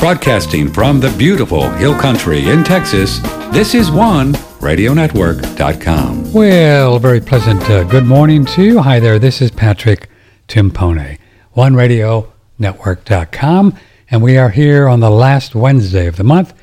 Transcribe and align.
Broadcasting 0.00 0.72
from 0.72 0.98
the 0.98 1.14
beautiful 1.18 1.68
Hill 1.72 1.94
Country 1.94 2.48
in 2.48 2.64
Texas, 2.64 3.18
this 3.52 3.74
is 3.74 3.90
one 3.90 4.32
radionetwork.com. 4.32 6.32
Well, 6.32 6.98
very 6.98 7.20
pleasant 7.20 7.62
uh, 7.68 7.84
good 7.84 8.06
morning 8.06 8.46
to 8.46 8.62
you. 8.62 8.80
Hi 8.80 8.98
there, 8.98 9.18
this 9.18 9.42
is 9.42 9.50
Patrick 9.50 10.08
Timpone, 10.48 11.18
oneradionetwork.com, 11.54 13.74
and 14.10 14.22
we 14.22 14.38
are 14.38 14.48
here 14.48 14.88
on 14.88 15.00
the 15.00 15.10
last 15.10 15.54
Wednesday 15.54 16.06
of 16.06 16.16
the 16.16 16.24
month. 16.24 16.54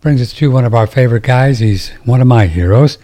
Brings 0.00 0.20
us 0.20 0.32
to 0.32 0.50
one 0.50 0.64
of 0.64 0.74
our 0.74 0.88
favorite 0.88 1.22
guys. 1.22 1.60
He's 1.60 1.90
one 2.04 2.20
of 2.20 2.26
my 2.26 2.46
heroes, 2.46 2.98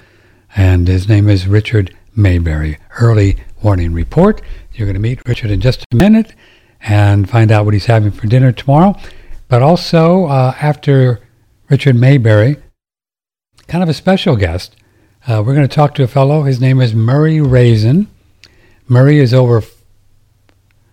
and 0.57 0.89
his 0.89 1.09
name 1.09 1.29
is 1.29 1.47
Richard 1.47 1.95
Maybury. 2.17 2.79
Early 3.01 3.37
warning 3.63 3.93
report. 3.93 4.43
You're 4.73 4.87
going 4.87 4.95
to 4.95 5.01
meet 5.01 5.21
Richard 5.29 5.53
in 5.53 5.61
just 5.61 5.85
a 5.93 5.97
minute 5.97 6.35
and 6.81 7.31
find 7.31 7.53
out 7.53 7.65
what 7.65 7.75
he's 7.75 7.87
having 7.87 8.11
for 8.11 8.27
dinner 8.27 8.51
tomorrow. 8.51 8.97
But 9.49 9.63
also, 9.63 10.27
uh, 10.27 10.55
after 10.61 11.21
Richard 11.69 11.97
Maybury, 11.97 12.57
kind 13.69 13.83
of 13.83 13.89
a 13.89 13.95
special 13.95 14.37
guest, 14.37 14.77
uh, 15.29 15.43
we're 15.45 15.55
going 15.55 15.69
to 15.69 15.75
talk 15.75 15.95
to 15.97 16.03
a 16.03 16.09
fellow. 16.09 16.43
His 16.43 16.61
name 16.61 16.81
is 16.81 16.95
Murray 16.95 17.41
Raisin. 17.41 18.09
Murray 18.89 19.19
is 19.19 19.33
over 19.33 19.63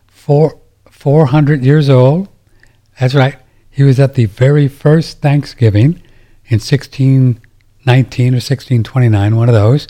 four, 0.08 0.59
400 0.89 1.63
years 1.63 1.89
old. 1.89 2.27
That's 2.99 3.16
right. 3.16 3.38
He 3.70 3.84
was 3.84 3.99
at 3.99 4.13
the 4.13 4.25
very 4.25 4.67
first 4.67 5.20
Thanksgiving 5.20 6.02
in 6.45 6.59
1619 6.59 8.33
or 8.33 8.38
1629, 8.38 9.35
one 9.35 9.49
of 9.49 9.55
those. 9.55 9.88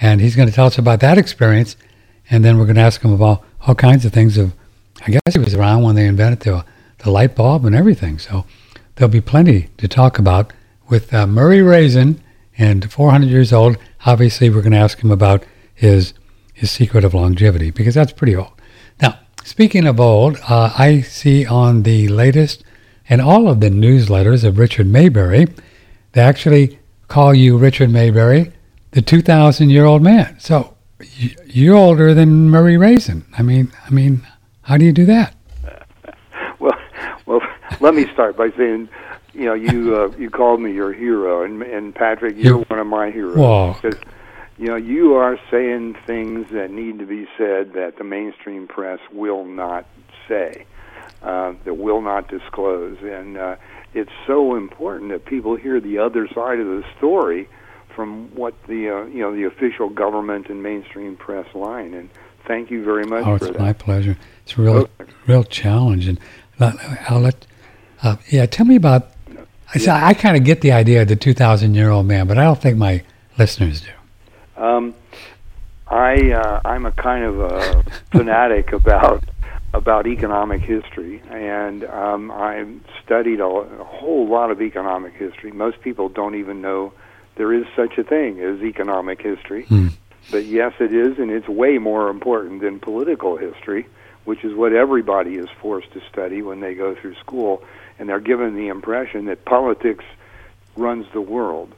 And 0.00 0.20
he's 0.20 0.36
going 0.36 0.48
to 0.48 0.54
tell 0.54 0.66
us 0.66 0.78
about 0.78 1.00
that 1.00 1.18
experience. 1.18 1.76
And 2.30 2.44
then 2.44 2.58
we're 2.58 2.64
going 2.64 2.76
to 2.76 2.82
ask 2.82 3.00
him 3.02 3.12
about 3.12 3.44
all 3.66 3.74
kinds 3.74 4.04
of 4.04 4.12
things 4.12 4.38
of, 4.38 4.52
I 5.04 5.10
guess 5.10 5.34
he 5.34 5.40
was 5.40 5.54
around 5.54 5.82
when 5.82 5.96
they 5.96 6.06
invented 6.06 6.40
the 6.40 6.64
the 6.98 7.10
light 7.10 7.34
bulb 7.34 7.64
and 7.64 7.74
everything. 7.74 8.18
So 8.18 8.44
there'll 8.94 9.10
be 9.10 9.20
plenty 9.20 9.68
to 9.78 9.88
talk 9.88 10.18
about 10.18 10.52
with 10.88 11.12
uh, 11.12 11.26
Murray 11.26 11.62
Raisin 11.62 12.22
and 12.56 12.90
400 12.90 13.26
years 13.28 13.52
old. 13.52 13.76
Obviously, 14.04 14.50
we're 14.50 14.62
going 14.62 14.72
to 14.72 14.78
ask 14.78 15.00
him 15.00 15.10
about 15.10 15.44
his 15.74 16.14
his 16.52 16.72
secret 16.72 17.04
of 17.04 17.14
longevity 17.14 17.70
because 17.70 17.94
that's 17.94 18.12
pretty 18.12 18.34
old. 18.34 18.50
Now, 19.00 19.20
speaking 19.44 19.86
of 19.86 20.00
old, 20.00 20.38
uh, 20.48 20.72
I 20.76 21.02
see 21.02 21.46
on 21.46 21.84
the 21.84 22.08
latest 22.08 22.64
and 23.08 23.20
all 23.20 23.48
of 23.48 23.60
the 23.60 23.70
newsletters 23.70 24.44
of 24.44 24.58
Richard 24.58 24.88
Maybury, 24.88 25.46
they 26.12 26.20
actually 26.20 26.80
call 27.06 27.32
you 27.32 27.56
Richard 27.56 27.90
Maybury, 27.90 28.52
the 28.90 29.02
2,000 29.02 29.70
year 29.70 29.84
old 29.84 30.02
man. 30.02 30.38
So 30.40 30.76
you're 31.46 31.76
older 31.76 32.12
than 32.12 32.50
Murray 32.50 32.76
Raisin. 32.76 33.24
I 33.38 33.42
mean, 33.42 33.72
I 33.86 33.90
mean, 33.90 34.26
how 34.62 34.76
do 34.76 34.84
you 34.84 34.92
do 34.92 35.06
that? 35.06 35.34
Let 37.80 37.94
me 37.94 38.06
start 38.12 38.36
by 38.36 38.50
saying, 38.56 38.88
you 39.32 39.44
know, 39.44 39.54
you 39.54 39.96
uh, 39.96 40.16
you 40.18 40.30
called 40.30 40.60
me 40.60 40.72
your 40.72 40.92
hero, 40.92 41.42
and 41.42 41.62
and 41.62 41.94
Patrick, 41.94 42.36
you're 42.36 42.58
one 42.58 42.78
of 42.78 42.86
my 42.86 43.10
heroes. 43.10 43.36
Whoa. 43.36 43.76
because 43.80 44.00
you 44.56 44.66
know 44.66 44.76
you 44.76 45.14
are 45.14 45.38
saying 45.50 45.96
things 46.06 46.50
that 46.50 46.70
need 46.70 46.98
to 46.98 47.06
be 47.06 47.26
said 47.36 47.74
that 47.74 47.94
the 47.98 48.04
mainstream 48.04 48.66
press 48.66 49.00
will 49.12 49.44
not 49.44 49.86
say, 50.26 50.66
uh, 51.22 51.54
that 51.64 51.74
will 51.74 52.00
not 52.00 52.28
disclose, 52.28 52.98
and 53.02 53.36
uh, 53.36 53.56
it's 53.94 54.12
so 54.26 54.56
important 54.56 55.10
that 55.10 55.24
people 55.24 55.56
hear 55.56 55.80
the 55.80 55.98
other 55.98 56.28
side 56.28 56.60
of 56.60 56.66
the 56.66 56.84
story 56.96 57.48
from 57.98 58.32
what 58.34 58.54
the 58.68 58.88
uh, 58.88 59.04
you 59.06 59.20
know 59.20 59.34
the 59.34 59.42
official 59.44 59.88
government 59.88 60.48
and 60.48 60.62
mainstream 60.62 61.16
press 61.16 61.52
line. 61.52 61.94
And 61.94 62.08
thank 62.46 62.70
you 62.70 62.84
very 62.84 63.04
much 63.04 63.24
oh, 63.26 63.34
it's 63.34 63.58
my 63.58 63.72
pleasure. 63.72 64.16
It's 64.44 64.56
a 64.56 64.62
real 64.62 64.76
okay. 64.76 65.12
real 65.26 65.42
challenge. 65.42 66.06
And 66.06 66.20
I'll 66.60 67.18
let 67.18 67.47
uh, 68.02 68.16
yeah, 68.28 68.46
tell 68.46 68.66
me 68.66 68.76
about. 68.76 69.10
I, 69.74 69.78
yeah. 69.78 70.06
I 70.06 70.14
kind 70.14 70.36
of 70.36 70.44
get 70.44 70.62
the 70.62 70.72
idea 70.72 71.02
of 71.02 71.08
the 71.08 71.16
2,000 71.16 71.74
year 71.74 71.90
old 71.90 72.06
man, 72.06 72.26
but 72.26 72.38
I 72.38 72.44
don't 72.44 72.60
think 72.60 72.78
my 72.78 73.02
listeners 73.38 73.82
do. 73.82 74.62
Um, 74.62 74.94
I 75.86 76.32
uh, 76.32 76.60
I'm 76.64 76.86
a 76.86 76.92
kind 76.92 77.24
of 77.24 77.40
a 77.40 77.84
fanatic 78.10 78.72
about 78.72 79.24
about 79.74 80.06
economic 80.06 80.62
history, 80.62 81.22
and 81.30 81.84
um, 81.84 82.30
I 82.30 82.66
studied 83.04 83.40
a, 83.40 83.46
a 83.46 83.84
whole 83.84 84.26
lot 84.26 84.50
of 84.50 84.60
economic 84.62 85.14
history. 85.14 85.52
Most 85.52 85.80
people 85.80 86.08
don't 86.08 86.34
even 86.34 86.60
know 86.60 86.92
there 87.36 87.52
is 87.52 87.66
such 87.76 87.98
a 87.98 88.04
thing 88.04 88.40
as 88.40 88.60
economic 88.62 89.22
history, 89.22 89.64
hmm. 89.64 89.88
but 90.30 90.44
yes, 90.44 90.72
it 90.80 90.92
is, 90.92 91.18
and 91.18 91.30
it's 91.30 91.48
way 91.48 91.78
more 91.78 92.08
important 92.08 92.60
than 92.60 92.80
political 92.80 93.36
history, 93.36 93.86
which 94.24 94.44
is 94.44 94.54
what 94.54 94.72
everybody 94.72 95.36
is 95.36 95.48
forced 95.60 95.92
to 95.92 96.02
study 96.10 96.42
when 96.42 96.60
they 96.60 96.74
go 96.74 96.94
through 96.94 97.14
school 97.16 97.62
and 97.98 98.08
they're 98.08 98.20
given 98.20 98.54
the 98.54 98.68
impression 98.68 99.26
that 99.26 99.44
politics 99.44 100.04
runs 100.76 101.06
the 101.12 101.20
world. 101.20 101.74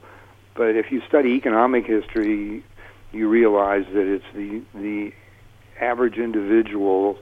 But 0.53 0.75
if 0.75 0.91
you 0.91 1.01
study 1.07 1.29
economic 1.29 1.85
history, 1.85 2.63
you 3.11 3.27
realize 3.27 3.85
that 3.93 4.07
it's 4.07 4.25
the 4.33 4.61
the 4.73 5.13
average 5.79 6.17
individual 6.17 7.17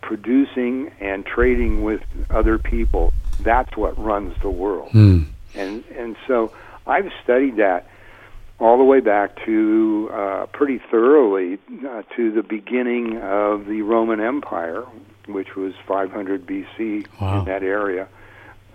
producing 0.00 0.90
and 1.00 1.26
trading 1.26 1.82
with 1.82 2.02
other 2.30 2.58
people. 2.58 3.12
That's 3.40 3.76
what 3.76 3.98
runs 3.98 4.34
the 4.42 4.50
world. 4.50 4.90
Mm. 4.92 5.26
And 5.54 5.84
and 5.96 6.16
so 6.26 6.52
I've 6.86 7.10
studied 7.22 7.56
that 7.56 7.88
all 8.58 8.76
the 8.76 8.84
way 8.84 9.00
back 9.00 9.44
to 9.46 10.10
uh, 10.12 10.46
pretty 10.46 10.80
thoroughly 10.90 11.58
uh, 11.88 12.02
to 12.16 12.30
the 12.30 12.42
beginning 12.42 13.16
of 13.18 13.66
the 13.66 13.82
Roman 13.82 14.20
Empire, 14.20 14.84
which 15.32 15.56
was 15.56 15.74
500 15.86 16.46
BC 16.46 17.06
wow. 17.20 17.40
in 17.40 17.44
that 17.46 17.62
area. 17.62 18.08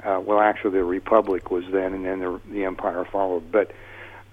Uh, 0.04 0.22
well, 0.24 0.40
actually, 0.40 0.72
the 0.72 0.84
Republic 0.84 1.50
was 1.50 1.64
then, 1.72 1.94
and 1.94 2.06
then 2.06 2.20
the, 2.20 2.40
the 2.52 2.64
Empire 2.64 3.06
followed. 3.06 3.52
But 3.52 3.72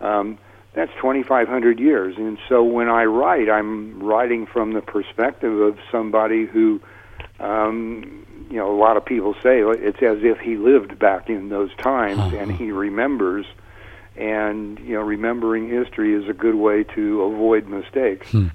um, 0.00 0.38
that's 0.74 0.92
2,500 0.96 1.80
years. 1.80 2.16
And 2.18 2.38
so 2.48 2.62
when 2.62 2.88
I 2.88 3.04
write, 3.04 3.48
I'm 3.48 4.02
writing 4.02 4.46
from 4.46 4.72
the 4.72 4.82
perspective 4.82 5.60
of 5.60 5.78
somebody 5.90 6.44
who, 6.44 6.80
um, 7.40 8.26
you 8.50 8.58
know, 8.58 8.70
a 8.70 8.78
lot 8.78 8.96
of 8.98 9.04
people 9.04 9.34
say 9.42 9.60
it's 9.60 10.02
as 10.02 10.18
if 10.22 10.38
he 10.40 10.56
lived 10.56 10.98
back 10.98 11.30
in 11.30 11.48
those 11.48 11.74
times 11.76 12.18
uh-huh. 12.18 12.36
and 12.36 12.52
he 12.52 12.70
remembers. 12.70 13.46
And 14.14 14.78
you 14.80 14.94
know, 14.94 15.00
remembering 15.00 15.70
history 15.70 16.12
is 16.12 16.28
a 16.28 16.34
good 16.34 16.54
way 16.54 16.84
to 16.84 17.22
avoid 17.22 17.66
mistakes. 17.66 18.30
Hmm. 18.30 18.48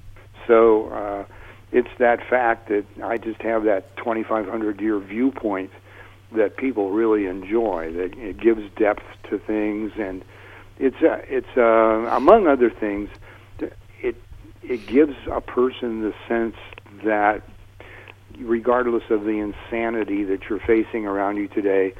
So. 0.46 0.88
Uh, 0.90 1.24
it's 1.72 1.88
that 1.98 2.26
fact 2.28 2.68
that 2.68 2.84
I 3.02 3.18
just 3.18 3.42
have 3.42 3.64
that 3.64 3.96
2,500 3.96 4.80
year 4.80 4.98
viewpoint 4.98 5.70
that 6.32 6.56
people 6.56 6.90
really 6.90 7.26
enjoy. 7.26 7.92
That 7.92 8.16
it 8.18 8.38
gives 8.38 8.62
depth 8.76 9.04
to 9.30 9.38
things, 9.38 9.92
and 9.98 10.24
it's 10.78 10.96
uh, 11.02 11.20
it's 11.28 11.56
uh, 11.56 12.08
among 12.10 12.46
other 12.46 12.70
things, 12.70 13.10
it 14.00 14.16
it 14.62 14.86
gives 14.86 15.16
a 15.30 15.40
person 15.40 16.02
the 16.02 16.14
sense 16.26 16.56
that 17.04 17.42
regardless 18.38 19.04
of 19.10 19.24
the 19.24 19.38
insanity 19.38 20.24
that 20.24 20.48
you're 20.48 20.60
facing 20.60 21.06
around 21.06 21.36
you 21.36 21.48
today, 21.48 21.92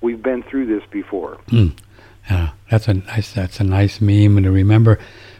we've 0.00 0.22
been 0.22 0.42
through 0.42 0.66
this 0.66 0.82
before. 0.90 1.38
Mm. 1.48 1.76
Yeah, 2.30 2.50
that's 2.70 2.88
a 2.88 2.94
nice 2.94 3.32
that's 3.32 3.60
a 3.60 3.64
nice 3.64 4.00
meme 4.00 4.42
to 4.42 4.50
remember. 4.50 4.98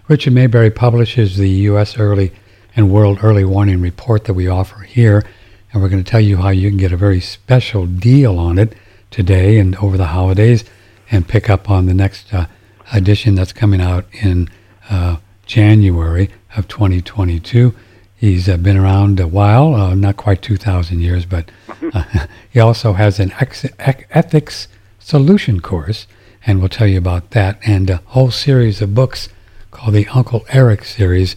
Richard 0.08 0.32
Maybury 0.32 0.70
publishes 0.70 1.36
the 1.36 1.48
U.S. 1.48 1.98
Early 1.98 2.32
and 2.76 2.90
World 2.90 3.20
Early 3.22 3.44
Warning 3.44 3.80
Report 3.80 4.24
that 4.24 4.34
we 4.34 4.46
offer 4.46 4.80
here. 4.80 5.24
And 5.72 5.82
we're 5.82 5.88
going 5.88 6.04
to 6.04 6.08
tell 6.10 6.20
you 6.20 6.36
how 6.36 6.50
you 6.50 6.68
can 6.68 6.76
get 6.76 6.92
a 6.92 6.96
very 6.96 7.20
special 7.20 7.86
deal 7.86 8.38
on 8.38 8.58
it 8.58 8.74
today 9.10 9.58
and 9.58 9.74
over 9.76 9.96
the 9.96 10.08
holidays 10.08 10.64
and 11.10 11.26
pick 11.26 11.48
up 11.48 11.70
on 11.70 11.86
the 11.86 11.94
next 11.94 12.32
uh, 12.34 12.46
edition 12.92 13.34
that's 13.34 13.52
coming 13.52 13.80
out 13.80 14.04
in 14.12 14.50
uh, 14.90 15.16
January 15.46 16.30
of 16.54 16.68
2022. 16.68 17.74
He's 18.14 18.48
uh, 18.48 18.56
been 18.58 18.76
around 18.76 19.20
a 19.20 19.26
while, 19.26 19.74
uh, 19.74 19.94
not 19.94 20.16
quite 20.16 20.42
2,000 20.42 21.00
years, 21.00 21.24
but 21.24 21.50
uh, 21.94 22.26
he 22.50 22.60
also 22.60 22.92
has 22.92 23.18
an 23.18 23.32
ex- 23.40 23.66
ethics 23.78 24.68
solution 24.98 25.60
course, 25.60 26.06
and 26.46 26.60
we'll 26.60 26.68
tell 26.68 26.86
you 26.86 26.98
about 26.98 27.30
that, 27.30 27.58
and 27.66 27.88
a 27.90 28.02
whole 28.06 28.30
series 28.30 28.82
of 28.82 28.94
books 28.94 29.28
called 29.70 29.94
the 29.94 30.08
Uncle 30.08 30.44
Eric 30.48 30.84
series 30.84 31.36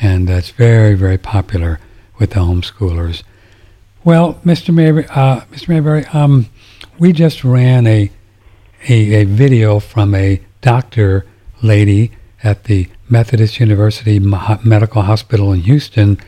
and 0.00 0.28
that's 0.28 0.50
very, 0.50 0.94
very 0.94 1.18
popular 1.18 1.78
with 2.18 2.30
the 2.30 2.40
homeschoolers. 2.40 3.22
Well, 4.04 4.34
Mr. 4.44 4.74
Maybury, 4.74 5.06
uh, 5.10 5.42
Mr. 5.52 5.68
Maybury, 5.68 6.04
um, 6.06 6.46
we 6.98 7.12
just 7.12 7.44
ran 7.44 7.86
a, 7.86 8.10
a, 8.88 9.14
a 9.14 9.24
video 9.24 9.78
from 9.78 10.14
a 10.14 10.40
doctor 10.60 11.26
lady 11.62 12.12
at 12.42 12.64
the 12.64 12.88
Methodist 13.08 13.60
University 13.60 14.18
Medical 14.18 15.02
Hospital 15.02 15.52
in 15.52 15.60
Houston, 15.60 16.18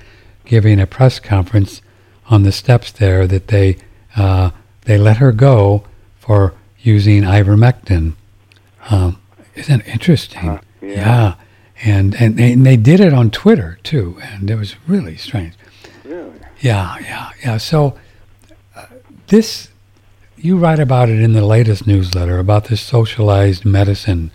giving 0.45 0.79
a 0.79 0.87
press 0.87 1.19
conference 1.19 1.83
on 2.29 2.43
the 2.43 2.53
steps 2.53 2.93
there 2.93 3.27
that 3.27 3.49
they 3.49 3.77
uh, 4.17 4.51
they 4.83 4.99
let 4.99 5.17
her 5.17 5.33
go 5.33 5.85
for 6.19 6.55
using 6.79 7.23
ivermectin. 7.23 8.15
Um, 8.91 9.21
isn't 9.55 9.81
it 9.81 9.89
interesting? 9.89 10.49
Uh, 10.49 10.61
yeah. 10.81 10.89
yeah 10.89 11.35
and 11.83 12.15
and 12.15 12.37
they, 12.37 12.53
and 12.53 12.65
they 12.65 12.77
did 12.77 13.01
it 13.01 13.13
on 13.13 13.31
Twitter 13.31 13.79
too, 13.83 14.19
and 14.23 14.51
it 14.51 14.57
was 14.57 14.77
really 14.87 15.17
strange. 15.17 15.55
Really? 16.05 16.33
Yeah, 16.61 16.99
yeah, 17.01 17.31
yeah. 17.43 17.57
So 17.57 17.99
uh, 18.77 18.87
this, 19.29 19.69
you 20.37 20.57
write 20.57 20.79
about 20.79 21.09
it 21.09 21.21
in 21.21 21.33
the 21.33 21.45
latest 21.45 21.87
newsletter 21.87 22.39
about 22.39 22.67
this 22.67 22.81
socialized 22.81 23.65
medicine 23.65 24.31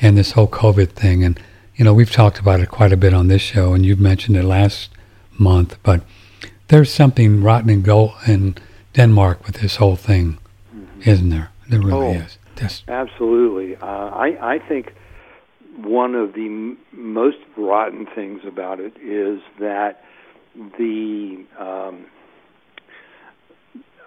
and 0.00 0.18
this 0.18 0.32
whole 0.32 0.48
COVID 0.48 0.90
thing. 0.90 1.24
And, 1.24 1.40
you 1.76 1.84
know, 1.84 1.94
we've 1.94 2.10
talked 2.10 2.38
about 2.38 2.60
it 2.60 2.68
quite 2.68 2.92
a 2.92 2.96
bit 2.96 3.14
on 3.14 3.28
this 3.28 3.42
show, 3.42 3.72
and 3.72 3.86
you've 3.86 4.00
mentioned 4.00 4.36
it 4.36 4.44
last 4.44 4.90
month. 5.38 5.78
But 5.82 6.02
there's 6.68 6.92
something 6.92 7.42
rotten 7.42 7.70
in, 7.70 7.82
Go- 7.82 8.14
in 8.26 8.56
Denmark 8.94 9.46
with 9.46 9.56
this 9.56 9.76
whole 9.76 9.96
thing, 9.96 10.38
mm-hmm. 10.74 11.08
isn't 11.08 11.30
there? 11.30 11.50
There 11.68 11.80
really 11.80 12.18
oh, 12.18 12.22
is. 12.22 12.38
Yes. 12.60 12.82
Absolutely. 12.88 13.76
Uh, 13.76 13.86
I, 13.86 14.54
I 14.54 14.58
think 14.58 14.94
one 15.76 16.14
of 16.14 16.34
the 16.34 16.46
m- 16.46 16.78
most 16.92 17.38
rotten 17.56 18.06
things 18.06 18.42
about 18.46 18.80
it 18.80 18.94
is 19.02 19.40
that 19.58 20.04
the 20.54 21.44
um, 21.58 22.06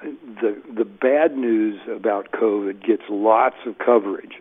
the 0.01 0.61
the 0.75 0.85
bad 0.85 1.37
news 1.37 1.79
about 1.89 2.31
COVID 2.31 2.85
gets 2.85 3.03
lots 3.09 3.55
of 3.65 3.77
coverage, 3.77 4.35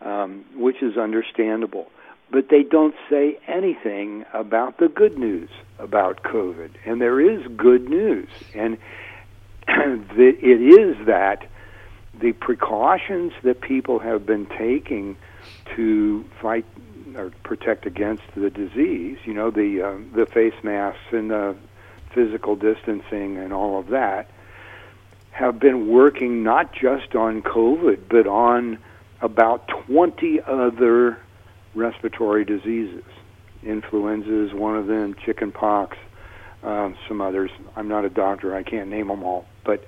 um, 0.00 0.44
which 0.54 0.82
is 0.82 0.96
understandable. 0.96 1.86
But 2.30 2.48
they 2.48 2.62
don't 2.62 2.94
say 3.10 3.38
anything 3.46 4.24
about 4.32 4.78
the 4.78 4.88
good 4.88 5.18
news 5.18 5.50
about 5.78 6.22
COVID, 6.22 6.70
and 6.86 7.00
there 7.00 7.20
is 7.20 7.46
good 7.56 7.88
news, 7.88 8.28
and 8.54 8.78
it 9.68 10.96
is 10.98 11.06
that 11.06 11.48
the 12.20 12.32
precautions 12.32 13.32
that 13.42 13.60
people 13.60 13.98
have 13.98 14.24
been 14.24 14.46
taking 14.46 15.16
to 15.76 16.24
fight 16.40 16.64
or 17.16 17.30
protect 17.42 17.86
against 17.86 18.22
the 18.34 18.50
disease, 18.50 19.18
you 19.24 19.34
know, 19.34 19.50
the 19.50 19.82
uh, 19.82 19.98
the 20.16 20.26
face 20.26 20.54
masks 20.62 21.00
and 21.12 21.30
the 21.30 21.56
physical 22.14 22.56
distancing 22.56 23.38
and 23.38 23.52
all 23.52 23.78
of 23.78 23.88
that, 23.88 24.30
have 25.30 25.58
been 25.58 25.88
working 25.88 26.42
not 26.42 26.72
just 26.72 27.14
on 27.14 27.42
COVID, 27.42 28.00
but 28.08 28.26
on 28.26 28.78
about 29.20 29.66
20 29.86 30.40
other 30.46 31.18
respiratory 31.74 32.44
diseases. 32.44 33.04
Influenza 33.62 34.44
is 34.44 34.52
one 34.52 34.76
of 34.76 34.86
them, 34.86 35.14
chickenpox, 35.14 35.96
um, 36.62 36.96
some 37.08 37.20
others. 37.20 37.50
I'm 37.76 37.88
not 37.88 38.04
a 38.04 38.10
doctor, 38.10 38.54
I 38.54 38.62
can't 38.62 38.90
name 38.90 39.08
them 39.08 39.22
all. 39.22 39.46
But 39.64 39.86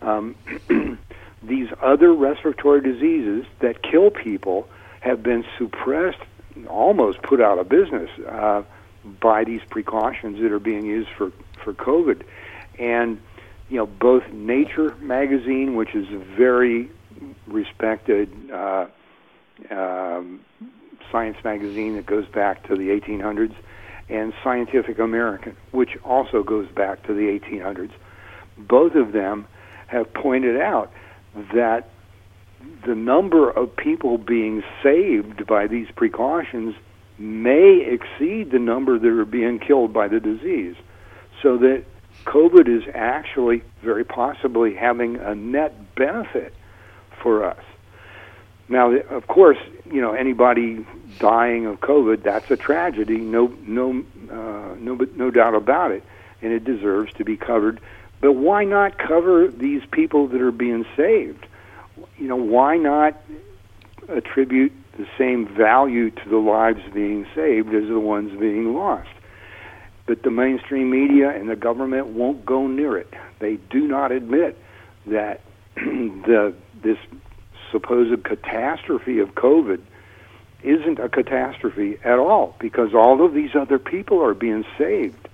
um, 0.00 0.36
these 1.42 1.68
other 1.82 2.12
respiratory 2.12 2.80
diseases 2.80 3.46
that 3.60 3.82
kill 3.82 4.10
people 4.10 4.68
have 5.04 5.22
been 5.22 5.44
suppressed, 5.58 6.18
almost 6.66 7.20
put 7.20 7.38
out 7.38 7.58
of 7.58 7.68
business 7.68 8.08
uh, 8.26 8.62
by 9.20 9.44
these 9.44 9.60
precautions 9.68 10.40
that 10.40 10.50
are 10.50 10.58
being 10.58 10.86
used 10.86 11.10
for, 11.10 11.30
for 11.62 11.74
COVID. 11.74 12.22
And 12.78 13.20
you 13.68 13.76
know, 13.76 13.86
both 13.86 14.26
Nature 14.32 14.94
magazine, 15.00 15.76
which 15.76 15.94
is 15.94 16.06
a 16.10 16.18
very 16.18 16.90
respected 17.46 18.30
uh, 18.50 18.86
um, 19.70 20.40
science 21.12 21.36
magazine 21.44 21.96
that 21.96 22.06
goes 22.06 22.26
back 22.28 22.66
to 22.68 22.74
the 22.74 22.88
1800s, 22.88 23.54
and 24.08 24.32
Scientific 24.42 24.98
American, 24.98 25.54
which 25.72 25.98
also 26.02 26.42
goes 26.42 26.68
back 26.68 27.02
to 27.06 27.12
the 27.14 27.38
1800s. 27.38 27.92
Both 28.56 28.94
of 28.94 29.12
them 29.12 29.46
have 29.86 30.12
pointed 30.14 30.60
out 30.60 30.90
that 31.52 31.90
the 32.84 32.94
number 32.94 33.50
of 33.50 33.74
people 33.76 34.18
being 34.18 34.62
saved 34.82 35.46
by 35.46 35.66
these 35.66 35.88
precautions 35.94 36.74
may 37.18 37.80
exceed 37.80 38.50
the 38.50 38.58
number 38.58 38.98
that 38.98 39.08
are 39.08 39.24
being 39.24 39.58
killed 39.58 39.92
by 39.92 40.08
the 40.08 40.20
disease. 40.20 40.76
So 41.42 41.58
that 41.58 41.84
COVID 42.24 42.68
is 42.68 42.84
actually 42.94 43.62
very 43.82 44.04
possibly 44.04 44.74
having 44.74 45.16
a 45.16 45.34
net 45.34 45.94
benefit 45.94 46.54
for 47.22 47.44
us. 47.44 47.62
Now, 48.68 48.92
of 48.92 49.26
course, 49.26 49.58
you 49.84 50.00
know 50.00 50.12
anybody 50.12 50.86
dying 51.18 51.66
of 51.66 51.80
COVID, 51.80 52.22
that's 52.22 52.50
a 52.50 52.56
tragedy. 52.56 53.18
No, 53.18 53.54
no, 53.66 54.04
uh, 54.30 54.74
no, 54.78 54.94
no 55.16 55.30
doubt 55.30 55.54
about 55.54 55.90
it, 55.90 56.02
and 56.40 56.52
it 56.52 56.64
deserves 56.64 57.12
to 57.14 57.24
be 57.24 57.36
covered. 57.36 57.80
But 58.20 58.32
why 58.32 58.64
not 58.64 58.96
cover 58.96 59.48
these 59.48 59.82
people 59.90 60.28
that 60.28 60.40
are 60.40 60.50
being 60.50 60.86
saved? 60.96 61.46
You 62.18 62.28
know, 62.28 62.36
why 62.36 62.76
not 62.76 63.20
attribute 64.08 64.72
the 64.96 65.06
same 65.18 65.46
value 65.46 66.10
to 66.10 66.28
the 66.28 66.36
lives 66.36 66.80
being 66.92 67.26
saved 67.34 67.74
as 67.74 67.88
the 67.88 68.00
ones 68.00 68.38
being 68.38 68.74
lost? 68.74 69.08
but 70.06 70.22
the 70.22 70.30
mainstream 70.30 70.90
media 70.90 71.30
and 71.30 71.48
the 71.48 71.56
government 71.56 72.08
won't 72.08 72.44
go 72.44 72.66
near 72.66 72.96
it. 72.96 73.12
They 73.38 73.56
do 73.70 73.86
not 73.86 74.12
admit 74.12 74.58
that 75.06 75.40
the 75.76 76.54
this 76.82 76.98
supposed 77.72 78.22
catastrophe 78.24 79.18
of 79.18 79.34
COVID 79.34 79.80
isn't 80.62 80.98
a 80.98 81.08
catastrophe 81.08 81.98
at 82.04 82.18
all 82.18 82.56
because 82.58 82.94
all 82.94 83.24
of 83.24 83.34
these 83.34 83.54
other 83.54 83.78
people 83.78 84.22
are 84.22 84.34
being 84.34 84.64
saved. 84.78 85.28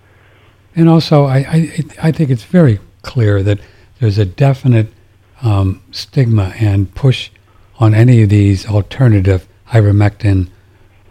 And 0.75 0.89
also, 0.89 1.25
I, 1.25 1.39
I, 1.39 1.79
I 2.03 2.13
think 2.13 2.31
it's 2.31 2.45
very 2.45 2.79
clear 3.03 3.43
that 3.43 3.61
there's 3.99 4.19
a 4.19 4.25
definite 4.25 4.93
um, 5.43 5.83
stigma 5.91 6.53
and 6.59 6.95
push 6.95 7.31
on 7.79 7.95
any 7.95 8.23
of 8.23 8.29
these 8.29 8.67
alternative 8.67 9.49
ivermectin, 9.69 10.49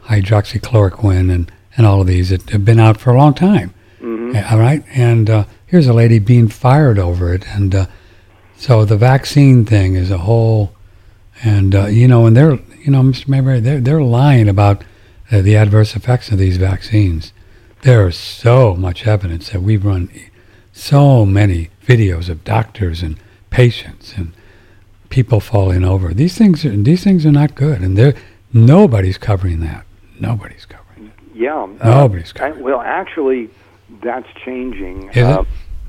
hydroxychloroquine, 0.05 1.31
and 1.31 1.51
and 1.77 1.85
all 1.85 2.01
of 2.01 2.07
these 2.07 2.29
that 2.29 2.49
have 2.49 2.65
been 2.65 2.79
out 2.79 2.97
for 2.97 3.11
a 3.11 3.17
long 3.17 3.33
time. 3.33 3.73
Mm-hmm. 4.01 4.53
All 4.53 4.59
right, 4.59 4.83
and 4.93 5.29
uh, 5.29 5.45
here's 5.65 5.87
a 5.87 5.93
lady 5.93 6.19
being 6.19 6.47
fired 6.47 6.99
over 6.99 7.33
it, 7.33 7.47
and 7.47 7.73
uh, 7.73 7.85
so 8.57 8.85
the 8.85 8.97
vaccine 8.97 9.65
thing 9.65 9.95
is 9.95 10.11
a 10.11 10.19
whole, 10.19 10.73
and 11.43 11.73
uh, 11.73 11.85
you 11.87 12.07
know, 12.07 12.25
and 12.25 12.35
they're 12.35 12.59
you 12.83 12.91
know, 12.91 13.01
Mr. 13.01 13.27
Maybury, 13.27 13.59
they're 13.59 13.79
they're 13.79 14.01
lying 14.01 14.47
about 14.47 14.83
uh, 15.31 15.41
the 15.41 15.55
adverse 15.55 15.95
effects 15.95 16.31
of 16.31 16.37
these 16.37 16.57
vaccines. 16.57 17.33
There's 17.81 18.17
so 18.17 18.75
much 18.75 19.07
evidence 19.07 19.49
that 19.49 19.61
we've 19.61 19.85
run 19.85 20.09
so 20.73 21.25
many 21.25 21.69
videos 21.85 22.29
of 22.29 22.43
doctors 22.43 23.01
and 23.01 23.17
patients 23.59 24.13
and 24.15 24.31
people 25.09 25.39
falling 25.41 25.83
over. 25.83 26.13
These 26.13 26.37
things 26.37 26.63
are, 26.65 26.75
these 26.75 27.03
things 27.03 27.25
are 27.25 27.31
not 27.31 27.55
good, 27.55 27.81
and 27.81 27.97
they 27.97 28.13
nobody's 28.53 29.17
covering 29.17 29.59
that. 29.59 29.85
Nobody's 30.19 30.65
covering. 30.65 31.07
That. 31.07 31.35
Yeah. 31.35 31.67
Nobody's 31.83 32.33
uh, 32.39 32.53
Well, 32.57 32.81
actually, 32.81 33.49
that's 34.01 34.27
changing. 34.45 35.09
Is 35.09 35.25
uh, 35.25 35.41
it? 35.41 35.47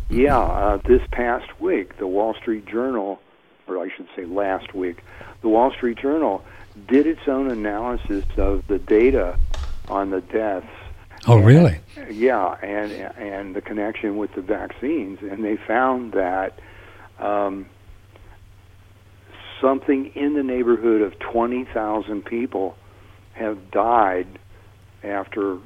Yeah. 0.09 0.39
Uh, 0.39 0.77
this 0.85 1.03
past 1.13 1.61
week, 1.61 1.99
the 1.99 2.09
Wall 2.09 2.35
Street 2.35 2.67
Journal, 2.67 3.21
or 3.69 3.79
I 3.79 3.89
should 3.95 4.09
say 4.17 4.25
last 4.25 4.75
week, 4.75 5.05
the 5.43 5.49
Wall 5.49 5.71
Street 5.71 5.99
Journal 5.99 6.45
did 6.89 7.07
its 7.07 7.29
own 7.29 7.51
analysis 7.51 8.25
of 8.37 8.67
the 8.67 8.79
data 8.79 9.39
on 9.89 10.11
the 10.11 10.23
deaths. 10.23 10.67
Oh, 11.29 11.37
and, 11.37 11.47
really? 11.47 11.79
Yeah, 12.11 12.57
and 12.63 12.91
and 13.17 13.55
the 13.55 13.61
connection 13.61 14.17
with 14.17 14.35
the 14.35 14.43
vaccines, 14.43 15.21
and 15.23 15.45
they 15.45 15.57
found 15.57 16.13
that 16.13 16.59
um, 17.21 17.67
something 19.61 20.13
in 20.15 20.35
the 20.35 20.43
neighborhood 20.43 21.03
of 21.03 21.19
twenty 21.19 21.65
thousand 21.65 22.25
people 22.25 22.77
have 23.35 23.71
died 23.71 24.27
after 25.03 25.59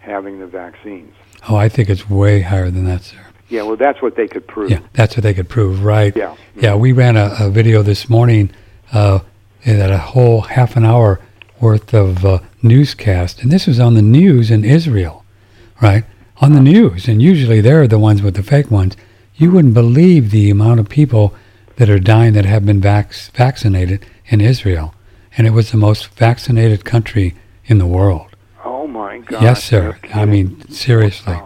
having 0.00 0.38
the 0.40 0.46
vaccines. 0.46 1.14
Oh, 1.48 1.56
I 1.56 1.68
think 1.68 1.88
it's 1.88 2.08
way 2.08 2.40
higher 2.40 2.70
than 2.70 2.84
that, 2.86 3.02
sir. 3.02 3.18
Yeah, 3.48 3.62
well, 3.62 3.76
that's 3.76 4.00
what 4.00 4.16
they 4.16 4.28
could 4.28 4.46
prove. 4.46 4.70
Yeah, 4.70 4.80
that's 4.94 5.16
what 5.16 5.22
they 5.22 5.34
could 5.34 5.48
prove, 5.48 5.84
right? 5.84 6.16
Yeah. 6.16 6.36
Yeah, 6.56 6.74
we 6.74 6.92
ran 6.92 7.16
a, 7.16 7.36
a 7.38 7.50
video 7.50 7.82
this 7.82 8.08
morning 8.08 8.50
uh, 8.92 9.20
that 9.64 9.90
a 9.90 9.98
whole 9.98 10.40
half 10.40 10.76
an 10.76 10.84
hour 10.84 11.20
worth 11.60 11.92
of 11.94 12.24
uh, 12.24 12.38
newscast, 12.62 13.42
and 13.42 13.52
this 13.52 13.66
was 13.66 13.78
on 13.78 13.94
the 13.94 14.02
news 14.02 14.50
in 14.50 14.64
Israel, 14.64 15.24
right? 15.80 16.04
On 16.38 16.54
the 16.54 16.60
news, 16.60 17.08
and 17.08 17.22
usually 17.22 17.60
they're 17.60 17.86
the 17.86 17.98
ones 17.98 18.22
with 18.22 18.34
the 18.34 18.42
fake 18.42 18.70
ones. 18.70 18.96
You 19.42 19.50
wouldn't 19.50 19.74
believe 19.74 20.30
the 20.30 20.50
amount 20.50 20.78
of 20.78 20.88
people 20.88 21.34
that 21.74 21.90
are 21.90 21.98
dying 21.98 22.32
that 22.34 22.44
have 22.44 22.64
been 22.64 22.80
vac- 22.80 23.12
vaccinated 23.34 24.06
in 24.28 24.40
Israel, 24.40 24.94
and 25.36 25.48
it 25.48 25.50
was 25.50 25.72
the 25.72 25.76
most 25.76 26.10
vaccinated 26.10 26.84
country 26.84 27.34
in 27.64 27.78
the 27.78 27.86
world. 27.86 28.36
Oh 28.64 28.86
my 28.86 29.18
God! 29.18 29.42
Yes, 29.42 29.64
sir. 29.64 29.98
I 30.14 30.26
mean, 30.26 30.70
seriously, 30.70 31.40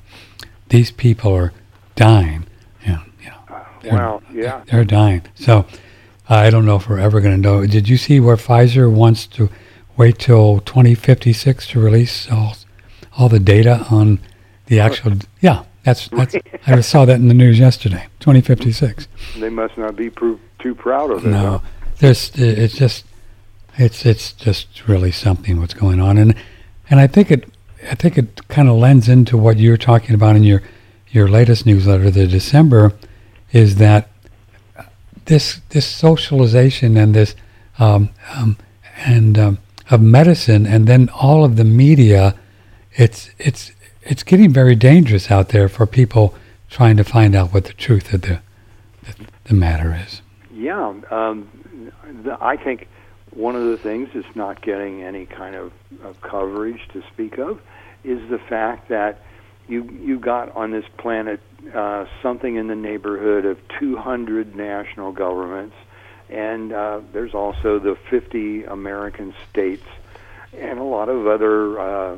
these 0.69 0.91
people 0.91 1.33
are 1.33 1.55
dying. 1.95 2.45
Yeah, 2.87 3.03
yeah. 3.25 3.39
Uh, 3.49 3.65
wow. 3.85 4.23
Yeah. 4.31 4.63
They're 4.67 4.85
dying. 4.85 5.23
So 5.35 5.65
I 6.29 6.51
don't 6.51 6.67
know 6.67 6.77
if 6.77 6.91
we're 6.91 6.99
ever 6.99 7.23
going 7.23 7.35
to 7.35 7.41
know. 7.41 7.65
Did 7.65 7.89
you 7.89 7.97
see 7.97 8.21
where 8.21 8.37
Pfizer 8.37 8.93
wants 8.93 9.27
to 9.29 9.49
wait 9.97 10.19
till 10.19 10.61
2056 10.61 11.67
to 11.69 11.81
release 11.81 12.31
all 12.31 12.59
all 13.17 13.31
the 13.31 13.41
data 13.41 13.87
on 13.91 14.19
the 14.67 14.81
actual? 14.81 15.15
Yeah, 15.41 15.65
that's 15.87 16.09
that's. 16.09 16.37
I 16.67 16.81
saw 16.83 17.07
that 17.07 17.17
in 17.17 17.29
the 17.29 17.35
news 17.35 17.59
yesterday. 17.59 18.09
2056. 18.21 19.09
They 19.39 19.49
must 19.49 19.79
not 19.79 19.97
be 19.97 20.11
too 20.11 20.75
proud 20.75 21.11
of 21.11 21.25
it. 21.25 21.29
No, 21.31 21.63
there's. 22.01 22.31
It's 22.35 22.75
just. 22.77 23.07
It's 23.79 24.05
it's 24.05 24.33
just 24.33 24.89
really 24.89 25.13
something 25.13 25.61
what's 25.61 25.75
going 25.75 26.01
on 26.01 26.17
and 26.17 26.35
and 26.89 27.01
I 27.01 27.07
think 27.07 27.31
it, 27.31 27.45
I 27.91 27.95
think 27.95 28.17
it 28.19 28.49
kind 28.49 28.69
of 28.69 28.77
lends 28.77 29.09
into 29.09 29.37
what 29.37 29.59
you're 29.59 29.77
talking 29.77 30.15
about 30.15 30.37
in 30.37 30.45
your, 30.45 30.63
your 31.11 31.29
latest 31.29 31.67
newsletter, 31.67 32.11
the 32.11 32.27
December, 32.27 32.93
is 33.53 33.77
that 33.77 34.09
this 35.27 35.61
this 35.71 35.87
socialization 35.87 36.97
and 36.97 37.15
this 37.15 37.35
um, 37.79 38.11
um, 38.35 38.57
and 39.05 39.39
um, 39.39 39.59
of 39.91 40.01
medicine, 40.01 40.67
and 40.67 40.87
then 40.87 41.09
all 41.09 41.45
of 41.45 41.57
the 41.57 41.65
media, 41.65 42.35
it's 42.93 43.31
it's 43.39 43.73
it's 44.07 44.23
getting 44.23 44.53
very 44.53 44.75
dangerous 44.75 45.31
out 45.31 45.49
there 45.51 45.69
for 45.69 45.87
people 45.87 46.35
trying 46.71 46.97
to 46.97 47.05
find 47.05 47.35
out 47.35 47.53
what 47.53 47.65
the 47.65 47.73
truth 47.73 48.13
of 48.13 48.23
the 48.23 48.41
the, 49.03 49.27
the 49.45 49.55
matter 49.55 49.97
is. 50.05 50.23
Yeah, 50.53 50.95
um, 51.11 51.49
the, 52.25 52.37
I 52.41 52.57
think 52.57 52.89
one 53.31 53.55
of 53.55 53.65
the 53.65 53.77
things 53.77 54.09
that's 54.15 54.35
not 54.35 54.63
getting 54.63 55.03
any 55.03 55.27
kind 55.27 55.55
of, 55.55 55.73
of 56.03 56.21
coverage 56.23 56.81
to 56.93 57.03
speak 57.13 57.39
of 57.39 57.61
is 58.03 58.29
the 58.31 58.39
fact 58.39 58.89
that 58.89 59.23
you 59.69 59.85
you 60.03 60.19
got 60.19 60.55
on 60.57 60.71
this 60.71 60.85
planet 60.97 61.41
uh, 61.75 62.07
something 62.23 62.57
in 62.57 62.69
the 62.69 62.77
neighborhood 62.77 63.45
of 63.45 63.59
200 63.81 64.55
national 64.55 65.13
governments, 65.13 65.77
and 66.29 66.73
uh, 66.73 67.01
there's 67.13 67.35
also 67.35 67.79
the 67.79 67.97
50 68.11 68.65
American 68.65 69.35
states 69.51 69.87
and 70.53 70.79
a 70.79 70.85
lot 70.85 71.09
of 71.09 71.27
other 71.27 71.79
uh, 71.79 72.17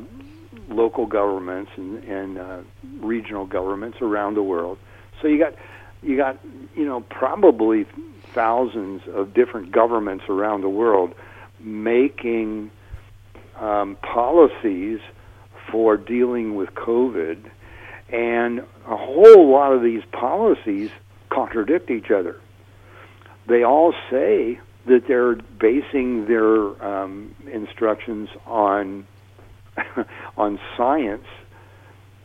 local 0.69 1.05
governments 1.05 1.71
and, 1.75 2.03
and 2.03 2.37
uh, 2.37 2.59
regional 2.99 3.45
governments 3.45 3.97
around 4.01 4.35
the 4.35 4.43
world. 4.43 4.77
So 5.21 5.27
you 5.27 5.37
got 5.37 5.55
you 6.01 6.15
got 6.17 6.39
you 6.75 6.85
know 6.85 7.01
probably 7.01 7.85
thousands 8.33 9.01
of 9.13 9.33
different 9.33 9.71
governments 9.71 10.25
around 10.29 10.61
the 10.61 10.69
world 10.69 11.13
making 11.59 12.71
um, 13.57 13.97
policies 13.97 14.99
for 15.71 15.97
dealing 15.97 16.55
with 16.55 16.69
COVID, 16.69 17.49
and 18.09 18.59
a 18.87 18.97
whole 18.97 19.51
lot 19.51 19.73
of 19.73 19.83
these 19.83 20.03
policies 20.11 20.89
contradict 21.29 21.91
each 21.91 22.11
other. 22.11 22.39
They 23.47 23.63
all 23.63 23.93
say 24.09 24.59
that 24.85 25.07
they're 25.07 25.35
basing 25.35 26.25
their 26.27 26.83
um, 26.83 27.35
instructions 27.51 28.29
on 28.45 29.05
on 30.37 30.59
science, 30.77 31.25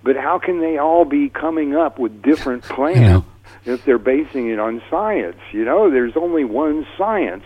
but 0.02 0.16
how 0.16 0.38
can 0.38 0.60
they 0.60 0.78
all 0.78 1.04
be 1.04 1.28
coming 1.28 1.74
up 1.74 1.98
with 1.98 2.22
different 2.22 2.62
plans 2.68 3.24
if 3.64 3.84
they're 3.84 3.98
basing 3.98 4.50
it 4.50 4.58
on 4.58 4.82
science? 4.90 5.38
You 5.52 5.64
know, 5.64 5.90
there's 5.90 6.16
only 6.16 6.44
one 6.44 6.86
science. 6.98 7.44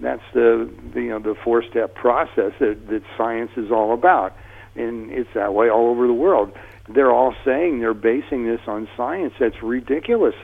That's 0.00 0.22
the, 0.32 0.70
the 0.94 1.02
you 1.02 1.10
know 1.10 1.18
the 1.18 1.34
four 1.34 1.62
step 1.62 1.94
process 1.94 2.52
that, 2.60 2.88
that 2.88 3.02
science 3.16 3.50
is 3.56 3.72
all 3.72 3.92
about 3.92 4.36
and 4.78 5.10
it's 5.10 5.30
that 5.34 5.52
way 5.54 5.68
all 5.68 5.88
over 5.88 6.06
the 6.06 6.12
world. 6.12 6.52
They're 6.88 7.12
all 7.12 7.34
saying 7.44 7.80
they're 7.80 7.94
basing 7.94 8.46
this 8.46 8.60
on 8.66 8.88
science. 8.96 9.34
That's 9.38 9.62
ridiculous. 9.62 10.34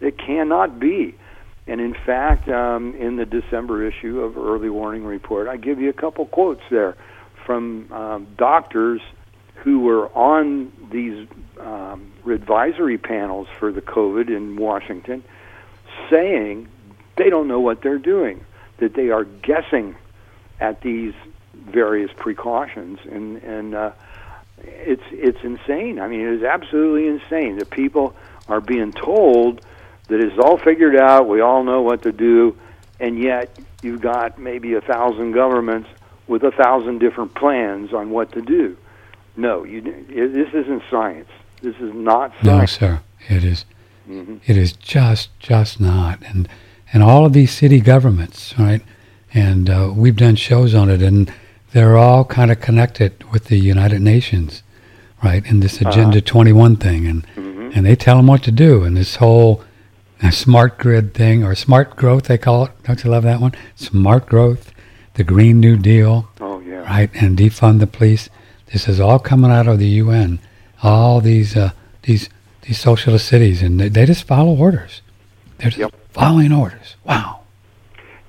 It 0.00 0.18
cannot 0.18 0.78
be. 0.78 1.16
And 1.66 1.80
in 1.80 1.94
fact, 1.94 2.48
um, 2.48 2.94
in 2.94 3.16
the 3.16 3.26
December 3.26 3.86
issue 3.86 4.20
of 4.20 4.36
Early 4.38 4.70
Warning 4.70 5.04
Report, 5.04 5.48
I 5.48 5.56
give 5.56 5.80
you 5.80 5.90
a 5.90 5.94
couple 5.94 6.26
quotes 6.26 6.62
there 6.70 6.96
from 7.48 7.90
um, 7.94 8.26
doctors 8.36 9.00
who 9.54 9.80
were 9.80 10.08
on 10.08 10.70
these 10.92 11.26
um, 11.58 12.12
advisory 12.30 12.98
panels 12.98 13.48
for 13.58 13.72
the 13.72 13.80
COVID 13.80 14.28
in 14.28 14.56
Washington 14.56 15.24
saying 16.10 16.68
they 17.16 17.30
don't 17.30 17.48
know 17.48 17.58
what 17.58 17.80
they're 17.80 17.98
doing, 17.98 18.44
that 18.76 18.92
they 18.92 19.08
are 19.08 19.24
guessing 19.24 19.96
at 20.60 20.82
these 20.82 21.14
various 21.54 22.10
precautions, 22.18 22.98
and 23.10 23.42
and 23.42 23.74
uh, 23.74 23.92
it's 24.58 25.02
it's 25.10 25.42
insane. 25.42 26.00
I 26.00 26.06
mean, 26.06 26.20
it 26.20 26.34
is 26.34 26.42
absolutely 26.42 27.06
insane 27.06 27.56
that 27.60 27.70
people 27.70 28.14
are 28.46 28.60
being 28.60 28.92
told 28.92 29.64
that 30.08 30.20
it's 30.20 30.38
all 30.38 30.58
figured 30.58 30.96
out. 30.96 31.26
We 31.26 31.40
all 31.40 31.64
know 31.64 31.80
what 31.80 32.02
to 32.02 32.12
do, 32.12 32.58
and 33.00 33.18
yet 33.18 33.58
you've 33.80 34.02
got 34.02 34.38
maybe 34.38 34.74
a 34.74 34.82
thousand 34.82 35.32
governments 35.32 35.88
with 36.28 36.44
a 36.44 36.50
thousand 36.52 36.98
different 36.98 37.34
plans 37.34 37.92
on 37.92 38.10
what 38.10 38.32
to 38.32 38.42
do. 38.42 38.76
No, 39.36 39.64
you. 39.64 39.82
It, 40.08 40.32
this 40.32 40.52
isn't 40.54 40.82
science. 40.90 41.28
This 41.62 41.76
is 41.76 41.92
not 41.94 42.32
science. 42.42 42.44
No, 42.44 42.66
sir. 42.66 43.00
It 43.28 43.44
is, 43.44 43.64
mm-hmm. 44.08 44.36
it 44.46 44.56
is 44.56 44.72
just 44.72 45.38
just 45.40 45.80
not. 45.80 46.20
And 46.22 46.48
and 46.92 47.02
all 47.02 47.26
of 47.26 47.32
these 47.32 47.52
city 47.52 47.80
governments, 47.80 48.54
right? 48.58 48.82
And 49.34 49.68
uh, 49.68 49.92
we've 49.94 50.16
done 50.16 50.36
shows 50.36 50.74
on 50.74 50.90
it, 50.90 51.02
and 51.02 51.32
they're 51.72 51.96
all 51.96 52.24
kind 52.24 52.50
of 52.50 52.60
connected 52.60 53.30
with 53.30 53.46
the 53.46 53.58
United 53.58 54.00
Nations, 54.00 54.62
right? 55.22 55.44
In 55.46 55.60
this 55.60 55.80
uh-huh. 55.80 55.90
Agenda 55.90 56.18
uh-huh. 56.18 56.26
21 56.26 56.76
thing, 56.76 57.06
and 57.06 57.26
mm-hmm. 57.34 57.70
and 57.74 57.86
they 57.86 57.96
tell 57.96 58.16
them 58.16 58.26
what 58.26 58.42
to 58.44 58.52
do, 58.52 58.84
and 58.84 58.96
this 58.96 59.16
whole 59.16 59.62
uh, 60.22 60.30
smart 60.30 60.78
grid 60.78 61.14
thing 61.14 61.44
or 61.44 61.54
smart 61.54 61.96
growth 61.96 62.24
they 62.24 62.38
call 62.38 62.66
it. 62.66 62.72
Don't 62.84 63.04
you 63.04 63.10
love 63.10 63.24
that 63.24 63.40
one? 63.40 63.52
Smart 63.76 64.26
growth, 64.26 64.72
the 65.18 65.24
Green 65.24 65.58
New 65.58 65.76
Deal, 65.76 66.28
oh 66.40 66.60
yeah, 66.60 66.84
right, 66.84 67.10
and 67.12 67.36
defund 67.36 67.80
the 67.80 67.88
police. 67.88 68.30
This 68.72 68.86
is 68.86 69.00
all 69.00 69.18
coming 69.18 69.50
out 69.50 69.66
of 69.66 69.80
the 69.80 69.88
UN. 70.02 70.38
All 70.80 71.20
these 71.20 71.56
uh, 71.56 71.72
these 72.02 72.30
these 72.62 72.78
socialist 72.78 73.26
cities, 73.26 73.60
and 73.60 73.80
they, 73.80 73.88
they 73.88 74.06
just 74.06 74.24
follow 74.24 74.56
orders. 74.56 75.02
They're 75.58 75.70
just 75.70 75.78
yep. 75.78 75.94
following 76.10 76.52
orders. 76.52 76.94
Wow. 77.04 77.40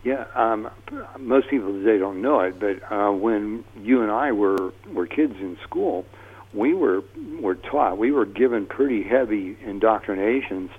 Yeah, 0.03 0.25
um, 0.33 0.71
most 1.19 1.49
people 1.49 1.71
today 1.73 1.99
don't 1.99 2.23
know 2.23 2.39
it, 2.39 2.59
but 2.59 2.81
uh, 2.91 3.11
when 3.11 3.63
you 3.83 4.01
and 4.01 4.11
I 4.11 4.31
were 4.31 4.73
were 4.91 5.05
kids 5.05 5.35
in 5.39 5.59
school, 5.61 6.07
we 6.55 6.73
were 6.73 7.03
were 7.39 7.55
taught 7.55 7.99
we 7.99 8.11
were 8.11 8.25
given 8.25 8.65
pretty 8.65 9.03
heavy 9.03 9.55
indoctrinations 9.63 10.71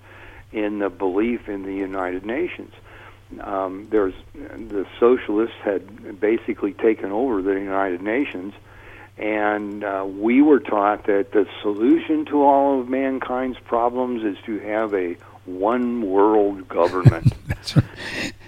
in 0.50 0.80
the 0.80 0.90
belief 0.90 1.48
in 1.48 1.62
the 1.62 1.74
United 1.74 2.26
Nations. 2.26 2.72
Um, 3.40 3.87
there's 3.90 4.14
the 4.34 4.87
socialists 4.99 5.56
had 5.62 6.20
basically 6.20 6.72
taken 6.72 7.12
over 7.12 7.42
the 7.42 7.52
United 7.52 8.02
Nations, 8.02 8.54
and 9.18 9.84
uh, 9.84 10.04
we 10.08 10.42
were 10.42 10.60
taught 10.60 11.06
that 11.06 11.32
the 11.32 11.46
solution 11.62 12.25
to 12.26 12.42
all 12.42 12.80
of 12.80 12.88
mankind's 12.88 13.58
problems 13.60 14.25
is 14.25 14.37
to 14.46 14.58
have 14.60 14.94
a 14.94 15.16
one 15.46 16.02
world 16.02 16.68
government. 16.68 17.32
That's 17.46 17.76
right. 17.76 17.84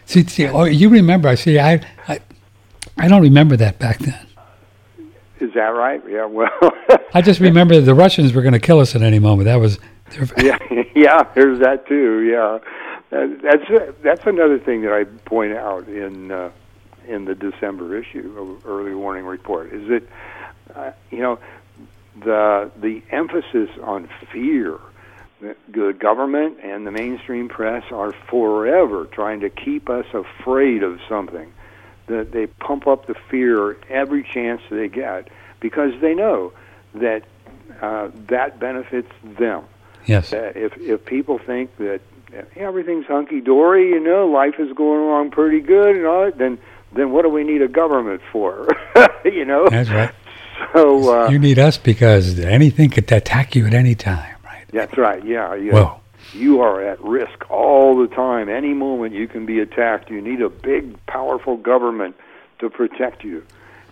See, 0.06 0.26
see, 0.26 0.46
oh, 0.48 0.64
you 0.64 0.88
remember? 0.88 1.28
I 1.28 1.36
see. 1.36 1.58
I, 1.58 1.80
I, 2.08 2.20
I 2.96 3.08
don't 3.08 3.22
remember 3.22 3.56
that 3.56 3.78
back 3.78 3.98
then. 3.98 4.26
Is 5.40 5.52
that 5.54 5.68
right? 5.68 6.02
Yeah. 6.08 6.26
Well, 6.26 6.50
I 7.14 7.20
just 7.22 7.40
remember 7.40 7.80
the 7.80 7.94
Russians 7.94 8.32
were 8.32 8.42
going 8.42 8.52
to 8.52 8.60
kill 8.60 8.78
us 8.78 8.94
at 8.94 9.02
any 9.02 9.18
moment. 9.18 9.46
That 9.46 9.56
was. 9.56 9.78
yeah, 10.38 10.58
yeah. 10.94 11.22
There's 11.34 11.58
that 11.60 11.86
too. 11.86 12.22
Yeah, 12.22 12.58
that's 13.12 13.94
that's 14.02 14.26
another 14.26 14.58
thing 14.58 14.82
that 14.82 14.92
I 14.92 15.04
point 15.04 15.52
out 15.52 15.88
in 15.88 16.30
uh, 16.30 16.50
in 17.06 17.24
the 17.24 17.34
December 17.34 17.96
issue 17.96 18.34
of 18.38 18.66
Early 18.66 18.94
Warning 18.94 19.24
Report 19.24 19.72
is 19.72 19.88
that 19.88 20.02
uh, 20.74 20.92
you 21.10 21.18
know 21.18 21.38
the 22.24 22.70
the 22.80 23.02
emphasis 23.10 23.70
on 23.82 24.08
fear 24.32 24.78
the 25.68 25.92
government 25.98 26.58
and 26.62 26.86
the 26.86 26.90
mainstream 26.90 27.48
press 27.48 27.84
are 27.90 28.12
forever 28.12 29.06
trying 29.06 29.40
to 29.40 29.50
keep 29.50 29.90
us 29.90 30.06
afraid 30.12 30.82
of 30.82 31.00
something. 31.08 31.52
That 32.06 32.32
they 32.32 32.46
pump 32.46 32.86
up 32.86 33.06
the 33.06 33.14
fear 33.30 33.76
every 33.88 34.22
chance 34.22 34.60
they 34.70 34.88
get 34.88 35.28
because 35.60 35.92
they 36.00 36.14
know 36.14 36.52
that 36.94 37.24
uh, 37.80 38.10
that 38.28 38.60
benefits 38.60 39.10
them. 39.22 39.64
Yes. 40.06 40.30
That 40.30 40.56
if 40.56 40.76
if 40.78 41.04
people 41.04 41.38
think 41.38 41.76
that 41.78 42.00
everything's 42.56 43.06
hunky 43.06 43.40
dory, 43.40 43.90
you 43.90 44.00
know, 44.00 44.26
life 44.26 44.54
is 44.58 44.72
going 44.72 45.00
along 45.00 45.30
pretty 45.30 45.60
good 45.60 45.96
and 45.96 46.06
all 46.06 46.24
that, 46.24 46.38
then 46.38 46.58
then 46.94 47.10
what 47.10 47.22
do 47.22 47.28
we 47.28 47.44
need 47.44 47.62
a 47.62 47.68
government 47.68 48.20
for? 48.30 48.68
you 49.24 49.44
know. 49.44 49.68
That's 49.68 49.90
right. 49.90 50.12
So 50.72 51.24
uh, 51.24 51.28
you 51.28 51.38
need 51.38 51.58
us 51.58 51.78
because 51.78 52.38
anything 52.38 52.90
could 52.90 53.10
attack 53.10 53.54
you 53.54 53.66
at 53.66 53.74
any 53.74 53.94
time. 53.94 54.36
Right? 54.44 54.66
That's 54.70 54.96
right. 54.96 55.24
Yeah. 55.24 55.54
yeah. 55.54 55.72
Well, 55.72 56.02
you 56.32 56.60
are 56.60 56.82
at 56.82 57.00
risk 57.02 57.50
all 57.50 57.96
the 57.96 58.14
time. 58.14 58.48
Any 58.48 58.74
moment 58.74 59.14
you 59.14 59.26
can 59.28 59.46
be 59.46 59.60
attacked. 59.60 60.10
You 60.10 60.20
need 60.20 60.40
a 60.40 60.48
big, 60.48 61.04
powerful 61.06 61.56
government 61.56 62.16
to 62.60 62.70
protect 62.70 63.24
you, 63.24 63.44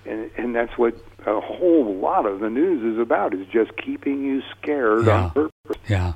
and 0.07 0.31
and 0.37 0.55
that's 0.55 0.77
what 0.79 0.95
a 1.27 1.41
whole 1.41 1.97
lot 1.97 2.27
of 2.27 2.41
the 2.41 2.51
news 2.51 2.95
is 2.95 3.01
about. 3.01 3.35
Is 3.35 3.47
just 3.47 3.77
keeping 3.77 4.25
you 4.25 4.43
scared 4.59 5.07
yeah. 5.07 5.25
on 5.25 5.31
purpose. 5.31 5.83
Yeah. 5.89 6.13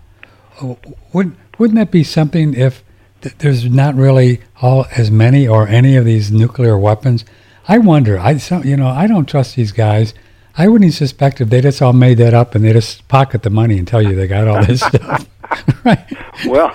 Wouldn't 1.12 1.36
wouldn't 1.58 1.78
that 1.78 1.90
be 1.90 2.04
something 2.04 2.54
if 2.54 2.82
th- 3.20 3.36
there's 3.38 3.64
not 3.64 3.94
really 3.94 4.40
all 4.60 4.86
as 4.96 5.10
many 5.10 5.46
or 5.46 5.68
any 5.68 5.96
of 5.96 6.04
these 6.04 6.30
nuclear 6.30 6.78
weapons? 6.78 7.24
I 7.66 7.78
wonder. 7.78 8.18
I 8.18 8.36
some, 8.38 8.64
you 8.64 8.76
know 8.76 8.88
I 8.88 9.06
don't 9.06 9.26
trust 9.26 9.56
these 9.56 9.72
guys 9.72 10.14
I 10.56 10.68
wouldn't 10.68 10.94
suspect 10.94 11.40
if 11.40 11.50
they 11.50 11.60
just 11.60 11.82
all 11.82 11.92
made 11.92 12.18
that 12.18 12.32
up 12.32 12.54
and 12.54 12.64
they 12.64 12.72
just 12.72 13.08
pocket 13.08 13.42
the 13.42 13.50
money 13.50 13.76
and 13.76 13.88
tell 13.88 14.00
you 14.00 14.14
they 14.14 14.28
got 14.28 14.46
all 14.46 14.64
this 14.64 14.80
stuff. 14.86 15.28
right. 15.84 16.06
Well, 16.46 16.74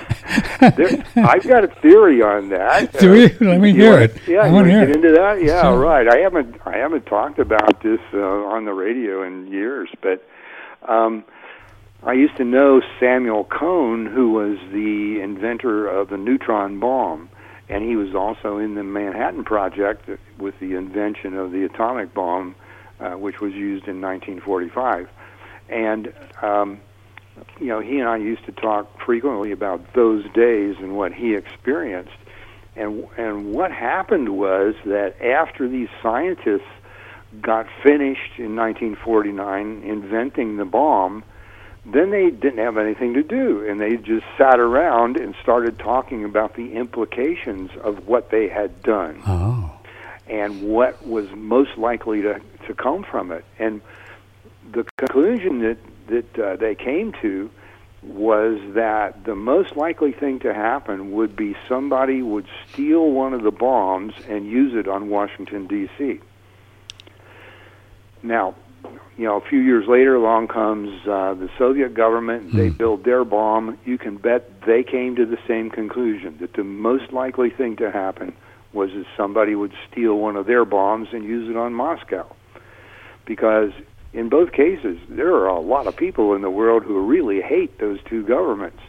there, 0.59 1.05
I've 1.15 1.47
got 1.47 1.63
a 1.63 1.67
theory 1.81 2.21
on 2.21 2.49
that. 2.49 2.91
Do 2.99 3.15
you? 3.15 3.35
Let 3.39 3.61
me 3.61 3.73
hear 3.73 3.99
it. 3.99 4.17
Yeah, 4.27 4.39
I 4.39 4.51
want 4.51 4.67
to 4.67 4.71
get 4.71 4.89
it. 4.89 4.95
into 4.97 5.11
that. 5.11 5.41
Yeah, 5.41 5.73
right. 5.73 6.07
I 6.07 6.17
haven't 6.17 6.55
I 6.65 6.77
haven't 6.77 7.05
talked 7.05 7.39
about 7.39 7.81
this 7.81 7.99
uh, 8.13 8.19
on 8.19 8.65
the 8.65 8.73
radio 8.73 9.23
in 9.23 9.47
years, 9.47 9.89
but 10.01 10.27
um, 10.87 11.23
I 12.01 12.13
used 12.13 12.37
to 12.37 12.45
know 12.45 12.81
Samuel 12.99 13.43
Cohen, 13.43 14.05
who 14.05 14.31
was 14.31 14.57
the 14.71 15.19
inventor 15.21 15.87
of 15.87 16.09
the 16.09 16.17
neutron 16.17 16.79
bomb, 16.79 17.29
and 17.67 17.83
he 17.83 17.97
was 17.97 18.15
also 18.15 18.57
in 18.57 18.75
the 18.75 18.83
Manhattan 18.83 19.43
Project 19.43 20.09
with 20.37 20.57
the 20.59 20.75
invention 20.75 21.35
of 21.35 21.51
the 21.51 21.65
atomic 21.65 22.13
bomb, 22.13 22.55
uh, 23.01 23.11
which 23.11 23.41
was 23.41 23.53
used 23.53 23.87
in 23.87 23.99
1945. 23.99 25.09
And 25.67 26.13
um, 26.41 26.79
you 27.59 27.67
know, 27.67 27.79
he 27.79 27.99
and 27.99 28.07
I 28.07 28.17
used 28.17 28.45
to 28.45 28.51
talk 28.53 29.01
frequently 29.01 29.51
about 29.51 29.93
those 29.93 30.23
days 30.33 30.77
and 30.79 30.95
what 30.95 31.13
he 31.13 31.35
experienced. 31.35 32.17
And 32.75 33.05
and 33.17 33.53
what 33.53 33.71
happened 33.71 34.29
was 34.29 34.75
that 34.85 35.21
after 35.21 35.67
these 35.67 35.89
scientists 36.01 36.61
got 37.41 37.67
finished 37.83 38.39
in 38.39 38.55
1949 38.55 39.83
inventing 39.83 40.57
the 40.57 40.65
bomb, 40.65 41.23
then 41.93 42.11
they 42.11 42.29
didn't 42.29 42.59
have 42.59 42.77
anything 42.77 43.13
to 43.13 43.23
do 43.23 43.65
and 43.67 43.79
they 43.79 43.97
just 43.97 44.25
sat 44.37 44.59
around 44.59 45.17
and 45.17 45.35
started 45.41 45.79
talking 45.79 46.23
about 46.23 46.55
the 46.55 46.73
implications 46.73 47.71
of 47.81 48.07
what 48.07 48.29
they 48.29 48.47
had 48.47 48.81
done. 48.83 49.21
Oh. 49.25 49.71
And 50.27 50.61
what 50.61 51.05
was 51.07 51.29
most 51.31 51.77
likely 51.77 52.21
to 52.21 52.39
to 52.67 52.73
come 52.75 53.03
from 53.03 53.31
it. 53.31 53.43
And 53.57 53.81
the 54.71 54.85
conclusion 54.97 55.59
that 55.59 55.77
that 56.07 56.39
uh, 56.39 56.55
they 56.55 56.75
came 56.75 57.13
to 57.21 57.49
was 58.01 58.59
that 58.75 59.25
the 59.25 59.35
most 59.35 59.75
likely 59.75 60.11
thing 60.11 60.39
to 60.39 60.53
happen 60.53 61.11
would 61.11 61.35
be 61.35 61.55
somebody 61.67 62.21
would 62.21 62.45
steal 62.71 63.11
one 63.11 63.33
of 63.33 63.43
the 63.43 63.51
bombs 63.51 64.13
and 64.27 64.47
use 64.47 64.73
it 64.73 64.87
on 64.87 65.09
Washington 65.09 65.67
D.C. 65.67 66.19
Now, 68.23 68.55
you 69.17 69.25
know, 69.25 69.35
a 69.35 69.41
few 69.49 69.59
years 69.59 69.85
later, 69.87 70.15
along 70.15 70.47
comes 70.47 70.89
uh, 71.05 71.33
the 71.33 71.49
Soviet 71.57 71.93
government. 71.93 72.53
They 72.53 72.69
build 72.69 73.03
their 73.03 73.25
bomb. 73.25 73.77
You 73.83 73.97
can 73.97 74.15
bet 74.15 74.61
they 74.65 74.83
came 74.83 75.15
to 75.17 75.25
the 75.25 75.37
same 75.47 75.69
conclusion 75.69 76.37
that 76.39 76.53
the 76.53 76.63
most 76.63 77.11
likely 77.11 77.49
thing 77.49 77.75
to 77.77 77.91
happen 77.91 78.33
was 78.71 78.91
that 78.91 79.05
somebody 79.17 79.55
would 79.55 79.73
steal 79.91 80.15
one 80.15 80.35
of 80.37 80.45
their 80.45 80.63
bombs 80.63 81.09
and 81.11 81.23
use 81.23 81.49
it 81.49 81.57
on 81.57 81.73
Moscow, 81.73 82.33
because 83.25 83.71
in 84.13 84.29
both 84.29 84.51
cases, 84.53 84.97
there 85.09 85.33
are 85.35 85.47
a 85.47 85.59
lot 85.59 85.87
of 85.87 85.97
people 85.97 86.33
in 86.33 86.41
the 86.41 86.49
world 86.49 86.83
who 86.83 87.05
really 87.05 87.41
hate 87.41 87.79
those 87.79 87.99
two 88.09 88.23
governments. 88.25 88.79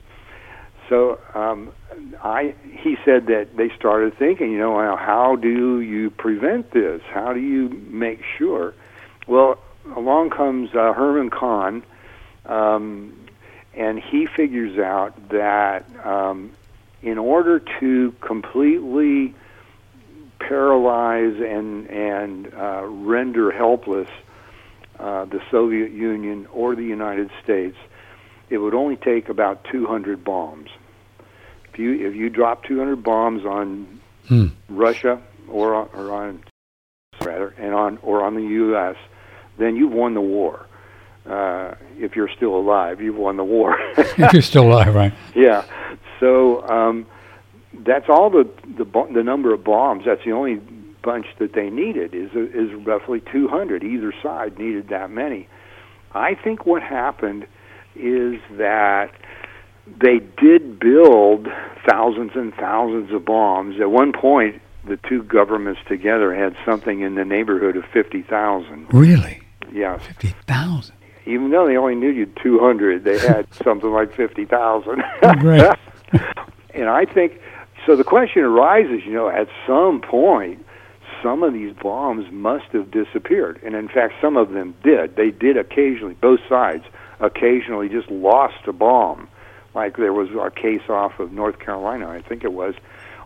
So 0.89 1.19
um, 1.35 1.73
I, 2.23 2.55
he 2.65 2.97
said 3.05 3.27
that 3.27 3.57
they 3.57 3.71
started 3.77 4.17
thinking, 4.19 4.53
you 4.53 4.59
know, 4.59 4.73
well, 4.73 4.97
how 4.97 5.37
do 5.37 5.81
you 5.81 6.11
prevent 6.11 6.73
this? 6.73 7.01
How 7.13 7.33
do 7.33 7.41
you 7.41 7.69
make 7.91 8.21
sure? 8.39 8.75
Well, 9.27 9.59
along 9.97 10.31
comes 10.31 10.71
uh, 10.75 10.93
Herman 10.93 11.31
Kahn, 11.31 11.83
um, 12.47 13.17
and 13.75 13.99
he 14.01 14.27
figures 14.27 14.79
out 14.79 15.31
that 15.31 15.85
um, 16.05 16.53
in 17.03 17.19
order 17.19 17.61
to 17.81 18.15
completely 18.21 19.35
paralyze 20.39 21.37
and 21.41 21.89
and 21.91 22.53
uh, 22.55 22.85
render 22.85 23.51
helpless 23.51 24.09
uh, 24.99 25.25
the 25.27 25.41
Soviet 25.51 25.93
Union 25.93 26.47
or 26.53 26.75
the 26.75 26.85
United 26.85 27.31
States, 27.43 27.77
it 28.49 28.59
would 28.59 28.75
only 28.75 28.97
take 28.97 29.29
about 29.29 29.65
200 29.65 30.25
bombs. 30.25 30.71
If 31.73 31.79
you 31.79 32.07
if 32.07 32.15
you 32.15 32.29
drop 32.31 32.65
200 32.65 33.03
bombs 33.03 33.45
on 33.45 34.01
Hmm. 34.31 34.47
Russia 34.69 35.21
or 35.49 35.75
on, 35.75 35.89
or 35.93 36.13
on 36.13 36.45
rather 37.25 37.53
and 37.59 37.75
on 37.75 37.99
or 38.03 38.23
on 38.23 38.37
the 38.37 38.43
U.S., 38.43 38.97
then 39.61 39.77
you've 39.77 39.93
won 39.93 40.15
the 40.15 40.21
war. 40.21 40.67
Uh, 41.29 41.75
if 41.99 42.17
you're 42.17 42.31
still 42.35 42.57
alive, 42.57 43.01
you've 43.01 43.17
won 43.17 43.37
the 43.37 43.45
war. 43.45 43.77
if 43.99 44.33
you're 44.33 44.43
still 44.43 44.65
alive, 44.65 44.95
right? 44.95 45.13
yeah. 45.35 45.65
So 46.19 46.67
um, 46.69 47.07
that's 47.85 48.07
all 48.09 48.31
the 48.31 48.49
the 48.77 48.85
the 49.13 49.23
number 49.23 49.53
of 49.53 49.63
bombs. 49.63 50.05
That's 50.07 50.25
the 50.25 50.33
only 50.33 50.57
bunch 51.03 51.27
that 51.39 51.53
they 51.53 51.71
needed 51.71 52.15
is 52.15 52.31
is 52.35 52.73
roughly 52.85 53.23
200. 53.33 53.85
Either 53.85 54.13
side 54.23 54.59
needed 54.59 54.89
that 54.89 55.11
many. 55.11 55.49
I 56.13 56.35
think 56.35 56.67
what 56.67 56.83
happened 56.83 57.47
is 57.95 58.41
that 58.53 59.13
they 59.87 60.21
did 60.39 60.79
build 60.79 61.49
thousands 61.89 62.33
and 62.35 62.55
thousands 62.55 63.13
of 63.13 63.25
bombs. 63.25 63.81
At 63.81 63.91
one 63.91 64.13
point, 64.13 64.61
the 64.87 64.99
two 65.09 65.23
governments 65.23 65.81
together 65.89 66.35
had 66.35 66.57
something 66.65 67.01
in 67.01 67.15
the 67.15 67.25
neighborhood 67.25 67.77
of 67.77 67.85
50,000. 67.93 68.87
Really? 68.93 69.40
Yes. 69.73 70.03
50,000. 70.07 70.95
Even 71.27 71.51
though 71.51 71.67
they 71.67 71.77
only 71.77 71.95
needed 71.95 72.37
200, 72.43 73.05
they 73.05 73.19
had 73.19 73.53
something 73.65 73.91
like 73.91 74.15
50,000. 74.15 75.03
Great. 75.39 75.63
and 76.75 76.89
I 76.89 77.05
think 77.05 77.41
so. 77.87 77.97
The 77.97 78.05
question 78.05 78.43
arises, 78.43 79.05
you 79.05 79.13
know, 79.13 79.29
at 79.29 79.49
some 79.67 80.01
point, 80.01 80.65
some 81.23 81.43
of 81.43 81.53
these 81.53 81.75
bombs 81.75 82.31
must 82.33 82.67
have 82.73 82.91
disappeared, 82.91 83.61
and 83.63 83.75
in 83.75 83.89
fact, 83.89 84.15
some 84.21 84.37
of 84.37 84.51
them 84.51 84.75
did. 84.83 85.17
They 85.17 85.31
did 85.31 85.57
occasionally, 85.57 86.15
both 86.15 86.41
sides 86.49 86.85
occasionally 87.21 87.89
just 87.89 88.11
lost 88.11 88.67
a 88.67 88.73
bomb. 88.73 89.29
Like 89.75 89.97
there 89.97 90.13
was 90.13 90.31
a 90.31 90.51
case 90.51 90.89
off 90.89 91.21
of 91.21 91.33
North 91.33 91.59
Carolina, 91.59 92.09
I 92.09 92.23
think 92.23 92.43
it 92.43 92.53
was, 92.53 92.75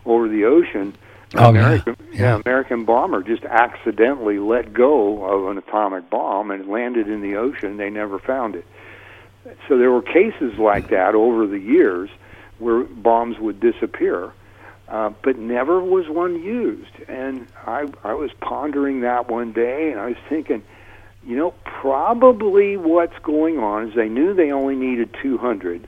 over 0.05 0.27
the 0.27 0.45
ocean. 0.45 0.95
Oh, 1.37 1.53
yeah. 1.53 1.59
American, 1.59 1.95
Yeah. 2.13 2.41
American 2.45 2.85
bomber 2.85 3.21
just 3.23 3.43
accidentally 3.45 4.39
let 4.39 4.73
go 4.73 5.23
of 5.25 5.51
an 5.51 5.57
atomic 5.57 6.09
bomb 6.09 6.51
and 6.51 6.61
it 6.63 6.69
landed 6.69 7.07
in 7.09 7.21
the 7.21 7.35
ocean. 7.35 7.77
They 7.77 7.89
never 7.89 8.19
found 8.19 8.55
it. 8.55 8.65
So 9.67 9.77
there 9.77 9.91
were 9.91 10.01
cases 10.01 10.57
like 10.57 10.89
that 10.89 11.13
over 11.15 11.45
the 11.45 11.59
years 11.59 12.09
where 12.57 12.83
bombs 12.83 13.37
would 13.39 13.59
disappear, 13.59 14.31
uh, 14.87 15.11
but 15.23 15.37
never 15.37 15.79
was 15.81 16.07
one 16.09 16.41
used. 16.41 16.91
And 17.07 17.47
I, 17.67 17.85
I 18.03 18.13
was 18.13 18.31
pondering 18.41 19.01
that 19.01 19.29
one 19.29 19.51
day, 19.51 19.91
and 19.91 19.99
I 19.99 20.07
was 20.07 20.17
thinking, 20.29 20.63
you 21.25 21.35
know, 21.35 21.53
probably 21.63 22.77
what's 22.77 23.17
going 23.23 23.59
on 23.59 23.89
is 23.89 23.95
they 23.95 24.09
knew 24.09 24.33
they 24.33 24.51
only 24.51 24.75
needed 24.75 25.15
200, 25.21 25.87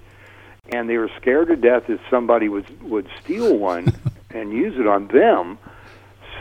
and 0.70 0.90
they 0.90 0.98
were 0.98 1.10
scared 1.20 1.48
to 1.48 1.56
death 1.56 1.84
that 1.88 2.00
somebody 2.10 2.50
would 2.50 2.82
would 2.84 3.08
steal 3.24 3.56
one 3.58 3.94
and 4.30 4.52
use 4.52 4.74
it 4.80 4.88
on 4.88 5.08
them. 5.08 5.58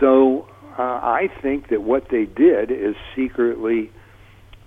So 0.01 0.49
uh, 0.79 0.83
I 0.83 1.31
think 1.43 1.69
that 1.69 1.83
what 1.83 2.09
they 2.11 2.25
did 2.25 2.71
is 2.71 2.95
secretly 3.15 3.91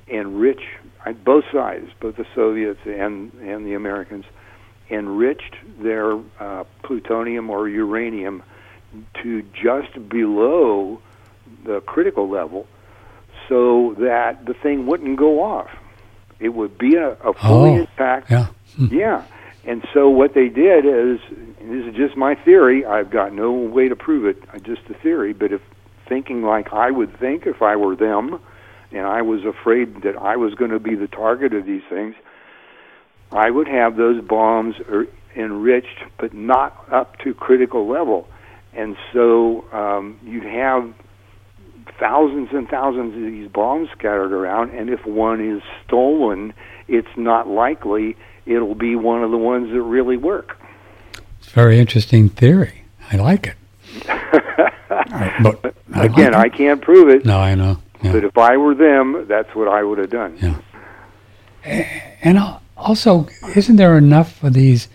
enrich 0.08 0.62
uh, 1.06 1.14
both 1.14 1.46
sides, 1.54 1.88
both 2.00 2.16
the 2.18 2.26
Soviets 2.36 2.80
and 2.86 3.32
and 3.34 3.66
the 3.66 3.74
Americans, 3.76 4.26
enriched 4.90 5.56
their 5.82 6.20
uh, 6.40 6.64
plutonium 6.84 7.50
or 7.50 7.70
uranium 7.70 8.42
to 9.22 9.44
just 9.54 10.10
below 10.10 11.00
the 11.66 11.80
critical 11.82 12.28
level, 12.30 12.66
so 13.48 13.96
that 14.00 14.46
the 14.46 14.54
thing 14.54 14.88
wouldn't 14.88 15.18
go 15.18 15.44
off. 15.44 15.70
It 16.40 16.50
would 16.50 16.78
be 16.78 16.96
a, 16.96 17.12
a 17.12 17.34
fully 17.34 17.72
Oh, 17.72 17.76
intact 17.82 18.32
Yeah. 18.32 18.48
Hmm. 18.76 18.86
yeah. 18.92 19.26
And 19.66 19.84
so 19.94 20.10
what 20.10 20.34
they 20.34 20.48
did 20.50 20.86
is, 20.86 21.20
this 21.62 21.86
is 21.86 21.96
just 21.96 22.16
my 22.16 22.36
theory. 22.36 22.86
I've 22.86 23.12
got 23.12 23.34
no 23.34 23.52
way 23.52 23.90
to 23.90 23.96
prove 23.96 24.26
it. 24.26 24.42
uh, 24.54 24.60
Just 24.60 24.82
a 24.90 24.94
theory. 24.94 25.34
But 25.34 25.52
if 25.52 25.62
thinking 26.08 26.44
like 26.44 26.74
I 26.74 26.90
would 26.92 27.18
think 27.20 27.46
if 27.46 27.62
I 27.62 27.76
were 27.76 27.96
them, 27.96 28.40
and 28.92 29.06
I 29.06 29.22
was 29.22 29.46
afraid 29.46 30.02
that 30.02 30.18
I 30.18 30.38
was 30.38 30.56
going 30.56 30.72
to 30.72 30.80
be 30.80 30.96
the 30.96 31.08
target 31.08 31.54
of 31.54 31.66
these 31.66 31.84
things, 31.90 32.16
I 33.32 33.52
would 33.52 33.68
have 33.68 33.96
those 33.98 34.24
bombs 34.24 34.76
er- 34.90 35.08
enriched, 35.36 36.04
but 36.18 36.34
not 36.34 36.92
up 36.92 37.20
to 37.20 37.34
critical 37.34 37.88
level. 37.88 38.28
And 38.74 38.96
so 39.14 39.66
um, 39.72 40.20
you'd 40.24 40.44
have 40.46 40.94
thousands 42.00 42.50
and 42.52 42.68
thousands 42.68 43.14
of 43.16 43.22
these 43.22 43.50
bombs 43.52 43.90
scattered 43.92 44.32
around, 44.32 44.72
and 44.72 44.90
if 44.90 45.06
one 45.06 45.42
is 45.42 45.62
stolen, 45.86 46.54
it's 46.88 47.16
not 47.18 47.48
likely 47.48 48.16
it'll 48.50 48.76
be 48.76 48.96
one 48.96 49.24
of 49.24 49.32
the 49.32 49.38
ones 49.38 49.72
that 49.72 49.82
really 49.82 50.18
work. 50.18 50.58
It's 51.40 51.48
a 51.48 51.52
very 51.52 51.80
interesting 51.80 52.30
theory. 52.30 52.84
I 53.12 53.18
like 53.18 53.48
it. 53.48 53.56
But 55.42 55.74
I 55.94 56.06
Again, 56.06 56.34
like 56.34 56.54
I 56.54 56.58
can't 56.58 56.82
prove 56.82 57.10
it, 57.10 57.18
it. 57.22 57.26
no, 57.26 57.38
I 57.40 57.56
know. 57.56 57.78
Yeah. 58.02 58.12
but 58.14 58.24
if 58.24 58.38
I 58.38 58.58
were 58.58 58.76
them, 58.76 59.26
that's 59.28 59.54
what 59.56 59.68
I 59.68 59.84
would 59.84 59.98
have 59.98 60.10
done. 60.10 60.38
Yeah. 60.42 61.88
And 62.22 62.38
also, 62.78 63.28
isn't 63.56 63.76
there 63.78 63.98
enough 63.98 64.44
of 64.44 64.54
these 64.54 64.88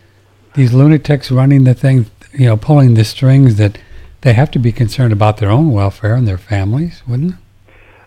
these 0.54 0.72
lunatics 0.72 1.30
running 1.30 1.64
the 1.64 1.74
thing, 1.74 2.06
you 2.32 2.46
know, 2.46 2.56
pulling 2.56 2.94
the 2.94 3.04
strings 3.04 3.56
that 3.56 3.78
they 4.20 4.32
have 4.34 4.50
to 4.52 4.58
be 4.58 4.72
concerned 4.72 5.12
about 5.12 5.38
their 5.38 5.50
own 5.50 5.72
welfare 5.72 6.14
and 6.14 6.26
their 6.28 6.38
families, 6.38 7.02
wouldn't 7.08 7.34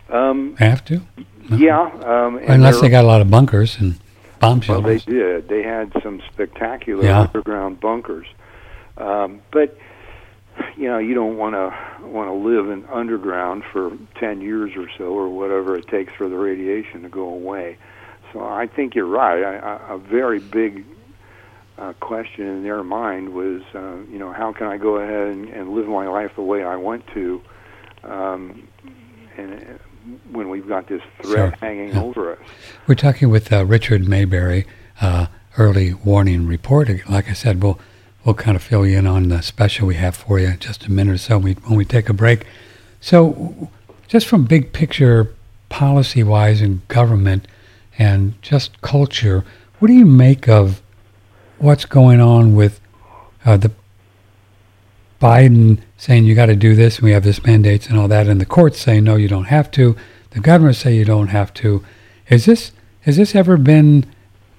Um, 0.10 0.56
they? 0.58 0.66
Have 0.70 0.84
to, 0.86 1.02
yeah, 1.50 1.82
um, 2.06 2.38
unless 2.48 2.80
they 2.82 2.90
got 2.90 3.04
a 3.04 3.08
lot 3.08 3.22
of 3.22 3.30
bunkers 3.30 3.78
and 3.80 3.96
bomb 4.40 4.62
Well, 4.68 4.82
they 4.82 5.00
did. 5.00 5.48
They 5.48 5.64
had 5.64 5.92
some 6.04 6.22
spectacular 6.34 7.06
Yeah. 7.06 7.22
underground 7.22 7.80
bunkers, 7.80 8.28
um, 8.98 9.42
but 9.52 9.78
you 10.76 10.88
know 10.88 10.98
you 10.98 11.14
don't 11.14 11.38
want 11.38 11.56
to 11.56 11.74
want 12.08 12.30
to 12.30 12.34
live 12.34 12.70
in 12.70 12.86
underground 12.92 13.64
for 13.72 13.92
ten 14.20 14.42
years 14.42 14.72
or 14.76 14.88
so, 14.98 15.06
or 15.06 15.30
whatever 15.30 15.78
it 15.78 15.88
takes 15.88 16.14
for 16.14 16.30
the 16.30 16.38
radiation 16.38 17.04
to 17.04 17.10
go 17.10 17.28
away. 17.28 17.78
So 18.34 18.44
I 18.44 18.68
think 18.68 18.96
you're 18.96 19.06
right. 19.06 19.44
I, 19.44 19.58
I, 19.58 19.94
a 19.96 19.98
very 19.98 20.40
big 20.40 20.84
uh, 21.78 21.94
question 22.00 22.46
in 22.48 22.64
their 22.64 22.84
mind 22.84 23.34
was, 23.34 23.62
uh, 23.74 23.98
you 24.12 24.18
know, 24.20 24.34
how 24.34 24.52
can 24.52 24.68
I 24.68 24.78
go 24.78 24.98
ahead 24.98 25.28
and, 25.28 25.48
and 25.50 25.74
live 25.74 25.88
my 25.88 26.08
life 26.08 26.32
the 26.36 26.42
way 26.42 26.64
I 26.64 26.76
want 26.76 27.06
to, 27.14 27.42
um, 28.04 28.68
and 29.38 29.80
when 30.32 30.50
we've 30.50 30.68
got 30.68 30.88
this 30.88 31.02
threat 31.22 31.34
Sure. 31.36 31.54
hanging 31.62 31.90
Yeah. 31.90 32.02
over 32.04 32.34
us. 32.34 32.40
We're 32.88 32.96
talking 32.96 33.30
with 33.30 33.52
uh, 33.52 33.66
Richard 33.66 34.08
Maybury, 34.08 34.66
uh, 35.02 35.28
early 35.58 35.94
warning 35.94 36.48
report. 36.48 36.90
Like 37.10 37.30
I 37.30 37.34
said, 37.34 37.62
we'll 37.62 37.80
we'll 38.24 38.34
kind 38.36 38.56
of 38.58 38.62
fill 38.64 38.86
you 38.86 38.98
in 38.98 39.08
on 39.08 39.30
the 39.30 39.42
special 39.42 39.88
we 39.88 39.96
have 39.96 40.16
for 40.16 40.38
you 40.40 40.48
in 40.48 40.60
just 40.60 40.86
a 40.86 40.92
minute 40.92 41.14
or 41.14 41.18
so 41.18 41.38
when 41.38 41.44
we, 41.46 41.54
when 41.66 41.78
we 41.78 41.86
take 41.86 42.10
a 42.10 42.14
break. 42.14 42.46
So, 43.00 43.70
just 44.08 44.28
from 44.28 44.44
big 44.46 44.74
picture, 44.74 45.34
policy 45.70 46.24
wise, 46.24 46.62
in 46.62 46.82
government 46.90 47.48
and 47.98 48.34
just 48.42 48.82
culture, 48.82 49.46
what 49.80 49.88
do 49.88 49.94
you 49.94 50.06
make 50.06 50.50
of 50.50 50.82
what's 51.58 51.86
going 51.86 52.20
on 52.20 52.54
with 52.54 52.82
uh, 53.46 53.56
the 53.58 53.72
Biden 55.22 55.80
saying 55.98 56.26
you 56.26 56.36
got 56.36 56.46
to 56.46 56.56
do 56.56 56.76
this, 56.76 56.98
and 56.98 57.06
we 57.06 57.12
have 57.12 57.24
this 57.24 57.44
mandates 57.44 57.88
and 57.88 57.98
all 57.98 58.08
that, 58.08 58.28
and 58.28 58.40
the 58.40 58.46
courts 58.46 58.80
saying 58.80 59.04
no, 59.04 59.16
you 59.16 59.28
don't 59.28 59.46
have 59.46 59.70
to. 59.72 59.96
The 60.32 60.40
governors 60.40 60.78
say 60.78 60.96
you 60.96 61.06
don't 61.06 61.28
have 61.28 61.54
to. 61.56 61.84
Is 62.30 62.46
this 62.46 62.72
has 63.02 63.18
this 63.18 63.36
ever 63.36 63.58
been 63.58 64.06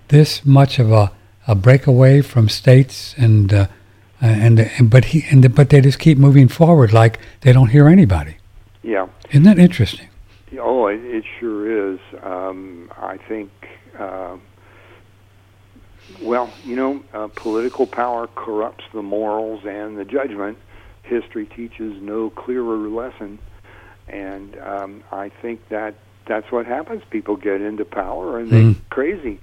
this 0.09 0.45
much 0.45 0.79
of 0.79 0.91
a, 0.91 1.13
a 1.47 1.55
breakaway 1.55 2.21
from 2.23 2.49
states 2.49 3.15
and 3.17 3.53
uh, 3.53 3.67
and, 4.21 4.59
and 4.59 4.91
but 4.91 5.07
he 5.07 5.25
and 5.31 5.45
the, 5.45 5.49
but 5.49 5.71
they 5.71 5.81
just 5.81 5.99
keep 5.99 6.19
moving 6.19 6.49
forward 6.49 6.93
like 6.93 7.21
they 7.43 7.53
don't 7.53 7.69
hear 7.69 7.89
anybody. 7.89 8.37
Yeah. 8.83 9.09
Isn't 9.31 9.45
that 9.45 9.59
interesting? 9.59 10.09
Oh, 10.59 10.87
it, 10.87 11.05
it 11.05 11.25
sure 11.39 11.93
is. 11.93 12.01
Um, 12.23 12.91
I 12.97 13.19
think, 13.19 13.51
uh, 13.99 14.39
well, 16.23 16.51
you 16.65 16.75
know, 16.75 17.05
uh, 17.13 17.29
political 17.29 17.87
power 17.87 18.29
corrupts 18.29 18.85
the 18.95 19.03
morals 19.03 19.65
and 19.67 19.99
the 19.99 20.05
judgment. 20.05 20.59
History 21.09 21.47
teaches 21.47 22.01
no 22.01 22.31
clearer 22.31 22.77
lesson, 22.89 23.39
and 24.09 24.57
um, 24.61 25.03
I 25.11 25.31
think 25.43 25.69
that 25.71 25.95
that's 26.27 26.51
what 26.53 26.67
happens. 26.67 27.03
People 27.11 27.37
get 27.37 27.61
into 27.61 27.85
power 27.85 28.39
and 28.39 28.51
they 28.51 28.63
Mm. 28.63 28.77
crazy, 28.91 29.41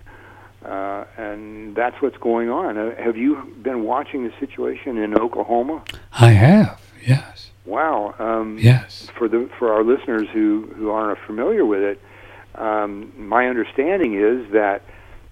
uh, 0.64 1.06
and 1.18 1.76
that's 1.76 2.00
what's 2.02 2.18
going 2.18 2.50
on. 2.50 2.78
Uh, 2.78 2.96
have 3.02 3.18
you 3.18 3.38
been 3.62 3.84
watching 3.84 4.24
the 4.24 4.34
situation 4.40 4.98
in 4.98 5.18
Oklahoma? 5.18 5.82
I 6.20 6.30
have. 6.32 6.80
Yes. 7.06 7.52
Wow. 7.66 8.14
Um, 8.20 8.58
Yes. 8.60 9.08
for 9.18 9.28
the 9.28 9.50
for 9.58 9.74
our 9.74 9.84
listeners 9.84 10.28
who 10.32 10.68
who 10.78 10.92
aren't 10.92 11.18
familiar 11.26 11.66
with 11.66 11.82
it, 11.82 12.00
um, 12.56 13.12
my 13.18 13.48
understanding 13.48 14.14
is 14.14 14.52
that 14.52 14.84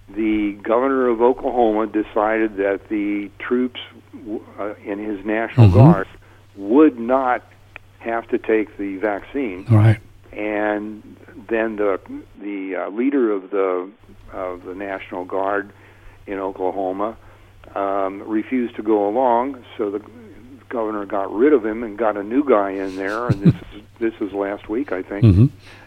the 0.08 0.52
governor 0.62 1.08
of 1.08 1.22
Oklahoma 1.22 1.86
decided 1.86 2.56
that 2.56 2.88
the 2.90 3.30
troops 3.38 3.80
w- 4.12 4.42
uh, 4.58 4.74
in 4.84 4.98
his 4.98 5.24
national 5.24 5.68
Mhm. 5.68 5.74
guard 5.74 6.06
would 6.56 6.98
not 6.98 7.42
have 7.98 8.28
to 8.28 8.38
take 8.38 8.76
the 8.76 8.96
vaccine, 8.98 9.64
right. 9.70 9.98
and 10.32 11.16
then 11.48 11.76
the 11.76 12.00
the 12.40 12.76
uh, 12.76 12.88
leader 12.90 13.32
of 13.32 13.50
the 13.50 13.90
of 14.32 14.64
the 14.64 14.74
national 14.74 15.24
guard 15.24 15.72
in 16.26 16.38
Oklahoma 16.38 17.16
um, 17.74 18.22
refused 18.22 18.76
to 18.76 18.82
go 18.82 19.08
along, 19.08 19.64
so 19.76 19.90
the 19.90 20.02
governor 20.68 21.06
got 21.06 21.32
rid 21.32 21.52
of 21.52 21.64
him 21.64 21.82
and 21.82 21.96
got 21.96 22.16
a 22.16 22.22
new 22.22 22.44
guy 22.44 22.70
in 22.70 22.96
there, 22.96 23.28
and 23.28 23.40
this 23.40 23.54
is, 23.54 23.82
this 24.00 24.20
was 24.20 24.32
last 24.32 24.68
week, 24.68 24.92
I 24.92 25.02
think. 25.02 25.24
hmm 25.24 25.46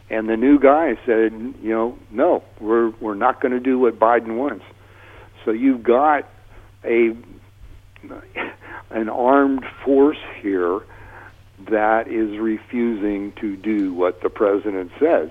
And 0.10 0.30
the 0.30 0.38
new 0.38 0.60
guy 0.60 0.98
said, 1.06 1.34
you 1.62 1.70
know, 1.70 1.98
no, 2.12 2.44
we're 2.60 2.90
we're 3.02 3.16
not 3.16 3.42
going 3.42 3.52
to 3.52 3.60
do 3.60 3.78
what 3.78 4.00
Biden 4.00 4.38
wants. 4.38 4.66
So 5.44 5.52
you've 5.52 5.84
got 5.84 6.30
a 6.84 7.16
an 8.90 9.10
armed 9.10 9.66
force 9.84 10.18
here 10.42 10.82
that 11.70 12.08
is 12.08 12.38
refusing 12.38 13.32
to 13.34 13.56
do 13.56 13.94
what 13.94 14.22
the 14.22 14.30
president 14.30 14.92
says. 15.00 15.30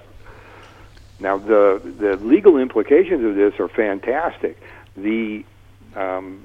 Now 1.21 1.39
the 1.39 1.81
the 1.99 2.17
legal 2.17 2.59
implications 2.59 3.25
of 3.25 3.37
this 3.37 3.59
are 3.59 3.69
fantastic. 3.69 4.61
The 4.97 5.45
um, 5.95 6.43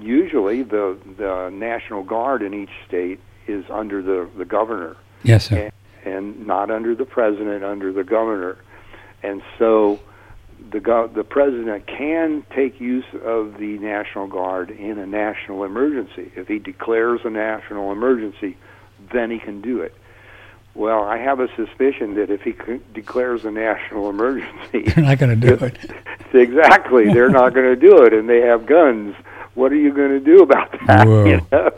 usually 0.00 0.62
the 0.62 0.98
the 1.16 1.50
national 1.50 2.02
guard 2.02 2.42
in 2.42 2.54
each 2.54 2.70
state 2.86 3.20
is 3.46 3.64
under 3.70 4.02
the 4.02 4.28
the 4.36 4.44
governor 4.44 4.96
Yes, 5.22 5.46
sir. 5.46 5.70
and 6.04 6.46
not 6.46 6.70
under 6.70 6.94
the 6.94 7.04
president, 7.04 7.62
under 7.64 7.92
the 7.92 8.04
governor. 8.04 8.56
And 9.22 9.42
so 9.58 9.98
the 10.70 10.80
go- 10.80 11.06
the 11.08 11.24
president 11.24 11.86
can 11.86 12.44
take 12.54 12.80
use 12.80 13.04
of 13.24 13.58
the 13.58 13.78
National 13.78 14.26
Guard 14.26 14.70
in 14.70 14.98
a 14.98 15.06
national 15.06 15.64
emergency. 15.64 16.30
If 16.36 16.48
he 16.48 16.58
declares 16.58 17.20
a 17.24 17.30
national 17.30 17.92
emergency, 17.92 18.56
then 19.12 19.30
he 19.30 19.38
can 19.38 19.60
do 19.60 19.80
it. 19.80 19.94
Well, 20.74 21.02
I 21.04 21.16
have 21.18 21.40
a 21.40 21.48
suspicion 21.56 22.14
that 22.14 22.30
if 22.30 22.42
he 22.42 22.52
c- 22.52 22.80
declares 22.94 23.44
a 23.44 23.50
national 23.50 24.10
emergency, 24.14 24.82
they're 24.94 25.04
not 25.04 25.18
going 25.18 25.40
to 25.40 25.56
do 25.56 25.64
it. 25.64 25.76
exactly, 26.34 27.12
they're 27.12 27.30
not 27.30 27.54
going 27.54 27.66
to 27.66 27.76
do 27.76 28.02
it, 28.04 28.12
and 28.12 28.28
they 28.28 28.40
have 28.42 28.66
guns. 28.66 29.14
What 29.54 29.72
are 29.72 29.76
you 29.76 29.92
going 29.92 30.10
to 30.10 30.20
do 30.20 30.42
about 30.42 30.70
that? 30.86 31.06
You 31.26 31.40
know? 31.50 31.70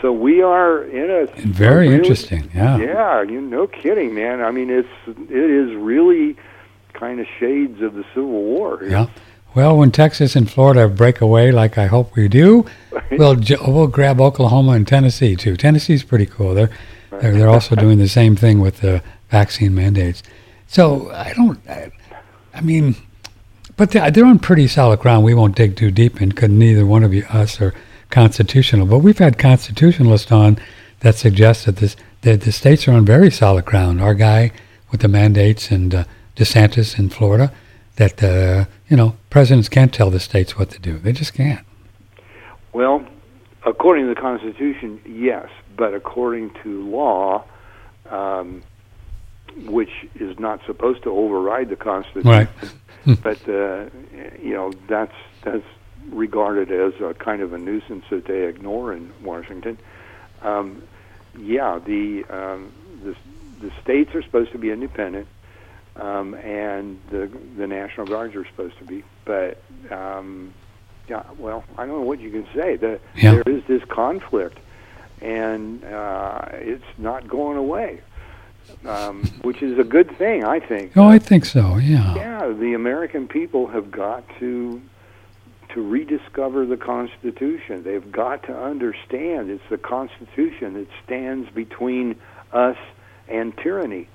So 0.00 0.10
we 0.12 0.40
are 0.40 0.84
in 0.84 1.10
a 1.10 1.26
Very 1.42 1.88
really- 1.88 1.96
interesting. 1.98 2.50
Yeah. 2.54 2.78
yeah, 2.78 3.22
you 3.22 3.38
no 3.42 3.66
kidding, 3.66 4.14
man. 4.14 4.40
I 4.40 4.50
mean, 4.50 4.70
it's 4.70 4.88
it 5.06 5.50
is 5.50 5.74
really 5.76 6.36
kind 7.00 7.18
of 7.18 7.26
shades 7.40 7.80
of 7.80 7.94
the 7.94 8.04
Civil 8.14 8.30
War. 8.30 8.84
Yeah. 8.84 9.06
Well, 9.54 9.76
when 9.76 9.90
Texas 9.90 10.36
and 10.36 10.48
Florida 10.48 10.86
break 10.86 11.20
away, 11.20 11.50
like 11.50 11.76
I 11.76 11.86
hope 11.86 12.14
we 12.14 12.28
do, 12.28 12.66
we'll 13.10 13.36
we'll 13.66 13.88
grab 13.88 14.20
Oklahoma 14.20 14.72
and 14.72 14.86
Tennessee 14.86 15.34
too. 15.34 15.56
Tennessee's 15.56 16.04
pretty 16.04 16.26
cool. 16.26 16.54
They're 16.54 16.70
they're, 17.10 17.32
they're 17.32 17.48
also 17.48 17.74
doing 17.74 17.98
the 17.98 18.06
same 18.08 18.36
thing 18.36 18.60
with 18.60 18.80
the 18.80 19.02
vaccine 19.30 19.74
mandates. 19.74 20.22
So 20.68 21.10
I 21.10 21.32
don't. 21.34 21.58
I, 21.68 21.90
I 22.54 22.60
mean, 22.60 22.94
but 23.76 23.90
they- 23.90 24.08
they're 24.10 24.24
on 24.24 24.38
pretty 24.38 24.68
solid 24.68 25.00
ground. 25.00 25.24
We 25.24 25.34
won't 25.34 25.56
dig 25.56 25.74
too 25.76 25.90
deep 25.90 26.22
in, 26.22 26.28
because 26.28 26.50
neither 26.50 26.86
one 26.86 27.02
of 27.02 27.12
you, 27.12 27.24
us, 27.30 27.60
are 27.60 27.74
constitutional. 28.10 28.86
But 28.86 28.98
we've 28.98 29.18
had 29.18 29.36
constitutionalists 29.38 30.30
on 30.30 30.58
that 31.00 31.16
suggest 31.16 31.66
that 31.66 31.76
this 31.76 31.96
that 32.22 32.42
the 32.42 32.52
states 32.52 32.86
are 32.86 32.92
on 32.92 33.04
very 33.04 33.30
solid 33.32 33.64
ground. 33.64 34.00
Our 34.00 34.14
guy 34.14 34.52
with 34.92 35.00
the 35.00 35.08
mandates 35.08 35.72
and 35.72 35.92
uh, 35.92 36.04
DeSantis 36.40 36.98
in 36.98 37.10
Florida, 37.10 37.52
that 37.96 38.22
uh, 38.22 38.64
you 38.88 38.96
know 38.96 39.16
presidents 39.28 39.68
can't 39.68 39.92
tell 39.92 40.10
the 40.10 40.20
states 40.20 40.58
what 40.58 40.70
to 40.70 40.78
do. 40.78 40.98
They 40.98 41.12
just 41.12 41.34
can't. 41.34 41.66
Well, 42.72 43.04
according 43.66 44.06
to 44.08 44.14
the 44.14 44.20
Constitution, 44.20 45.00
yes, 45.06 45.48
but 45.76 45.92
according 45.92 46.52
to 46.62 46.88
law, 46.88 47.44
um, 48.08 48.62
which 49.66 49.90
is 50.14 50.38
not 50.38 50.60
supposed 50.64 51.02
to 51.02 51.10
override 51.10 51.68
the 51.68 51.76
Constitution, 51.76 52.30
Right. 52.30 52.48
but 53.22 53.46
uh, 53.46 53.90
you 54.42 54.54
know 54.54 54.72
that's 54.88 55.18
that's 55.44 55.64
regarded 56.08 56.72
as 56.72 56.98
a 57.02 57.12
kind 57.14 57.42
of 57.42 57.52
a 57.52 57.58
nuisance 57.58 58.04
that 58.10 58.24
they 58.24 58.44
ignore 58.44 58.94
in 58.94 59.12
Washington. 59.22 59.76
Um, 60.40 60.82
yeah, 61.38 61.78
the, 61.78 62.24
um, 62.30 62.72
the 63.04 63.14
the 63.60 63.70
states 63.82 64.14
are 64.14 64.22
supposed 64.22 64.52
to 64.52 64.58
be 64.58 64.70
independent, 64.70 65.28
um, 66.00 66.34
and 66.34 66.98
the 67.10 67.30
the 67.56 67.66
National 67.66 68.06
Guards 68.06 68.34
are 68.34 68.46
supposed 68.46 68.78
to 68.78 68.84
be. 68.84 69.04
But 69.24 69.62
um, 69.90 70.52
yeah, 71.08 71.22
well, 71.38 71.64
I 71.76 71.86
don't 71.86 72.00
know 72.00 72.06
what 72.06 72.20
you 72.20 72.30
can 72.30 72.46
say. 72.54 72.76
The, 72.76 72.98
Yeah. 73.14 73.34
There 73.34 73.54
is 73.54 73.62
this 73.66 73.84
conflict, 73.84 74.58
and 75.20 75.84
uh, 75.84 76.42
it's 76.52 76.84
not 76.98 77.28
going 77.28 77.58
away, 77.58 78.00
um, 78.86 79.24
which 79.42 79.62
is 79.62 79.78
a 79.78 79.84
good 79.84 80.16
thing, 80.16 80.44
I 80.44 80.60
think. 80.60 80.96
Oh, 80.96 81.06
I 81.06 81.18
think 81.18 81.44
so. 81.44 81.76
Yeah. 81.76 82.14
Yeah, 82.14 82.48
the 82.48 82.74
American 82.74 83.28
people 83.28 83.66
have 83.68 83.90
got 83.90 84.24
to 84.38 84.80
to 85.74 85.88
rediscover 85.88 86.66
the 86.66 86.76
Constitution. 86.76 87.84
They've 87.84 88.10
got 88.10 88.42
to 88.44 88.58
understand 88.58 89.50
it's 89.50 89.62
the 89.70 89.78
Constitution 89.78 90.74
that 90.74 90.88
stands 91.04 91.48
between 91.50 92.16
us 92.52 92.76
and 93.28 93.56
tyranny. 93.56 94.08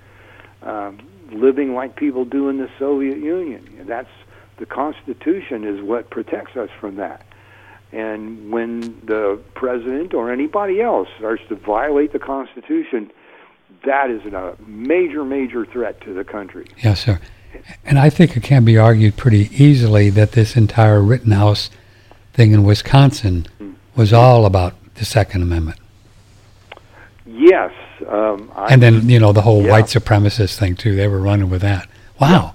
Um, 0.61 0.99
living 1.31 1.73
like 1.73 1.95
people 1.95 2.25
do 2.25 2.49
in 2.49 2.57
the 2.57 2.69
Soviet 2.77 3.17
Union. 3.17 3.85
That's 3.87 4.09
the 4.57 4.65
Constitution 4.65 5.63
is 5.65 5.81
what 5.81 6.09
protects 6.09 6.55
us 6.55 6.69
from 6.79 6.95
that. 6.95 7.25
And 7.91 8.51
when 8.51 8.81
the 9.05 9.41
president 9.53 10.13
or 10.13 10.31
anybody 10.31 10.81
else 10.81 11.07
starts 11.17 11.43
to 11.49 11.55
violate 11.55 12.13
the 12.13 12.19
Constitution, 12.19 13.11
that 13.85 14.09
is 14.09 14.25
a 14.25 14.55
major, 14.65 15.23
major 15.23 15.65
threat 15.65 16.01
to 16.01 16.13
the 16.13 16.23
country. 16.23 16.67
Yes, 16.83 17.05
sir. 17.05 17.19
And 17.85 17.97
I 17.97 18.09
think 18.09 18.35
it 18.35 18.43
can 18.43 18.65
be 18.65 18.77
argued 18.77 19.15
pretty 19.15 19.49
easily 19.63 20.09
that 20.09 20.33
this 20.33 20.57
entire 20.57 21.01
Rittenhouse 21.01 21.69
thing 22.33 22.51
in 22.51 22.63
Wisconsin 22.63 23.47
mm-hmm. 23.59 23.73
was 23.95 24.11
all 24.11 24.45
about 24.45 24.73
the 24.95 25.05
Second 25.05 25.41
Amendment. 25.41 25.79
Yes, 27.37 27.71
um, 28.07 28.49
I, 28.55 28.71
And 28.73 28.81
then, 28.81 29.09
you 29.09 29.19
know, 29.19 29.31
the 29.33 29.41
whole 29.41 29.61
Yeah. 29.63 29.71
white 29.71 29.85
supremacist 29.85 30.57
thing, 30.57 30.75
too. 30.75 30.95
They 30.95 31.07
were 31.07 31.19
running 31.19 31.49
with 31.49 31.61
that. 31.61 31.87
Wow. 32.19 32.53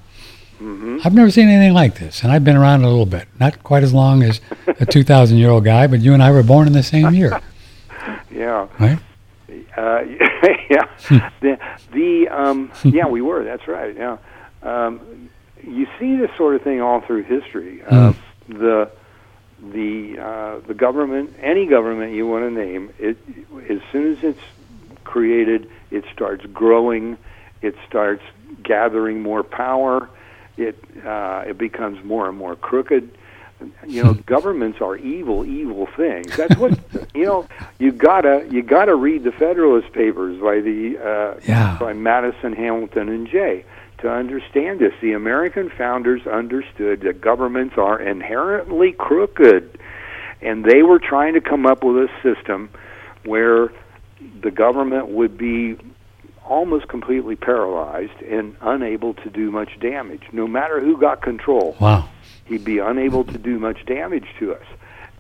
hmm 0.59 0.99
I've 1.05 1.15
never 1.15 1.31
seen 1.31 1.49
anything 1.49 1.75
like 1.75 1.97
this, 1.99 2.23
and 2.23 2.33
I've 2.33 2.45
been 2.45 2.57
around 2.57 2.83
a 2.83 2.89
little 2.89 3.07
bit. 3.07 3.29
Not 3.39 3.63
quite 3.63 3.83
as 3.83 3.93
long 3.93 4.23
as 4.23 4.41
a 4.79 4.87
2,000 4.97 5.37
year 5.39 5.51
old 5.51 5.65
guy, 5.65 5.87
but 5.87 6.01
you 6.01 6.15
and 6.15 6.23
I 6.23 6.31
were 6.31 6.43
born 6.43 6.67
in 6.67 6.73
the 6.73 6.83
same 6.83 7.15
year. 7.15 7.41
yeah. 8.31 8.67
Right? 8.79 8.99
Uh, 9.77 10.01
yeah. 10.71 10.87
the 11.41 11.59
the 11.93 12.29
um, 12.29 12.71
yeah, 12.85 13.07
we 13.07 13.21
were. 13.23 13.45
That's 13.45 13.67
right. 13.69 13.95
Yeah. 13.97 14.17
Um, 14.63 15.29
you 15.67 15.87
see 15.99 16.17
this 16.17 16.31
sort 16.37 16.55
of 16.57 16.63
thing 16.63 16.81
all 16.81 17.01
through 17.01 17.25
history. 17.25 17.83
Uh, 17.89 18.13
the 18.49 18.91
the 19.73 20.19
uh, 20.19 20.67
the 20.67 20.75
government, 20.75 21.35
any 21.41 21.67
government 21.67 22.13
you 22.15 22.27
want 22.27 22.45
to 22.45 22.51
name, 22.51 22.91
it 22.99 23.17
as 23.69 23.81
soon 23.93 24.13
as 24.17 24.25
it's 24.25 24.41
created, 25.15 25.69
it 25.91 26.05
starts 26.13 26.45
growing, 26.47 27.19
it 27.63 27.75
starts 27.89 28.23
gathering 28.63 29.23
more 29.23 29.43
power, 29.43 30.09
it 30.57 30.77
uh, 31.05 31.45
it 31.47 31.59
becomes 31.59 32.03
more 32.05 32.29
and 32.29 32.39
more 32.39 32.55
crooked. 32.57 33.11
You 33.87 34.03
know, 34.05 34.15
governments 34.37 34.81
are 34.81 34.97
evil, 34.97 35.45
evil 35.45 35.87
things. 35.97 36.35
That's 36.37 36.57
what 36.57 36.79
you 37.15 37.25
know. 37.27 37.47
You 37.79 37.93
gotta 37.93 38.47
you 38.51 38.63
gotta 38.63 38.95
read 38.95 39.25
the 39.25 39.33
Federalist 39.33 39.93
Papers 39.93 40.41
by 40.41 40.61
the 40.61 40.99
uh, 40.99 41.41
Yeah. 41.47 41.77
by 41.79 41.93
Madison, 41.93 42.53
Hamilton, 42.55 43.09
and 43.09 43.27
Jay 43.29 43.65
to 43.99 44.11
understand 44.11 44.79
this. 44.81 44.95
The 45.03 45.13
American 45.13 45.69
founders 45.71 46.27
understood 46.27 47.01
that 47.03 47.21
governments 47.21 47.75
are 47.77 48.01
inherently 48.01 48.93
crooked, 48.93 49.79
and 50.41 50.65
they 50.65 50.83
were 50.83 50.99
trying 50.99 51.35
to 51.35 51.41
come 51.43 51.67
up 51.67 51.85
with 51.85 51.97
a 51.97 52.09
system 52.23 52.71
where 53.25 53.71
the 54.43 54.51
government 54.51 55.09
would 55.09 55.37
be 55.39 55.77
almost 56.47 56.89
completely 56.89 57.37
paralyzed 57.37 58.21
and 58.29 58.57
unable 58.61 59.15
to 59.15 59.31
do 59.31 59.51
much 59.51 59.79
damage. 59.81 60.23
No 60.33 60.47
matter 60.49 60.81
who 60.81 60.97
got 60.99 61.23
control, 61.23 61.77
Wow. 61.81 62.09
he'd 62.47 62.65
be 62.65 62.79
unable 62.79 63.25
to 63.25 63.39
do 63.39 63.59
much 63.59 63.85
damage 63.87 64.27
to 64.41 64.55
us. 64.55 64.65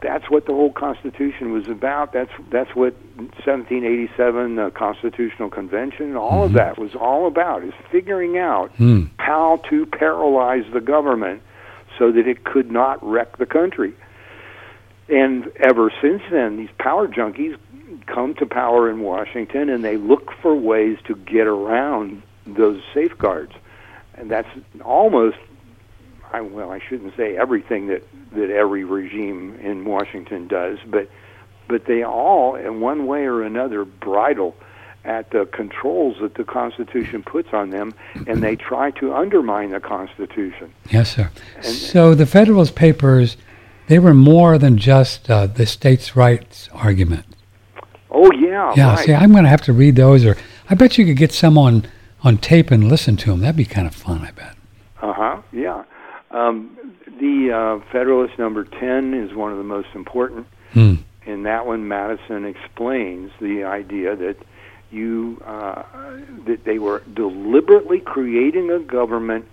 That's 0.02 0.28
what 0.30 0.46
the 0.46 0.52
whole 0.52 0.72
Constitution 0.72 1.52
was 1.52 1.68
about. 1.68 2.12
That's 2.14 2.30
that's 2.50 2.74
what 2.74 2.94
1787 3.44 4.58
uh, 4.58 4.70
Constitutional 4.70 5.50
Convention, 5.50 6.06
and 6.06 6.16
all 6.16 6.42
of 6.44 6.54
that 6.54 6.78
was 6.78 6.94
all 6.94 7.26
about, 7.26 7.62
is 7.64 7.74
figuring 7.90 8.38
out 8.38 8.70
Hmm. 8.76 9.04
how 9.18 9.58
to 9.68 9.84
paralyze 9.86 10.64
the 10.72 10.80
government 10.80 11.42
so 11.98 12.10
that 12.12 12.26
it 12.26 12.44
could 12.44 12.70
not 12.72 12.98
wreck 13.06 13.36
the 13.36 13.44
country. 13.46 13.92
And 15.10 15.50
ever 15.56 15.92
since 16.00 16.22
then, 16.30 16.56
these 16.56 16.70
power 16.78 17.06
junkies 17.08 17.56
come 18.12 18.34
to 18.34 18.46
power 18.46 18.90
in 18.90 19.00
Washington 19.00 19.68
and 19.68 19.84
they 19.84 19.96
look 19.96 20.32
for 20.42 20.54
ways 20.54 20.98
to 21.06 21.14
get 21.14 21.46
around 21.46 22.22
those 22.46 22.82
safeguards. 22.92 23.52
And 24.14 24.30
that's 24.30 24.48
almost, 24.84 25.38
I, 26.32 26.40
well, 26.40 26.70
I 26.70 26.80
shouldn't 26.80 27.16
say 27.16 27.36
everything 27.36 27.86
that, 27.88 28.02
that 28.32 28.50
every 28.50 28.84
regime 28.84 29.58
in 29.60 29.84
Washington 29.84 30.48
does, 30.48 30.78
but, 30.86 31.08
but 31.68 31.86
they 31.86 32.02
all, 32.02 32.56
in 32.56 32.80
one 32.80 33.06
way 33.06 33.24
or 33.24 33.42
another, 33.42 33.84
bridle 33.84 34.54
at 35.04 35.30
the 35.30 35.46
controls 35.46 36.16
that 36.20 36.34
the 36.34 36.44
Constitution 36.44 37.22
puts 37.22 37.48
on 37.52 37.70
them, 37.70 37.94
and 38.26 38.42
they 38.42 38.54
try 38.54 38.90
to 38.92 39.14
undermine 39.14 39.70
the 39.70 39.80
Constitution. 39.80 40.72
Yes, 40.90 41.14
sir. 41.14 41.30
And, 41.56 41.64
So 41.64 42.14
the 42.14 42.26
Federalist 42.26 42.74
Papers, 42.74 43.36
they 43.86 43.98
were 43.98 44.12
more 44.12 44.58
than 44.58 44.76
just 44.76 45.30
uh, 45.30 45.46
the 45.46 45.64
states' 45.64 46.16
rights 46.16 46.68
argument. 46.72 47.24
Oh 48.10 48.30
yeah, 48.32 48.72
Yeah, 48.76 48.94
right. 48.94 49.06
see, 49.06 49.14
I'm 49.14 49.32
going 49.32 49.44
to 49.44 49.50
have 49.50 49.62
to 49.62 49.72
read 49.72 49.96
those, 49.96 50.24
or 50.24 50.36
I 50.68 50.74
bet 50.74 50.98
you 50.98 51.04
could 51.06 51.16
get 51.16 51.32
some 51.32 51.56
on, 51.56 51.86
on 52.22 52.38
tape 52.38 52.70
and 52.70 52.88
listen 52.88 53.16
to 53.18 53.30
them. 53.30 53.40
That'd 53.40 53.56
be 53.56 53.64
kind 53.64 53.86
of 53.86 53.94
fun, 53.94 54.20
I 54.22 54.30
bet. 54.32 54.56
Uh 55.00 55.12
huh. 55.12 55.42
Yeah. 55.52 55.84
Um, 56.30 56.76
the 57.20 57.52
uh, 57.52 57.90
Federalist 57.92 58.38
number 58.38 58.64
ten 58.64 59.14
is 59.14 59.34
one 59.34 59.52
of 59.52 59.58
the 59.58 59.64
most 59.64 59.88
important. 59.94 60.46
Hmm. 60.72 60.94
In 61.26 61.42
that 61.44 61.66
one, 61.66 61.86
Madison 61.88 62.44
explains 62.44 63.30
the 63.40 63.64
idea 63.64 64.16
that 64.16 64.36
you 64.90 65.40
uh, 65.46 65.82
that 66.46 66.64
they 66.64 66.78
were 66.78 67.02
deliberately 67.14 68.00
creating 68.00 68.70
a 68.70 68.78
government 68.80 69.46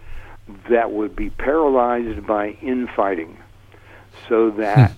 that 0.70 0.92
would 0.92 1.16
be 1.16 1.30
paralyzed 1.30 2.26
by 2.26 2.52
infighting, 2.62 3.38
so 4.28 4.50
that 4.52 4.92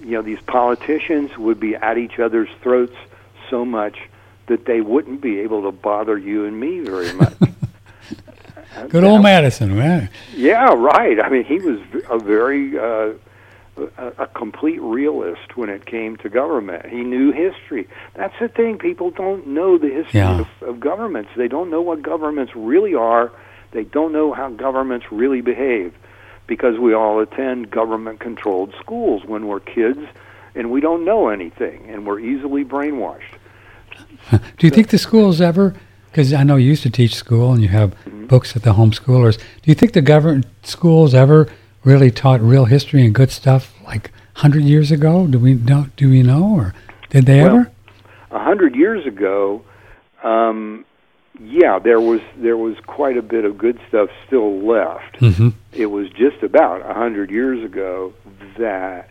you 0.00 0.10
know 0.12 0.22
these 0.22 0.40
politicians 0.46 1.36
would 1.38 1.58
be 1.60 1.74
at 1.76 1.98
each 1.98 2.18
other's 2.18 2.48
throats 2.62 2.96
so 3.50 3.64
much 3.64 3.96
that 4.46 4.66
they 4.66 4.80
wouldn't 4.80 5.20
be 5.20 5.40
able 5.40 5.62
to 5.62 5.72
bother 5.72 6.18
you 6.18 6.44
and 6.44 6.58
me 6.60 6.80
very 6.80 7.12
much. 7.14 7.32
Good 8.88 9.04
old 9.04 9.22
Madison, 9.22 9.76
man. 9.76 10.10
Yeah, 10.34 10.72
right. 10.74 11.20
I 11.20 11.28
mean, 11.28 11.44
he 11.44 11.58
was 11.60 11.78
a 12.10 12.18
very 12.18 12.76
uh, 12.78 13.12
a, 13.96 14.06
a 14.18 14.26
complete 14.28 14.80
realist 14.82 15.56
when 15.56 15.68
it 15.68 15.86
came 15.86 16.16
to 16.18 16.28
government. 16.28 16.86
He 16.86 17.02
knew 17.02 17.30
history. 17.32 17.88
That's 18.14 18.34
the 18.40 18.48
thing. 18.48 18.78
People 18.78 19.10
don't 19.10 19.46
know 19.48 19.78
the 19.78 19.88
history 19.90 20.20
Yeah. 20.20 20.40
of, 20.40 20.48
of 20.68 20.80
governments. 20.80 21.30
They 21.36 21.48
don't 21.48 21.70
know 21.70 21.82
what 21.82 22.02
governments 22.02 22.52
really 22.56 22.94
are. 22.94 23.30
They 23.70 23.84
don't 23.84 24.12
know 24.12 24.32
how 24.32 24.50
governments 24.50 25.06
really 25.10 25.40
behave 25.40 25.94
because 26.46 26.78
we 26.78 26.94
all 26.94 27.20
attend 27.20 27.70
government-controlled 27.70 28.74
schools 28.80 29.24
when 29.24 29.46
we're 29.46 29.60
kids, 29.60 30.00
and 30.54 30.70
we 30.70 30.80
don't 30.80 31.04
know 31.04 31.28
anything, 31.28 31.88
and 31.90 32.06
we're 32.06 32.20
easily 32.20 32.64
brainwashed. 32.64 33.22
Do 34.58 34.66
you 34.66 34.70
think 34.70 34.88
the 34.88 34.98
schools 34.98 35.40
ever, 35.40 35.74
because 36.10 36.32
I 36.32 36.42
know 36.42 36.56
you 36.56 36.68
used 36.68 36.82
to 36.84 36.90
teach 36.90 37.14
school 37.14 37.52
and 37.52 37.62
you 37.62 37.68
have 37.68 37.94
books 38.28 38.56
at 38.56 38.62
the 38.62 38.72
homeschoolers, 38.74 39.36
do 39.38 39.44
you 39.64 39.74
think 39.74 39.92
the 39.92 40.02
government 40.02 40.46
schools 40.62 41.14
ever 41.14 41.48
really 41.84 42.10
taught 42.10 42.40
real 42.40 42.64
history 42.64 43.04
and 43.04 43.14
good 43.14 43.30
stuff 43.30 43.74
like 43.84 44.10
100 44.36 44.62
years 44.62 44.90
ago? 44.90 45.26
Do 45.26 45.38
we 45.38 45.54
know, 45.54 45.86
do 45.96 46.08
we 46.10 46.22
know, 46.22 46.54
or 46.56 46.74
did 47.10 47.26
they 47.26 47.42
Well, 47.42 47.56
ever? 47.58 47.70
a 48.30 48.38
hundred 48.42 48.74
years 48.74 49.06
ago, 49.06 49.62
um, 50.22 50.84
yeah, 51.44 51.78
there 51.78 52.00
was 52.00 52.20
there 52.36 52.56
was 52.56 52.76
quite 52.86 53.16
a 53.16 53.22
bit 53.22 53.44
of 53.44 53.58
good 53.58 53.78
stuff 53.88 54.08
still 54.26 54.60
left. 54.60 55.16
hmm 55.18 55.50
It 55.72 55.86
was 55.86 56.08
just 56.10 56.42
about 56.42 56.88
a 56.88 56.94
hundred 56.94 57.30
years 57.30 57.62
ago 57.64 58.12
that 58.58 59.10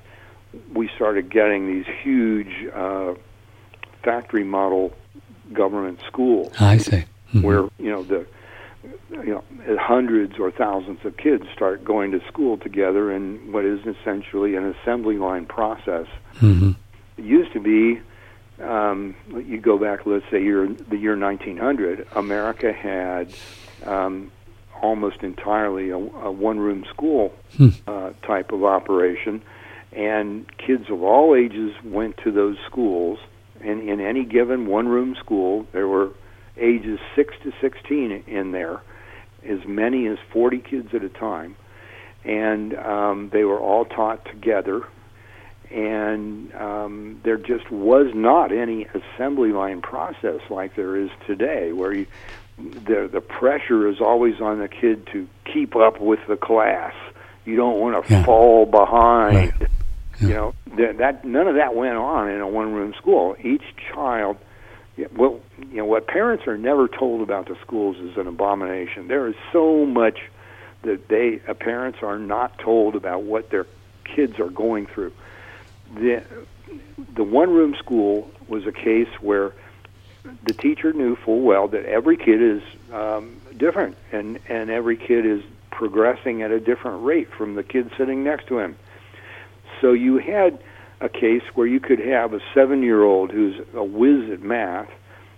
we 0.74 0.90
started 0.96 1.30
getting 1.30 1.68
these 1.68 1.86
huge 2.02 2.52
uh, 2.74 3.14
factory 4.04 4.44
model 4.44 4.94
government 5.52 6.00
schools 6.08 6.52
I 6.60 6.78
see. 6.78 7.04
Mhm. 7.34 7.44
where 7.44 7.64
you 7.80 7.90
know 7.92 8.04
the 8.04 8.26
you 9.12 9.34
know 9.34 9.44
hundreds 9.78 10.38
or 10.40 10.52
thousands 10.52 11.00
of 11.06 11.18
kids 11.18 11.44
start 11.54 11.84
going 11.84 12.12
to 12.12 12.20
school 12.28 12.58
together 12.58 13.12
in 13.12 13.52
what 13.52 13.66
is 13.66 13.80
essentially 13.86 14.56
an 14.56 14.66
assembly 14.76 15.18
line 15.18 15.46
process 15.46 16.08
Mhm. 16.42 16.76
it 17.18 17.24
used 17.26 17.52
to 17.54 17.60
be 17.60 18.00
um, 18.64 19.16
you 19.46 19.60
go 19.60 19.78
back 19.78 20.06
let's 20.06 20.26
say 20.32 20.42
year 20.42 20.68
the 20.90 20.98
year 20.98 21.18
1900 21.18 22.08
america 22.16 22.72
had 22.74 23.34
um, 23.86 24.32
almost 24.82 25.24
entirely 25.24 25.90
a, 25.90 25.98
a 25.98 26.32
one 26.32 26.60
room 26.60 26.86
school 26.90 27.34
Hmm. 27.58 27.70
uh, 27.88 28.12
type 28.24 28.52
of 28.52 28.64
operation. 28.64 29.42
And 29.92 30.46
kids 30.58 30.90
of 30.90 31.04
all 31.04 31.36
ages 31.36 31.72
went 31.84 32.18
to 32.24 32.32
those 32.32 32.58
schools. 32.66 33.20
And 33.62 33.88
in 33.88 34.00
any 34.02 34.26
given 34.26 34.66
one 34.66 34.88
room 34.88 35.16
school 35.16 35.68
there 35.72 35.88
were 35.88 36.10
ages 36.58 37.00
6 37.16 37.34
to 37.44 37.54
16 37.62 38.24
in 38.26 38.52
there 38.52 38.82
as 39.48 39.60
many 39.66 40.08
as 40.08 40.18
40 40.32 40.58
kids 40.60 40.90
at 40.94 41.04
a 41.04 41.10
time. 41.10 41.56
And 42.26 42.74
um, 42.76 43.30
they 43.32 43.44
were 43.44 43.60
all 43.60 43.86
taught 43.86 44.26
together 44.26 44.82
and 45.74 46.54
um, 46.54 47.20
there 47.24 47.38
just 47.38 47.70
was 47.72 48.14
not 48.14 48.52
any 48.52 48.86
assembly 48.86 49.52
line 49.52 49.82
process 49.82 50.40
like 50.50 50.76
there 50.76 50.96
is 50.96 51.10
today, 51.26 51.72
where 51.74 51.94
you, 51.94 52.06
the 52.58 53.10
the 53.12 53.22
pressure 53.22 53.88
is 53.88 54.00
always 54.00 54.40
on 54.40 54.60
the 54.60 54.68
kid 54.68 55.08
to 55.08 55.28
keep 55.52 55.76
up 55.76 56.00
with 56.00 56.20
the 56.28 56.38
class. 56.38 56.94
You 57.46 57.56
don't 57.56 57.80
want 57.80 58.06
to 58.06 58.14
Yeah. 58.14 58.24
fall 58.24 58.66
behind. 58.66 59.36
Right. 59.36 59.70
Yeah. 60.22 60.28
You 60.28 60.34
know 60.36 60.54
that, 60.78 60.98
that 61.00 61.26
none 61.26 61.48
of 61.48 61.56
that 61.56 61.76
went 61.76 61.96
on 61.98 62.30
in 62.30 62.40
a 62.40 62.48
one 62.48 62.72
room 62.74 62.94
school. 62.94 63.36
Each 63.44 63.64
child, 63.92 64.38
well, 65.16 65.40
you 65.72 65.78
know 65.78 65.86
what 65.86 66.06
parents 66.06 66.46
are 66.46 66.58
never 66.58 66.88
told 66.88 67.22
about 67.22 67.48
the 67.48 67.58
schools 67.66 67.98
is 67.98 68.16
an 68.16 68.28
abomination. 68.28 69.08
There 69.08 69.28
is 69.28 69.36
so 69.52 69.86
much 69.88 70.20
that 70.84 71.08
they 71.08 71.42
uh, 71.48 71.56
parents 71.56 72.00
are 72.04 72.20
not 72.20 72.60
told 72.60 72.96
about 72.96 73.24
what 73.24 73.50
their 73.50 73.66
kids 74.04 74.40
are 74.40 74.50
going 74.50 74.86
through 74.86 75.12
the 75.96 76.24
the 77.16 77.24
one 77.24 77.54
room 77.54 77.76
school 77.76 78.30
was 78.48 78.66
a 78.66 78.72
case 78.72 79.10
where 79.22 79.54
the 80.44 80.54
teacher 80.54 80.94
knew 80.94 81.16
full 81.16 81.42
well 81.42 81.68
that 81.68 81.86
every 81.86 82.18
kid 82.18 82.42
is 82.42 82.62
um, 82.92 83.40
different 83.58 83.98
and 84.12 84.40
and 84.48 84.70
every 84.70 84.98
kid 84.98 85.26
is 85.26 85.42
progressing 85.72 86.42
at 86.42 86.52
a 86.52 86.60
different 86.60 87.04
rate 87.04 87.30
from 87.32 87.56
the 87.56 87.64
kid 87.64 87.92
sitting 87.98 88.24
next 88.24 88.48
to 88.48 88.60
him. 88.60 88.76
So 89.82 89.92
you 89.92 90.18
had 90.18 90.60
a 91.02 91.10
case 91.10 91.44
where 91.56 91.68
you 91.68 91.80
could 91.80 92.00
have 92.00 92.34
a 92.34 92.40
seven 92.54 92.84
year 92.84 93.04
old 93.04 93.32
who's 93.32 93.60
a 93.74 93.84
whiz 93.84 94.30
at 94.32 94.42
math 94.42 94.90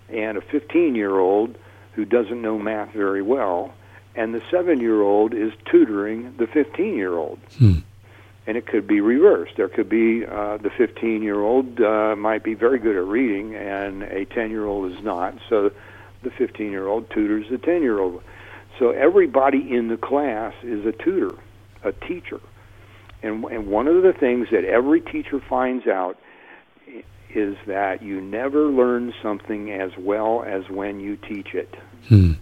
and 0.09 0.37
a 0.37 0.41
15 0.41 0.93
year 0.95 1.17
old 1.17 1.57
who 1.93 2.05
doesn't 2.05 2.41
know 2.41 2.59
math 2.59 2.91
very 2.91 3.21
well 3.21 3.73
and 4.15 4.33
the 4.33 4.41
seven 4.49 4.79
year 4.79 5.01
old 5.01 5.33
is 5.33 5.51
tutoring 5.65 6.33
the 6.37 6.47
15 6.47 6.95
year 6.95 7.17
old. 7.17 7.39
Hmm. 7.57 7.79
And 8.47 8.57
it 8.57 8.67
could 8.67 8.87
be 8.87 9.01
reversed. 9.01 9.53
There 9.57 9.67
could 9.67 9.89
be 9.89 10.23
uh, 10.25 10.57
the 10.57 10.69
15 10.69 11.23
year 11.23 11.41
old 11.41 11.81
uh, 11.81 12.15
might 12.15 12.43
be 12.43 12.53
very 12.53 12.77
good 12.77 12.95
at 12.95 13.05
reading, 13.05 13.55
and 13.55 14.03
a 14.03 14.25
10 14.25 14.51
year 14.51 14.65
old 14.65 14.91
is 14.91 15.03
not. 15.03 15.35
So 15.49 15.71
the 16.23 16.31
15 16.31 16.71
year 16.71 16.87
old 16.87 17.09
tutors 17.09 17.45
the 17.49 17.57
10 17.57 17.81
year 17.81 17.99
old. 17.99 18.21
So 18.77 18.89
everybody 18.91 19.71
in 19.71 19.87
the 19.87 19.97
class 19.97 20.53
is 20.63 20.85
a 20.85 20.91
tutor, 20.91 21.35
a 21.83 21.93
teacher. 21.93 22.41
And, 23.23 23.45
and 23.45 23.67
one 23.67 23.87
of 23.87 24.03
the 24.03 24.13
things 24.13 24.49
that 24.51 24.65
every 24.65 25.01
teacher 25.01 25.39
finds 25.39 25.87
out 25.87 26.19
is 27.33 27.57
that 27.67 28.01
you 28.01 28.21
never 28.21 28.67
learn 28.67 29.13
something 29.21 29.71
as 29.71 29.91
well 29.97 30.43
as 30.43 30.69
when 30.69 30.99
you 30.99 31.17
teach 31.17 31.53
it. 31.53 31.73
Hmm. 32.07 32.33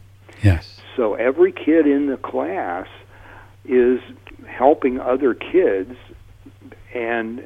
Yes. 0.42 0.82
So 0.96 1.16
every 1.16 1.52
kid 1.52 1.88
in 1.88 2.08
the 2.08 2.18
class 2.18 2.88
is 3.66 4.00
helping 4.48 5.00
other 5.00 5.34
kids 5.34 5.96
and 6.94 7.44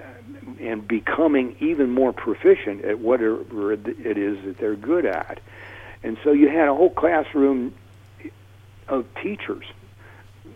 and 0.59 0.87
becoming 0.87 1.55
even 1.59 1.89
more 1.89 2.13
proficient 2.13 2.83
at 2.85 2.99
whatever 2.99 3.73
it 3.73 4.17
is 4.17 4.43
that 4.45 4.57
they're 4.57 4.75
good 4.75 5.05
at. 5.05 5.39
And 6.03 6.17
so 6.23 6.31
you 6.31 6.47
had 6.47 6.67
a 6.67 6.73
whole 6.73 6.89
classroom 6.89 7.73
of 8.87 9.05
teachers. 9.21 9.65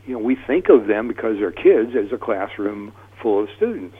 You 0.05 0.13
know, 0.13 0.19
we 0.19 0.35
think 0.35 0.69
of 0.69 0.87
them 0.87 1.07
because 1.07 1.37
they're 1.37 1.51
kids 1.51 1.95
as 1.95 2.11
a 2.11 2.17
classroom 2.17 2.93
full 3.21 3.43
of 3.43 3.49
students, 3.55 3.97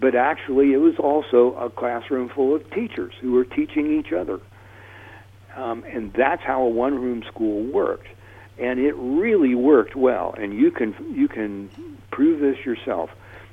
but 0.00 0.14
actually 0.14 0.72
it 0.72 0.78
was 0.78 0.96
also 0.98 1.54
a 1.56 1.68
classroom 1.68 2.28
full 2.28 2.54
of 2.54 2.70
teachers 2.70 3.12
who 3.20 3.32
were 3.32 3.44
teaching 3.44 3.98
each 3.98 4.12
other. 4.12 4.40
Um, 5.56 5.84
and 5.84 6.12
that's 6.14 6.42
how 6.42 6.62
a 6.62 6.68
one-room 6.68 7.24
school 7.24 7.62
worked, 7.64 8.06
and 8.58 8.78
it 8.78 8.94
really 8.96 9.54
worked 9.54 9.96
well. 9.96 10.34
And 10.36 10.54
you 10.54 10.70
can 10.70 10.94
you 11.14 11.28
can 11.28 11.70
prove 12.10 12.40
this 12.40 12.64
yourself. 12.64 13.10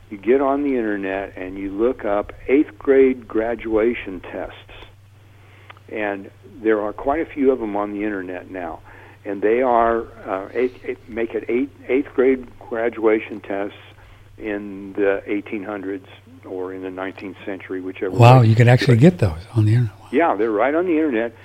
You 0.10 0.18
get 0.18 0.42
on 0.42 0.64
the 0.64 0.76
internet 0.76 1.38
and 1.38 1.58
you 1.58 1.72
look 1.72 2.04
up 2.04 2.34
eighth 2.48 2.78
grade 2.80 3.28
graduation 3.28 4.22
tests, 4.22 4.56
and 5.92 6.32
there 6.62 6.82
are 6.82 6.94
quite 6.94 7.22
a 7.22 7.26
few 7.26 7.52
of 7.52 7.60
them 7.60 7.76
on 7.76 7.94
the 7.94 8.04
internet 8.04 8.50
now 8.50 8.82
and 9.26 9.42
they 9.42 9.62
are 9.62 10.02
uh, 10.28 10.50
eight, 10.54 10.80
eight, 10.84 11.10
make 11.10 11.34
it 11.34 11.46
eight, 11.50 11.70
eighth 11.88 12.08
grade 12.16 12.48
graduation 12.60 13.42
tests 13.42 13.78
in 14.38 14.94
the 14.94 15.22
1800s 15.28 16.08
or 16.46 16.74
in 16.74 16.82
the 16.82 16.90
19th 16.90 17.44
century, 17.46 17.82
whichever. 17.82 18.16
Wow, 18.16 18.42
way. 18.42 18.48
you 18.48 18.56
can 18.56 18.68
actually 18.68 18.98
get 18.98 19.18
those 19.18 19.40
on 19.54 19.66
the 19.66 19.74
internet. 19.74 20.00
Wow. 20.00 20.08
Yeah, 20.12 20.36
they're 20.36 20.52
right 20.52 20.74
on 20.74 20.86
the 20.86 20.94
internet. 20.94 21.36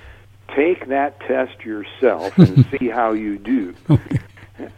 Take 0.55 0.87
that 0.87 1.19
test 1.21 1.63
yourself 1.65 2.37
and 2.37 2.65
see 2.79 2.89
how 2.89 3.13
you 3.13 3.37
do. 3.37 3.75
Okay. 3.89 4.19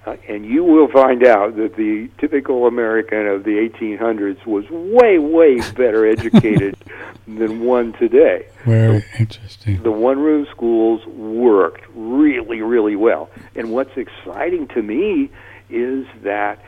Uh, 0.06 0.16
and 0.28 0.46
you 0.46 0.64
will 0.64 0.88
find 0.88 1.24
out 1.24 1.56
that 1.58 1.76
the 1.76 2.10
typical 2.18 2.66
American 2.66 3.28
of 3.28 3.44
the 3.44 3.52
1800s 3.52 4.44
was 4.46 4.66
way, 4.70 5.20
way 5.20 5.60
better 5.74 6.08
educated 6.08 6.76
than 7.28 7.60
one 7.60 7.94
today. 7.94 8.48
Very 8.66 9.06
interesting. 9.20 9.84
The 9.84 9.92
one 9.92 10.20
room 10.20 10.48
schools 10.50 11.06
worked 11.06 11.84
really, 11.94 12.62
really 12.62 12.96
well. 12.96 13.30
And 13.56 13.72
what's 13.72 13.96
exciting 13.96 14.68
to 14.70 14.82
me 14.82 15.30
is 15.70 16.08
that 16.24 16.64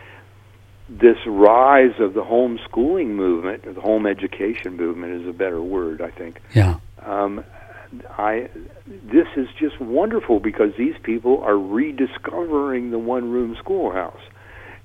this 0.88 1.18
rise 1.26 2.00
of 2.00 2.14
the 2.14 2.24
homeschooling 2.24 3.08
movement, 3.08 3.66
or 3.66 3.74
the 3.74 3.82
home 3.82 4.06
education 4.06 4.76
movement 4.76 5.22
is 5.22 5.28
a 5.28 5.34
better 5.34 5.62
word, 5.62 6.02
I 6.02 6.12
think. 6.12 6.42
Yeah. 6.54 6.80
Um, 7.04 7.44
I 8.18 8.50
this 8.88 9.28
is 9.36 9.48
just 9.60 9.80
wonderful 9.80 10.40
because 10.40 10.72
these 10.78 10.96
people 11.02 11.42
are 11.42 11.58
rediscovering 11.58 12.92
the 12.92 13.00
one 13.00 13.32
room 13.32 13.56
schoolhouse, 13.60 14.22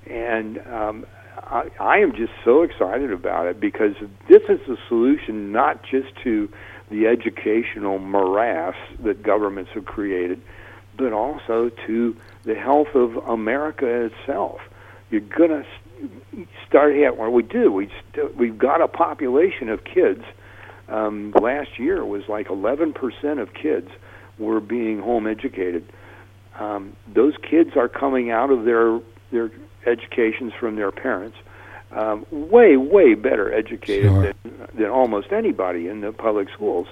and 0.06 0.58
um, 0.66 1.06
I, 1.36 1.68
I 1.78 1.98
am 1.98 2.12
just 2.12 2.32
so 2.44 2.62
excited 2.62 3.12
about 3.12 3.46
it 3.46 3.60
because 3.60 3.94
this 4.28 4.42
is 4.48 4.60
a 4.68 4.76
solution 4.88 5.52
not 5.52 5.82
just 5.82 6.08
to 6.24 6.48
the 6.90 7.06
educational 7.06 7.98
morass 7.98 8.76
that 9.02 9.22
governments 9.22 9.70
have 9.74 9.84
created, 9.84 10.40
but 10.96 11.12
also 11.12 11.70
to 11.86 12.16
the 12.44 12.54
health 12.54 12.94
of 12.94 13.16
America 13.16 13.86
itself. 14.10 14.60
You're 15.10 15.20
gonna 15.20 15.64
start 16.66 16.96
at 16.96 17.16
what 17.16 17.32
we 17.32 17.42
do. 17.42 17.70
We 17.70 17.90
st- 18.12 18.36
we've 18.36 18.58
got 18.58 18.80
a 18.80 18.88
population 18.88 19.68
of 19.68 19.84
kids 19.84 20.24
um, 20.88 21.32
last 21.40 21.78
year 21.78 22.04
was 22.04 22.28
like 22.28 22.48
11% 22.48 23.40
of 23.40 23.54
kids 23.54 23.90
were 24.38 24.60
being 24.60 25.00
home 25.00 25.26
educated. 25.26 25.84
Um, 26.58 26.96
those 27.12 27.34
kids 27.42 27.76
are 27.76 27.88
coming 27.88 28.30
out 28.30 28.50
of 28.50 28.64
their 28.64 29.00
their 29.32 29.50
educations 29.86 30.52
from 30.58 30.76
their 30.76 30.92
parents 30.92 31.36
um, 31.94 32.26
way 32.30 32.76
way 32.76 33.14
better 33.14 33.52
educated 33.52 34.10
Sure. 34.10 34.22
than, 34.42 34.68
than 34.74 34.86
almost 34.90 35.32
anybody 35.32 35.88
in 35.88 36.00
the 36.00 36.12
public 36.12 36.48
schools, 36.50 36.86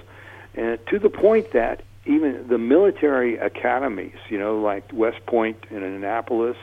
and 0.55 0.79
to 0.87 0.99
the 0.99 1.09
point 1.09 1.51
that 1.51 1.83
even 2.05 2.47
the 2.47 2.57
military 2.57 3.37
academies, 3.37 4.15
you 4.29 4.37
know, 4.37 4.59
like 4.59 4.83
West 4.91 5.25
Point 5.25 5.57
and 5.69 5.83
Annapolis, 5.83 6.57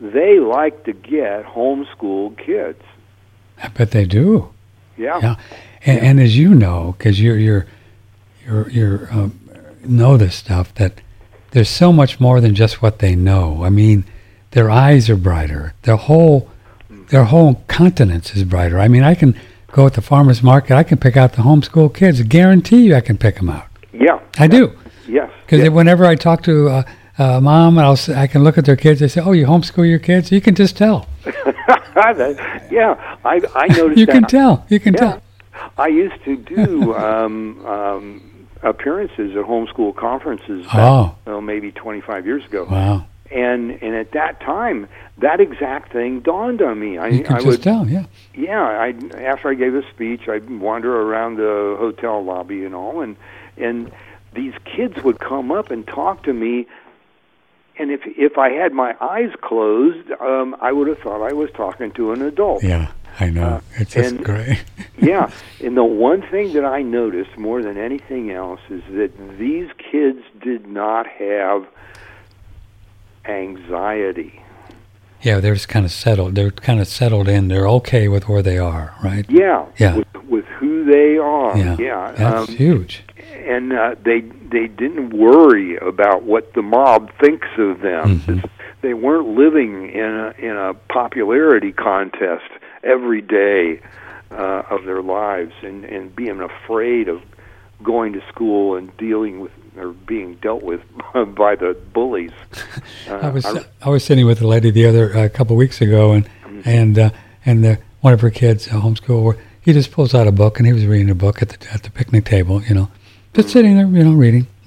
they 0.00 0.40
like 0.40 0.84
to 0.84 0.92
get 0.92 1.44
homeschooled 1.44 2.36
kids. 2.38 2.82
I 3.62 3.68
bet 3.68 3.92
they 3.92 4.04
do. 4.04 4.52
Yeah. 4.96 5.20
Yeah. 5.22 5.36
And, 5.86 6.00
and 6.00 6.20
as 6.20 6.36
you 6.36 6.54
know, 6.54 6.94
because 6.98 7.20
you're 7.20 7.38
you're 7.38 7.66
you're 8.46 8.68
you're 8.70 9.12
um, 9.12 9.38
know 9.84 10.16
this 10.16 10.34
stuff 10.34 10.74
that 10.74 11.00
there's 11.52 11.68
so 11.70 11.92
much 11.92 12.18
more 12.20 12.40
than 12.40 12.54
just 12.54 12.82
what 12.82 12.98
they 12.98 13.14
know. 13.14 13.62
I 13.64 13.70
mean, 13.70 14.04
their 14.50 14.68
eyes 14.70 15.08
are 15.08 15.16
brighter. 15.16 15.74
Their 15.82 15.96
whole 15.96 16.50
their 17.10 17.24
whole 17.24 17.62
continence 17.68 18.34
is 18.34 18.42
brighter. 18.44 18.78
I 18.80 18.88
mean, 18.88 19.02
I 19.04 19.14
can 19.14 19.38
go 19.72 19.86
at 19.86 19.94
the 19.94 20.02
farmers 20.02 20.42
market. 20.42 20.74
I 20.76 20.82
can 20.82 20.98
pick 20.98 21.16
out 21.16 21.34
the 21.34 21.42
homeschool 21.42 21.94
kids. 21.94 22.20
Guarantee 22.22 22.86
you, 22.86 22.94
I 22.96 23.00
can 23.00 23.16
pick 23.16 23.36
them 23.36 23.48
out. 23.48 23.66
Yeah. 23.92 24.18
I 24.38 24.46
do 24.48 24.72
Yes. 25.08 25.30
because 25.44 25.60
yeah. 25.62 25.68
whenever 25.68 26.04
I 26.04 26.16
talk 26.16 26.42
to 26.44 26.68
uh, 26.68 26.82
uh, 27.18 27.40
mom, 27.40 27.78
I'll 27.78 27.92
s- 27.92 28.08
I 28.08 28.26
can 28.26 28.42
look 28.42 28.58
at 28.58 28.64
their 28.64 28.76
kids. 28.76 28.98
They 29.00 29.08
say, 29.08 29.20
"Oh, 29.22 29.32
you 29.32 29.46
homeschool 29.46 29.88
your 29.88 30.00
kids." 30.00 30.32
You 30.32 30.40
can 30.40 30.54
just 30.56 30.76
tell. 30.76 31.06
Yeah, 32.70 32.94
I 33.24 33.40
I 33.54 33.66
noticed 33.76 33.98
You 33.98 34.06
that. 34.06 34.12
can 34.12 34.24
tell. 34.24 34.66
You 34.68 34.78
can 34.80 34.92
Yeah. 34.94 35.00
tell. 35.00 35.22
I 35.78 35.88
used 35.88 36.22
to 36.24 36.36
do 36.36 36.94
um, 37.08 37.64
um, 37.66 38.48
appearances 38.62 39.36
at 39.36 39.44
homeschool 39.44 39.94
conferences. 39.96 40.64
Back, 40.66 40.74
Oh. 40.76 41.14
well, 41.26 41.40
maybe 41.40 41.72
25 41.72 42.26
years 42.26 42.44
ago, 42.44 42.66
Wow. 42.70 43.06
and 43.30 43.70
and 43.82 43.94
at 43.94 44.12
that 44.12 44.40
time, 44.40 44.88
that 45.18 45.40
exact 45.40 45.92
thing 45.92 46.20
dawned 46.20 46.62
on 46.62 46.78
me. 46.78 46.98
I, 46.98 47.08
You 47.08 47.22
can 47.24 47.34
I 47.36 47.38
just 47.38 47.46
would, 47.46 47.62
tell. 47.62 47.88
Yeah. 47.88 48.04
yeah. 48.34 48.62
I 48.62 48.94
after 49.20 49.48
I 49.50 49.54
gave 49.54 49.74
a 49.74 49.82
speech, 49.90 50.28
I'd 50.28 50.48
wander 50.50 50.94
around 51.02 51.36
the 51.36 51.76
hotel 51.78 52.22
lobby 52.24 52.64
and 52.64 52.74
all, 52.74 53.00
and 53.00 53.16
and 53.56 53.90
these 54.34 54.54
kids 54.64 55.02
would 55.02 55.18
come 55.18 55.50
up 55.50 55.70
and 55.70 55.86
talk 55.86 56.24
to 56.24 56.32
me. 56.32 56.66
And 57.78 57.90
if 57.90 58.00
if 58.06 58.38
I 58.38 58.50
had 58.50 58.72
my 58.72 58.94
eyes 59.00 59.30
closed, 59.42 60.10
um, 60.20 60.56
I 60.60 60.72
would 60.72 60.88
have 60.88 60.98
thought 61.00 61.22
I 61.22 61.32
was 61.34 61.50
talking 61.52 61.90
to 61.92 62.12
an 62.12 62.22
adult. 62.22 62.62
Yeah. 62.64 62.88
I 63.18 63.30
know. 63.30 63.42
Uh, 63.44 63.60
it's 63.76 63.94
just 63.94 64.14
and- 64.16 64.24
great. 64.24 64.62
yeah, 64.98 65.30
and 65.62 65.76
the 65.76 65.84
one 65.84 66.22
thing 66.30 66.52
that 66.54 66.64
I 66.64 66.82
noticed 66.82 67.36
more 67.38 67.62
than 67.62 67.78
anything 67.78 68.30
else 68.30 68.60
is 68.70 68.82
that 68.90 69.12
these 69.38 69.68
kids 69.90 70.20
did 70.42 70.66
not 70.66 71.06
have 71.06 71.66
anxiety. 73.24 74.42
Yeah, 75.22 75.40
they're 75.40 75.54
just 75.54 75.68
kind 75.68 75.84
of 75.84 75.92
settled. 75.92 76.34
They're 76.34 76.50
kind 76.50 76.80
of 76.80 76.86
settled 76.86 77.28
in. 77.28 77.48
They're 77.48 77.68
okay 77.68 78.06
with 78.08 78.28
where 78.28 78.42
they 78.42 78.58
are, 78.58 78.94
right? 79.02 79.24
Yeah, 79.28 79.66
Yeah. 79.78 79.96
With, 79.96 80.06
with 80.28 80.44
who 80.44 80.84
they 80.84 81.16
are. 81.16 81.56
Yeah, 81.56 81.76
yeah. 81.78 82.12
that's 82.12 82.48
um, 82.48 82.54
huge. 82.56 83.02
and 83.46 83.72
uh, 83.72 83.94
they 84.04 84.20
they 84.20 84.66
didn't 84.68 85.10
worry 85.16 85.76
about 85.78 86.22
what 86.24 86.52
the 86.54 86.62
mob 86.62 87.10
thinks 87.20 87.48
of 87.58 87.80
them. 87.80 88.20
Mhm. 88.20 88.50
They 88.82 88.94
weren't 88.94 89.28
living 89.28 89.90
in 89.90 90.04
a 90.04 90.34
in 90.38 90.56
a 90.56 90.74
popularity 90.92 91.72
contest 91.72 92.44
every 92.86 93.20
day 93.22 93.80
uh, 94.30 94.62
of 94.70 94.84
their 94.84 95.02
lives 95.02 95.52
and 95.62 95.84
and 95.84 96.14
being 96.14 96.40
afraid 96.40 97.08
of 97.08 97.20
going 97.82 98.12
to 98.14 98.22
school 98.28 98.76
and 98.76 98.96
dealing 98.96 99.40
with 99.40 99.52
or 99.76 99.92
being 99.92 100.36
dealt 100.36 100.62
with 100.62 100.80
by 101.36 101.54
the 101.56 101.76
bullies. 101.92 102.32
Uh, 103.08 103.14
I 103.22 103.28
was 103.30 103.44
I- 103.46 103.64
I, 103.82 103.88
was 103.90 104.02
sitting 104.04 104.26
with 104.26 104.40
a 104.42 104.46
lady 104.48 104.70
the 104.72 104.84
other 104.86 105.10
a 105.12 105.28
couple 105.30 105.54
of 105.54 105.58
weeks 105.58 105.80
ago, 105.80 106.12
and 106.12 106.24
Mm-hmm. 106.44 106.68
and 106.68 106.98
uh, 106.98 107.10
and 107.44 107.64
the, 107.64 107.78
one 108.00 108.12
of 108.14 108.20
her 108.22 108.30
kids, 108.30 108.66
uh, 108.68 108.72
homeschool, 108.72 109.22
where 109.22 109.36
he 109.60 109.72
just 109.72 109.90
pulls 109.92 110.14
out 110.14 110.26
a 110.26 110.32
book 110.32 110.58
and 110.58 110.66
he 110.66 110.72
was 110.72 110.86
reading 110.86 111.10
a 111.10 111.14
book 111.14 111.42
at 111.42 111.50
the 111.50 111.58
at 111.72 111.82
the 111.84 111.90
picnic 111.90 112.24
table, 112.24 112.62
you 112.62 112.74
know, 112.74 112.88
just 113.34 113.50
sitting 113.50 113.76
there, 113.76 113.86
you 113.86 114.02
know, 114.04 114.14
reading. 114.14 114.46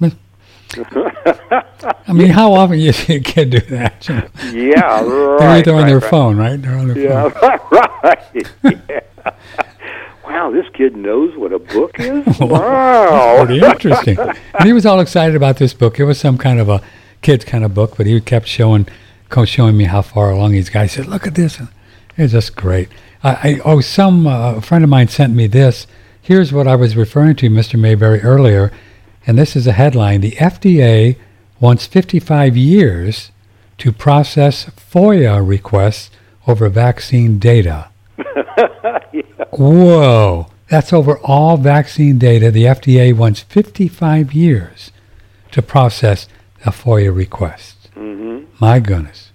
I 2.06 2.12
mean, 2.12 2.28
how 2.28 2.52
often 2.52 2.78
you 2.78 2.92
see 2.92 3.14
a 3.16 3.20
kid 3.20 3.50
do 3.50 3.60
that? 3.60 4.08
Yeah, 4.08 4.22
They're 5.02 5.36
right. 5.36 5.58
either 5.58 5.72
on 5.74 5.82
right, 5.82 5.88
their 5.88 5.98
right. 5.98 6.10
phone, 6.10 6.36
right? 6.36 6.60
They're 6.60 6.76
on 6.76 6.88
their 6.88 6.98
Yeah, 6.98 7.28
phone. 7.30 7.58
right. 8.02 8.46
Yeah. 8.88 9.00
Wow, 10.24 10.50
this 10.52 10.66
kid 10.74 10.96
knows 10.96 11.36
what 11.36 11.52
a 11.52 11.58
book 11.58 11.98
is. 11.98 12.38
wow, 12.40 13.44
Pretty 13.44 13.64
interesting. 13.64 14.18
and 14.18 14.64
he 14.64 14.72
was 14.72 14.86
all 14.86 15.00
excited 15.00 15.34
about 15.34 15.56
this 15.56 15.74
book. 15.74 15.98
It 15.98 16.04
was 16.04 16.18
some 16.20 16.38
kind 16.38 16.60
of 16.60 16.68
a 16.68 16.80
kids 17.22 17.44
kind 17.44 17.64
of 17.64 17.74
book, 17.74 17.96
but 17.96 18.06
he 18.06 18.20
kept 18.20 18.46
showing, 18.46 18.86
co- 19.28 19.44
showing 19.44 19.76
me 19.76 19.84
how 19.84 20.02
far 20.02 20.30
along 20.30 20.52
he's 20.52 20.70
got. 20.70 20.82
He 20.82 20.88
said, 20.88 21.06
"Look 21.06 21.26
at 21.26 21.34
this." 21.34 21.60
It's 22.16 22.32
just 22.32 22.54
great. 22.54 22.88
I, 23.24 23.30
I 23.30 23.60
oh, 23.64 23.80
some 23.80 24.26
uh, 24.26 24.54
a 24.56 24.60
friend 24.60 24.84
of 24.84 24.90
mine 24.90 25.08
sent 25.08 25.34
me 25.34 25.46
this. 25.46 25.86
Here's 26.22 26.52
what 26.52 26.68
I 26.68 26.76
was 26.76 26.96
referring 26.96 27.34
to, 27.36 27.50
Mr. 27.50 27.78
Maybury, 27.78 28.20
earlier, 28.20 28.70
and 29.30 29.38
this 29.38 29.54
is 29.54 29.68
a 29.68 29.72
headline: 29.72 30.22
The 30.22 30.32
FDA 30.32 31.16
wants 31.60 31.86
55 31.86 32.56
years 32.56 33.30
to 33.78 33.92
process 33.92 34.64
FOIA 34.70 35.46
requests 35.46 36.10
over 36.48 36.68
vaccine 36.68 37.38
data. 37.38 37.90
Whoa. 39.52 40.48
That's 40.68 40.92
over 40.92 41.18
all 41.20 41.56
vaccine 41.56 42.18
data. 42.18 42.50
The 42.50 42.64
FDA 42.64 43.16
wants 43.16 43.40
55 43.42 44.32
years 44.32 44.90
to 45.52 45.62
process 45.62 46.26
a 46.66 46.70
FOIA 46.72 47.14
request. 47.14 47.88
hmm 47.94 48.40
My 48.58 48.80
goodness. 48.80 49.30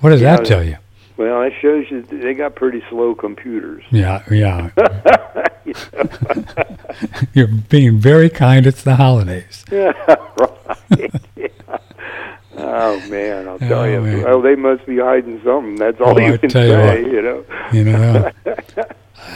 What 0.00 0.10
does 0.10 0.20
Yeah, 0.20 0.36
that 0.36 0.46
tell 0.46 0.62
you? 0.62 0.76
Well, 1.16 1.40
that 1.40 1.52
shows 1.60 1.86
you 1.90 2.02
they 2.02 2.34
got 2.34 2.54
pretty 2.54 2.84
slow 2.88 3.16
computers. 3.16 3.82
Yeah, 3.90 4.22
yeah. 4.30 4.70
You're 7.32 7.46
being 7.48 7.98
very 7.98 8.28
kind. 8.30 8.66
It's 8.66 8.82
the 8.82 8.96
holidays. 8.96 9.64
Yeah, 9.72 9.92
right. 10.38 11.10
Yeah. 11.36 11.48
Oh 12.62 13.00
man, 13.08 13.48
I'll 13.48 13.58
tell 13.58 13.80
Oh, 13.80 13.84
you. 13.84 14.00
man. 14.02 14.22
Well, 14.22 14.42
they 14.42 14.54
must 14.54 14.84
be 14.84 14.98
hiding 14.98 15.40
something. 15.42 15.76
That's 15.76 15.98
all 16.00 16.14
Oh, 16.14 16.20
you 16.20 16.34
I 16.34 16.36
can 16.36 16.50
tell 16.50 16.64
you 16.66 16.72
say. 16.72 17.02
what. 17.02 17.12
You 17.12 17.22
know. 17.22 17.44
You 17.72 17.84
know. 17.84 18.30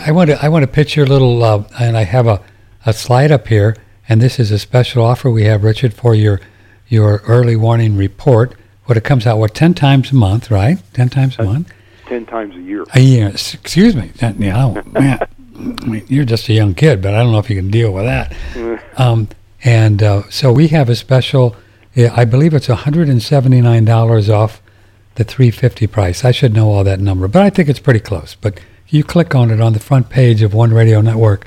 I 0.07 0.13
want 0.13 0.29
to 0.31 0.45
I 0.45 0.49
want 0.51 0.63
to 0.65 0.67
pitch 0.67 0.95
your 0.95 1.07
little 1.07 1.43
uh, 1.43 1.65
and 1.81 1.97
I 1.97 2.03
have 2.05 2.27
a, 2.27 2.43
a 2.85 2.93
slide 2.93 3.31
up 3.33 3.47
here 3.49 3.77
and 4.09 4.21
this 4.21 4.39
is 4.39 4.51
a 4.51 4.59
special 4.59 5.03
offer 5.05 5.31
we 5.31 5.45
have 5.45 5.65
Richard 5.65 5.95
for 5.95 6.15
your 6.15 6.41
your 6.89 7.23
early 7.27 7.57
warning 7.57 7.97
report. 7.97 8.55
What 8.85 8.99
it 8.99 9.05
comes 9.05 9.27
out 9.27 9.39
what 9.39 9.55
10 9.55 9.73
times 9.73 10.13
a 10.13 10.17
month, 10.17 10.51
right? 10.51 10.79
10 10.93 11.09
times 11.09 11.37
a 11.39 11.45
month. 11.45 11.73
Ten 12.07 12.27
times 12.27 12.55
a 12.55 12.61
year. 12.61 12.85
A 12.95 13.01
year. 13.01 13.29
Excuse 13.29 13.97
me. 13.97 14.09
That- 14.19 14.39
Yeah, 14.39 14.63
oh, 14.67 14.83
man. 14.91 15.19
I 15.57 15.87
mean, 15.87 16.05
you're 16.09 16.25
just 16.25 16.49
a 16.49 16.53
young 16.53 16.75
kid, 16.75 17.01
but 17.01 17.15
I 17.15 17.23
don't 17.23 17.33
know 17.33 17.39
if 17.39 17.49
you 17.49 17.57
can 17.57 17.71
deal 17.71 17.93
with 17.93 18.05
that. 18.05 18.35
Um, 18.97 19.29
and 19.65 20.03
uh, 20.03 20.23
so 20.31 20.53
we 20.53 20.69
have 20.69 20.89
a 20.89 20.95
special. 20.95 21.57
yeah, 21.95 22.13
I 22.17 22.25
believe 22.25 22.55
it's 22.55 22.69
179 22.69 23.85
dollars 23.85 24.31
off 24.31 24.63
the 25.17 25.25
350 25.25 25.87
price. 25.89 26.25
I 26.25 26.31
should 26.31 26.53
know 26.55 26.71
all 26.71 26.85
that 26.85 27.01
number, 27.01 27.27
but 27.27 27.43
I 27.43 27.51
think 27.51 27.69
it's 27.69 27.81
pretty 27.81 27.99
close. 28.01 28.37
But 28.37 28.61
you 28.89 29.03
click 29.03 29.35
on 29.35 29.51
it 29.51 29.61
on 29.61 29.73
the 29.73 29.81
front 29.81 30.11
page 30.11 30.43
of 30.43 30.55
One 30.55 30.73
Radio 30.73 31.01
Network, 31.01 31.45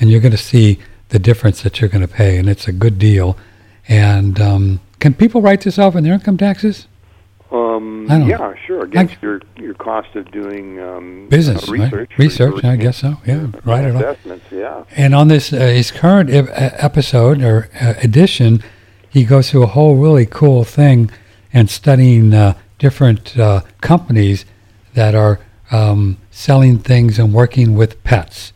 and 0.00 0.10
you're 0.10 0.20
going 0.20 0.32
to 0.32 0.36
see 0.38 0.78
the 1.10 1.18
difference 1.18 1.62
that 1.62 1.80
you're 1.80 1.90
going 1.90 2.06
to 2.06 2.12
pay, 2.12 2.36
and 2.38 2.48
it's 2.48 2.66
a 2.66 2.72
good 2.72 2.98
deal. 2.98 3.36
And 3.86 4.40
um, 4.40 4.80
can 4.98 5.14
people 5.14 5.40
write 5.40 5.60
this 5.60 5.78
off 5.78 5.94
in 5.94 6.04
their 6.04 6.14
income 6.14 6.36
taxes? 6.36 6.86
Um, 7.78 8.28
yeah, 8.28 8.54
sure. 8.66 8.82
Against 8.84 9.14
I- 9.14 9.18
your 9.26 9.40
your 9.56 9.74
cost 9.74 10.14
of 10.16 10.30
doing 10.30 10.80
um, 10.80 11.28
Business, 11.28 11.68
uh, 11.68 11.72
right? 11.72 11.80
research. 11.92 12.18
Research, 12.18 12.64
I 12.64 12.76
guess 12.76 12.98
so. 12.98 13.16
Yeah, 13.26 13.46
right. 13.64 13.94
off. 13.94 14.16
Yeah. 14.50 14.84
And 14.96 15.14
on 15.14 15.28
this 15.28 15.52
uh, 15.52 15.56
his 15.58 15.90
current 15.90 16.30
ep- 16.30 16.48
uh, 16.48 16.70
episode 16.78 17.42
or 17.42 17.68
uh, 17.80 17.94
edition, 18.02 18.62
he 19.08 19.24
goes 19.24 19.50
through 19.50 19.62
a 19.64 19.66
whole 19.68 19.96
really 19.96 20.26
cool 20.26 20.64
thing 20.64 21.10
and 21.52 21.70
studying 21.70 22.34
uh, 22.34 22.54
different 22.78 23.36
uh, 23.38 23.62
companies 23.80 24.44
that 24.94 25.14
are 25.14 25.40
um, 25.70 26.18
selling 26.30 26.78
things 26.78 27.18
and 27.18 27.32
working 27.32 27.74
with 27.74 28.02
pets. 28.04 28.52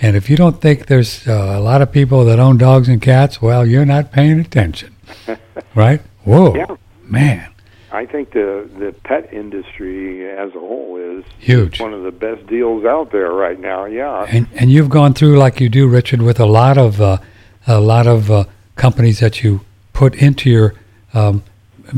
And 0.00 0.14
if 0.16 0.28
you 0.28 0.36
don't 0.36 0.60
think 0.60 0.86
there's 0.86 1.26
uh, 1.26 1.54
a 1.56 1.60
lot 1.60 1.80
of 1.80 1.90
people 1.90 2.24
that 2.26 2.38
own 2.38 2.58
dogs 2.58 2.88
and 2.88 3.00
cats, 3.00 3.40
well, 3.40 3.64
you're 3.64 3.86
not 3.86 4.12
paying 4.12 4.38
attention, 4.40 4.94
right? 5.74 6.02
Whoa, 6.24 6.54
Yeah. 6.54 6.76
man, 7.02 7.48
I 7.92 8.06
think 8.06 8.32
the 8.32 8.68
the 8.78 8.92
pet 9.04 9.32
industry 9.32 10.28
as 10.28 10.54
a 10.54 10.58
whole 10.58 10.96
is 10.96 11.24
huge. 11.38 11.80
one 11.80 11.92
of 11.92 12.02
the 12.02 12.10
best 12.10 12.46
deals 12.46 12.84
out 12.84 13.12
there 13.12 13.32
right 13.32 13.58
now. 13.58 13.84
Yeah. 13.84 14.26
And 14.28 14.48
and 14.54 14.70
you've 14.70 14.90
gone 14.90 15.14
through 15.14 15.38
like 15.38 15.60
you 15.60 15.68
do, 15.68 15.88
Richard, 15.88 16.22
with 16.22 16.40
a 16.40 16.46
lot 16.46 16.78
of 16.78 17.00
uh, 17.00 17.18
a 17.66 17.80
lot 17.80 18.06
of 18.06 18.30
uh, 18.30 18.44
companies 18.74 19.20
that 19.20 19.42
you 19.42 19.60
put 19.92 20.14
into 20.16 20.50
your 20.50 20.74
um, 21.14 21.42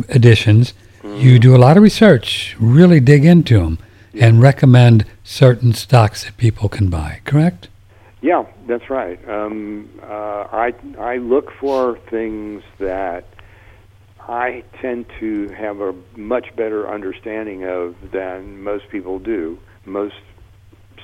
editions. 0.09 0.74
You 1.05 1.39
do 1.39 1.57
a 1.57 1.59
lot 1.59 1.76
of 1.76 1.82
research, 1.82 2.55
really 2.61 3.01
dig 3.01 3.24
into 3.24 3.59
them, 3.59 3.78
and 4.14 4.43
recommend 4.43 5.07
certain 5.24 5.72
stocks 5.72 6.24
that 6.24 6.36
people 6.36 6.68
can 6.68 6.91
buy. 6.91 7.20
Correct? 7.24 7.68
Yeah, 8.20 8.45
that's 8.66 8.91
right. 8.91 9.18
Um, 9.28 9.89
uh, 10.03 10.45
I 10.53 10.74
I 10.99 11.16
look 11.16 11.51
for 11.53 11.99
things 12.11 12.62
that 12.78 13.24
I 14.29 14.62
tend 14.81 15.07
to 15.20 15.49
have 15.51 15.81
a 15.81 15.95
much 16.16 16.55
better 16.55 16.89
understanding 16.89 17.64
of 17.64 17.97
than 18.12 18.62
most 18.62 18.89
people 18.91 19.18
do. 19.18 19.59
Most 19.87 20.16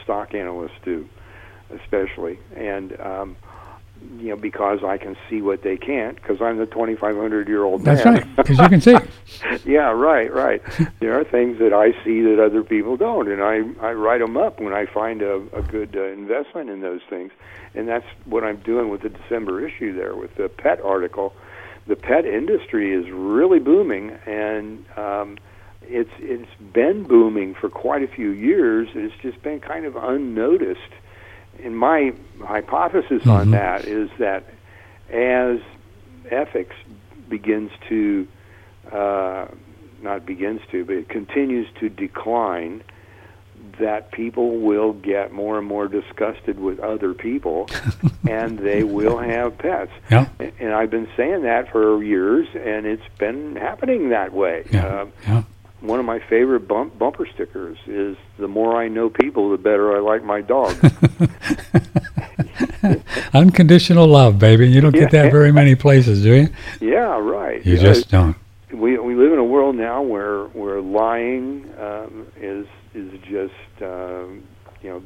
stock 0.02 0.34
analysts 0.34 0.78
do, 0.84 1.08
especially, 1.70 2.38
and 2.54 3.00
um, 3.00 3.36
you 4.18 4.28
know 4.28 4.36
because 4.36 4.84
I 4.84 4.98
can 4.98 5.16
see 5.30 5.40
what 5.40 5.62
they 5.62 5.78
can't 5.78 6.16
because 6.16 6.42
I'm 6.42 6.58
the 6.58 6.66
2,500 6.66 7.48
year 7.48 7.64
old 7.64 7.82
man. 7.82 7.96
That's 7.96 8.06
right, 8.06 8.36
because 8.36 8.58
you 8.58 8.68
can 8.68 8.80
see. 8.82 8.96
yeah, 9.64 9.90
right, 9.90 10.30
right. 10.32 10.62
there 11.00 11.18
are 11.18 11.24
things 11.24 11.58
that 11.60 11.72
I 11.72 11.92
see 12.04 12.20
that 12.22 12.38
other 12.38 12.62
people 12.62 12.98
don't, 12.98 13.28
and 13.28 13.42
I 13.42 13.62
I 13.86 13.92
write 13.92 14.20
them 14.20 14.36
up 14.36 14.60
when 14.60 14.74
I 14.74 14.84
find 14.84 15.22
a, 15.22 15.36
a 15.54 15.62
good 15.62 15.96
uh, 15.96 16.04
investment 16.04 16.68
in 16.68 16.82
those 16.82 17.00
things, 17.08 17.32
and 17.74 17.88
that's 17.88 18.06
what 18.26 18.44
I'm 18.44 18.58
doing 18.58 18.90
with 18.90 19.00
the 19.00 19.08
December 19.08 19.66
issue 19.66 19.94
there 19.94 20.14
with 20.14 20.34
the 20.36 20.50
pet 20.50 20.82
article. 20.82 21.34
The 21.86 21.96
pet 21.96 22.24
industry 22.24 22.92
is 22.94 23.10
really 23.10 23.58
booming, 23.58 24.10
and 24.26 24.84
um, 24.96 25.38
it's 25.82 26.10
it's 26.18 26.48
been 26.72 27.02
booming 27.04 27.54
for 27.54 27.68
quite 27.68 28.02
a 28.02 28.06
few 28.08 28.30
years. 28.30 28.88
It's 28.94 29.14
just 29.20 29.42
been 29.42 29.60
kind 29.60 29.84
of 29.84 29.96
unnoticed. 29.96 30.80
And 31.62 31.76
my 31.78 32.12
hypothesis 32.42 33.26
on 33.26 33.48
Mhm. 33.48 33.50
that 33.52 33.84
is 33.84 34.10
that 34.18 34.44
as 35.10 35.60
ethics 36.30 36.74
begins 37.28 37.70
to 37.88 38.26
uh, 38.90 39.46
not 40.02 40.26
begins 40.26 40.60
to, 40.70 40.84
but 40.84 40.96
it 40.96 41.08
continues 41.08 41.66
to 41.80 41.88
decline, 41.88 42.82
that 43.78 44.10
people 44.12 44.58
will 44.60 44.92
get 44.92 45.32
more 45.32 45.58
and 45.58 45.66
more 45.66 45.88
disgusted 45.88 46.58
with 46.58 46.78
other 46.80 47.14
people 47.14 47.68
and 48.28 48.58
they 48.58 48.82
will 48.84 49.18
have 49.18 49.56
pets. 49.58 49.92
Yeah, 50.10 50.26
And 50.60 50.72
I've 50.72 50.90
been 50.90 51.08
saying 51.16 51.42
that 51.42 51.70
for 51.70 52.02
years, 52.02 52.46
and 52.54 52.86
it's 52.86 53.02
been 53.18 53.56
happening 53.56 54.10
that 54.10 54.32
way. 54.32 54.64
yeah, 54.70 54.86
Uh, 54.86 55.06
yeah. 55.26 55.42
one 55.80 55.98
of 56.00 56.06
my 56.06 56.18
favorite 56.18 56.66
bump, 56.68 56.98
bumper 56.98 57.26
stickers 57.34 57.76
is 57.86 58.16
the 58.38 58.48
more 58.48 58.76
I 58.80 58.88
know 58.88 59.10
people, 59.10 59.50
the 59.50 59.58
better 59.58 59.94
I 59.96 60.00
like 60.00 60.24
my 60.24 60.40
dog. 60.40 60.74
Unconditional 63.34 64.06
love, 64.06 64.38
baby. 64.38 64.68
You 64.68 64.80
don't 64.80 64.92
get 64.92 65.12
Yeah. 65.12 65.22
that 65.24 65.32
very 65.32 65.52
many 65.52 65.74
places, 65.74 66.22
do 66.22 66.34
you? 66.34 66.48
yeah, 66.80 67.18
right. 67.18 67.64
You 67.64 67.76
just 67.78 68.10
don't. 68.10 68.36
we 68.72 68.98
we 68.98 69.14
live 69.14 69.32
in 69.32 69.38
a 69.38 69.44
world 69.44 69.76
now 69.76 70.02
where 70.02 70.44
where 70.46 70.80
lying 70.80 71.66
um, 71.80 72.26
is 72.40 72.66
is 72.94 73.10
just 73.22 73.54
um, 73.82 74.44
you 74.82 74.90
know 74.90 75.02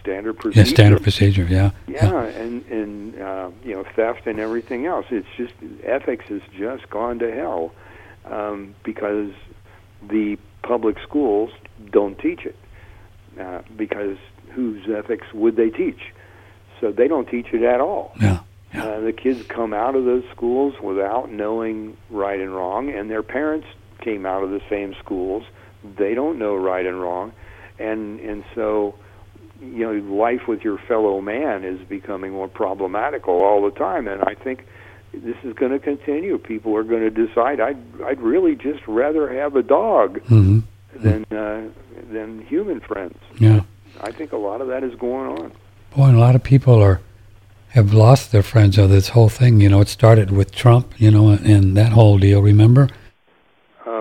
standard 0.00 0.38
procedure. 0.38 0.68
Yeah, 0.68 0.74
standard 0.74 1.02
procedure. 1.02 1.44
Yeah. 1.44 1.70
Yeah, 1.86 2.22
and 2.24 2.64
and 2.66 3.20
uh, 3.20 3.50
you 3.64 3.74
know 3.74 3.84
theft 3.94 4.26
and 4.26 4.38
everything 4.38 4.86
else. 4.86 5.06
It's 5.10 5.26
just 5.36 5.54
ethics 5.84 6.26
has 6.28 6.42
just 6.56 6.88
gone 6.90 7.18
to 7.20 7.32
hell 7.32 7.72
um, 8.24 8.74
because 8.84 9.32
the 10.08 10.38
public 10.62 10.98
schools 11.02 11.50
don't 11.90 12.18
teach 12.18 12.44
it. 12.44 12.56
Uh, 13.40 13.60
because 13.76 14.16
whose 14.52 14.88
ethics 14.88 15.26
would 15.34 15.56
they 15.56 15.68
teach? 15.68 16.00
So 16.80 16.90
they 16.90 17.08
don't 17.08 17.28
teach 17.28 17.48
it 17.52 17.62
at 17.62 17.80
all. 17.80 18.12
Yeah. 18.20 18.40
Yeah. 18.74 18.84
Uh, 18.84 19.00
the 19.00 19.12
kids 19.12 19.46
come 19.46 19.72
out 19.72 19.94
of 19.94 20.04
those 20.04 20.24
schools 20.32 20.74
without 20.82 21.30
knowing 21.30 21.96
right 22.10 22.40
and 22.40 22.54
wrong, 22.54 22.90
and 22.90 23.10
their 23.10 23.22
parents 23.22 23.66
came 24.00 24.26
out 24.26 24.42
of 24.42 24.50
the 24.50 24.60
same 24.68 24.94
schools. 25.02 25.44
They 25.98 26.14
don't 26.14 26.38
know 26.38 26.56
right 26.56 26.84
and 26.84 27.00
wrong, 27.00 27.32
and 27.78 28.20
and 28.20 28.44
so 28.54 28.94
you 29.60 29.84
know 29.84 29.92
life 30.14 30.46
with 30.48 30.62
your 30.62 30.78
fellow 30.78 31.20
man 31.20 31.64
is 31.64 31.80
becoming 31.88 32.32
more 32.32 32.48
problematical 32.48 33.34
all 33.34 33.62
the 33.62 33.76
time. 33.76 34.08
And 34.08 34.22
I 34.24 34.34
think 34.34 34.66
this 35.12 35.36
is 35.44 35.54
going 35.54 35.72
to 35.72 35.78
continue. 35.78 36.38
People 36.38 36.76
are 36.76 36.84
going 36.84 37.02
to 37.02 37.10
decide 37.10 37.60
I'd 37.60 37.78
I'd 38.02 38.20
really 38.20 38.54
just 38.54 38.86
rather 38.86 39.32
have 39.32 39.56
a 39.56 39.62
dog 39.62 40.20
hmm 40.22 40.60
than 40.94 41.24
uh, 41.30 41.68
than 42.10 42.42
human 42.46 42.80
friends. 42.80 43.18
Yeah. 43.38 43.62
I 44.00 44.12
think 44.12 44.32
a 44.32 44.36
lot 44.36 44.60
of 44.60 44.68
that 44.68 44.82
is 44.82 44.94
going 44.94 45.38
on. 45.38 45.52
Boy, 45.94 46.04
and 46.04 46.16
a 46.16 46.20
lot 46.20 46.34
of 46.34 46.42
people 46.42 46.82
are 46.82 47.00
have 47.70 47.92
lost 47.92 48.32
their 48.32 48.42
friends 48.42 48.78
over 48.78 48.92
this 48.92 49.08
whole 49.08 49.28
thing. 49.28 49.60
You 49.60 49.68
know, 49.68 49.80
it 49.80 49.88
started 49.88 50.30
with 50.30 50.52
Trump, 50.52 50.98
you 50.98 51.10
know, 51.10 51.30
and 51.30 51.76
that 51.76 51.92
whole 51.92 52.18
deal. 52.18 52.42
Remember? 52.42 52.88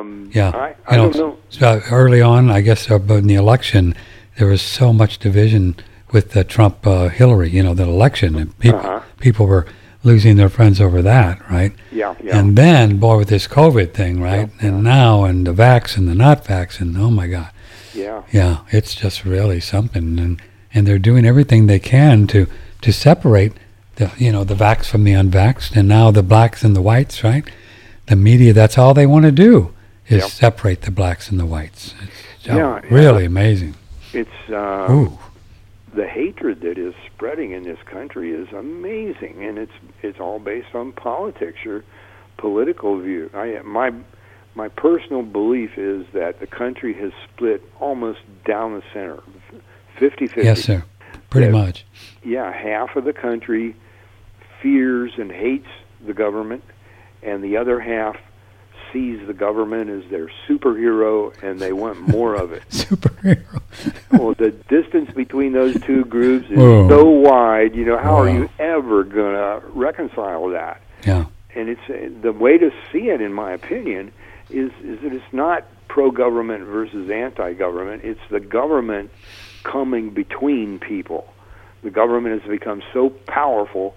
Um, 0.05 0.29
Yeah. 0.33 0.51
I, 0.53 0.75
I 0.87 0.95
You 0.95 1.01
don't 1.01 1.15
know. 1.15 1.37
So 1.49 1.81
early 1.91 2.21
on, 2.21 2.49
I 2.49 2.61
guess, 2.61 2.89
uh, 2.89 2.99
in 2.99 3.27
the 3.27 3.35
election, 3.35 3.95
there 4.37 4.47
was 4.47 4.61
so 4.61 4.93
much 4.93 5.19
division 5.19 5.75
with 6.11 6.31
the 6.31 6.43
Trump 6.43 6.85
uh, 6.85 7.09
Hillary. 7.09 7.49
You 7.49 7.63
know, 7.63 7.73
the 7.73 7.83
election, 7.83 8.35
and 8.35 8.57
people 8.59 8.79
Uh-huh. 8.79 8.99
people 9.19 9.45
were 9.47 9.65
losing 10.03 10.35
their 10.37 10.49
friends 10.49 10.79
over 10.79 11.01
that, 11.01 11.39
right? 11.49 11.73
Yeah, 11.91 12.13
yeah. 12.23 12.37
And 12.37 12.55
then, 12.55 12.97
boy, 12.97 13.17
with 13.17 13.29
this 13.29 13.47
COVID 13.47 13.93
thing, 13.93 14.21
right? 14.21 14.49
Yeah, 14.59 14.67
and 14.67 14.75
yeah. 14.83 14.93
now, 14.95 15.23
and 15.23 15.47
the 15.47 15.53
vax 15.53 15.97
and 15.97 16.07
the 16.07 16.15
not 16.15 16.45
vax, 16.45 16.79
and 16.79 16.95
oh 16.97 17.09
my 17.09 17.27
God, 17.27 17.49
yeah. 17.93 18.21
yeah, 18.31 18.59
it's 18.69 18.93
just 18.93 19.25
really 19.25 19.59
something. 19.59 20.19
And 20.19 20.41
and 20.73 20.85
they're 20.85 20.99
doing 20.99 21.25
everything 21.25 21.67
they 21.67 21.79
can 21.79 22.27
to 22.27 22.47
to 22.81 22.91
separate 22.91 23.53
the 23.95 24.11
you 24.17 24.31
know 24.31 24.43
the 24.43 24.55
vax 24.55 24.85
from 24.85 25.03
the 25.05 25.13
unvaxxed, 25.13 25.75
and 25.75 25.87
now 25.87 26.11
the 26.11 26.23
blacks 26.23 26.63
and 26.63 26.75
the 26.75 26.81
whites, 26.81 27.23
right? 27.23 27.45
The 28.07 28.15
media, 28.15 28.53
that's 28.53 28.77
all 28.77 28.93
they 28.93 29.07
want 29.07 29.25
to 29.25 29.31
do 29.31 29.73
is 30.07 30.21
Yep. 30.21 30.29
separate 30.29 30.81
the 30.83 30.91
blacks 30.91 31.29
and 31.29 31.39
the 31.39 31.45
whites. 31.45 31.93
It's 32.37 32.47
Yeah, 32.47 32.55
yeah. 32.57 32.81
really 32.89 33.25
amazing. 33.25 33.75
It's 34.13 34.49
uh, 34.49 34.87
Ooh, 34.91 35.17
the 35.93 36.07
hatred 36.07 36.61
that 36.61 36.77
is 36.77 36.93
spreading 37.13 37.51
in 37.51 37.63
this 37.63 37.79
country 37.85 38.31
is 38.31 38.47
amazing, 38.53 39.43
and 39.43 39.57
it's 39.57 39.71
it's 40.01 40.19
all 40.19 40.39
based 40.39 40.73
on 40.75 40.91
politics 40.93 41.65
or 41.65 41.83
political 42.37 42.97
view. 42.99 43.29
I 43.33 43.59
my 43.63 43.91
my 44.55 44.67
personal 44.69 45.21
belief 45.21 45.77
is 45.77 46.05
that 46.13 46.39
the 46.39 46.47
country 46.47 46.93
has 46.93 47.11
split 47.25 47.61
almost 47.81 48.19
down 48.45 48.73
the 48.73 48.83
center, 48.93 49.21
50-50. 49.99 50.43
yes, 50.43 50.61
sir. 50.61 50.83
Pretty 51.29 51.47
Yeah. 51.47 51.51
much. 51.63 51.85
Yeah, 52.23 52.51
half 52.53 52.95
of 52.95 53.03
the 53.03 53.11
country 53.11 53.75
fears 54.61 55.11
and 55.17 55.29
hates 55.31 55.67
the 56.05 56.13
government, 56.13 56.63
and 57.21 57.43
the 57.43 57.57
other 57.57 57.79
half 57.81 58.15
sees 58.95 59.27
the 59.27 59.33
government 59.33 59.89
as 59.89 60.09
their 60.09 60.31
superhero, 60.47 61.33
and 61.43 61.59
they 61.59 61.73
want 61.73 61.99
more 62.07 62.33
of 62.33 62.53
it. 62.53 62.63
Superhero. 62.69 63.61
well, 64.11 64.33
the 64.35 64.51
distance 64.51 65.11
between 65.13 65.51
those 65.51 65.77
two 65.81 66.05
groups 66.05 66.49
is 66.49 66.57
Whoa. 66.57 66.87
so 66.87 67.03
wide. 67.03 67.75
You 67.75 67.83
know, 67.83 67.97
how 67.97 68.15
are 68.21 68.29
you 68.29 68.49
ever 68.57 69.03
going 69.03 69.35
to 69.35 69.67
reconcile 69.67 70.47
that? 70.49 70.81
Yeah. 71.05 71.25
And 71.53 71.67
it's 71.67 71.81
uh, 71.89 72.09
the 72.21 72.31
way 72.31 72.57
to 72.57 72.71
see 72.91 73.09
it, 73.09 73.19
in 73.19 73.33
my 73.33 73.51
opinion, 73.51 74.13
is 74.49 74.71
is 74.81 75.01
that 75.01 75.11
it's 75.11 75.33
not 75.33 75.65
pro-government 75.89 76.63
versus 76.63 77.09
anti-government. 77.09 78.03
It's 78.05 78.21
the 78.29 78.39
government 78.39 79.11
coming 79.63 80.11
between 80.11 80.79
people. 80.79 81.27
The 81.83 81.91
government 81.91 82.41
has 82.41 82.49
become 82.49 82.81
so 82.93 83.09
powerful 83.09 83.95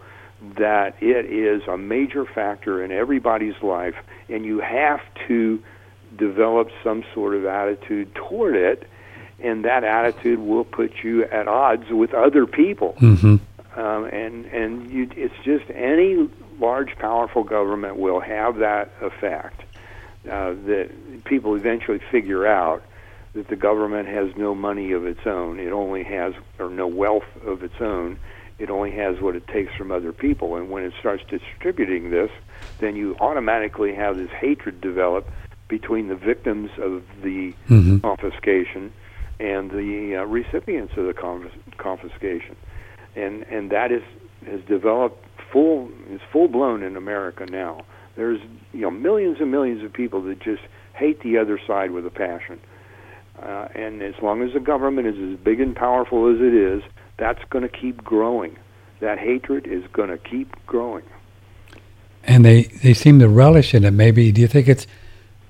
that 0.56 1.00
it 1.00 1.26
is 1.26 1.62
a 1.68 1.76
major 1.76 2.24
factor 2.24 2.82
in 2.84 2.92
everybody's 2.92 3.60
life, 3.62 3.94
and 4.28 4.44
you 4.44 4.60
have 4.60 5.00
to 5.26 5.62
develop 6.16 6.70
some 6.82 7.04
sort 7.14 7.34
of 7.34 7.44
attitude 7.44 8.14
toward 8.14 8.56
it, 8.56 8.88
and 9.40 9.64
that 9.64 9.84
attitude 9.84 10.38
will 10.38 10.64
put 10.64 10.92
you 11.02 11.24
at 11.24 11.46
odds 11.48 11.90
with 11.90 12.14
other 12.14 12.46
people 12.46 12.96
Mm-hmm. 12.98 13.36
um, 13.80 14.04
and 14.06 14.46
and 14.46 14.90
you, 14.90 15.08
it's 15.16 15.34
just 15.44 15.70
any 15.70 16.28
large, 16.58 16.96
powerful 16.98 17.44
government 17.44 17.96
will 17.96 18.20
have 18.20 18.56
that 18.56 18.90
effect. 19.00 19.62
Uh, 20.28 20.54
that 20.66 20.90
people 21.24 21.54
eventually 21.54 22.00
figure 22.10 22.46
out 22.46 22.82
that 23.34 23.48
the 23.48 23.56
government 23.56 24.08
has 24.08 24.34
no 24.36 24.54
money 24.54 24.92
of 24.92 25.06
its 25.06 25.26
own. 25.26 25.60
It 25.60 25.72
only 25.72 26.02
has, 26.02 26.34
or 26.58 26.68
no 26.68 26.86
wealth 26.86 27.24
of 27.46 27.62
its 27.62 27.80
own. 27.80 28.18
It 28.58 28.70
only 28.70 28.90
has 28.92 29.20
what 29.20 29.36
it 29.36 29.46
takes 29.48 29.74
from 29.74 29.92
other 29.92 30.12
people. 30.12 30.56
And 30.56 30.70
when 30.70 30.82
it 30.84 30.92
starts 30.98 31.22
distributing 31.28 32.10
this, 32.10 32.30
then 32.80 32.96
you 32.96 33.16
automatically 33.20 33.94
have 33.94 34.16
this 34.16 34.30
hatred 34.30 34.80
develop 34.80 35.28
between 35.68 36.08
the 36.08 36.16
victims 36.16 36.70
of 36.80 37.02
the 37.22 37.54
Mm-hmm. 37.68 37.98
confiscation 37.98 38.92
and 39.40 39.70
the 39.70 40.16
uh, 40.20 40.24
recipients 40.24 40.94
of 40.96 41.06
the 41.06 41.12
confis- 41.12 41.52
confiscation, 41.76 42.56
and 43.14 43.42
and 43.44 43.70
that 43.70 43.92
is 43.92 44.02
has 44.46 44.60
developed 44.66 45.24
full 45.52 45.90
is 46.10 46.20
full 46.32 46.48
blown 46.48 46.82
in 46.82 46.96
America 46.96 47.46
now. 47.46 47.84
There's 48.16 48.40
you 48.72 48.80
know 48.80 48.90
millions 48.90 49.36
and 49.40 49.50
millions 49.50 49.84
of 49.84 49.92
people 49.92 50.22
that 50.22 50.40
just 50.40 50.62
hate 50.94 51.22
the 51.22 51.38
other 51.38 51.60
side 51.66 51.90
with 51.92 52.06
a 52.06 52.10
passion, 52.10 52.58
uh, 53.40 53.68
and 53.74 54.02
as 54.02 54.14
long 54.22 54.42
as 54.42 54.54
the 54.54 54.60
government 54.60 55.06
is 55.06 55.16
as 55.32 55.38
big 55.38 55.60
and 55.60 55.76
powerful 55.76 56.34
as 56.34 56.40
it 56.40 56.54
is, 56.54 56.82
that's 57.18 57.42
going 57.50 57.62
to 57.62 57.68
keep 57.68 58.02
growing. 58.02 58.56
That 59.00 59.18
hatred 59.18 59.66
is 59.66 59.84
going 59.92 60.08
to 60.08 60.18
keep 60.18 60.54
growing. 60.66 61.04
and 62.24 62.44
they 62.44 62.64
they 62.82 62.94
seem 62.94 63.18
to 63.20 63.28
relish 63.28 63.74
in 63.74 63.84
it. 63.84 63.92
Maybe 63.92 64.32
do 64.32 64.40
you 64.40 64.48
think 64.48 64.68
it's 64.68 64.86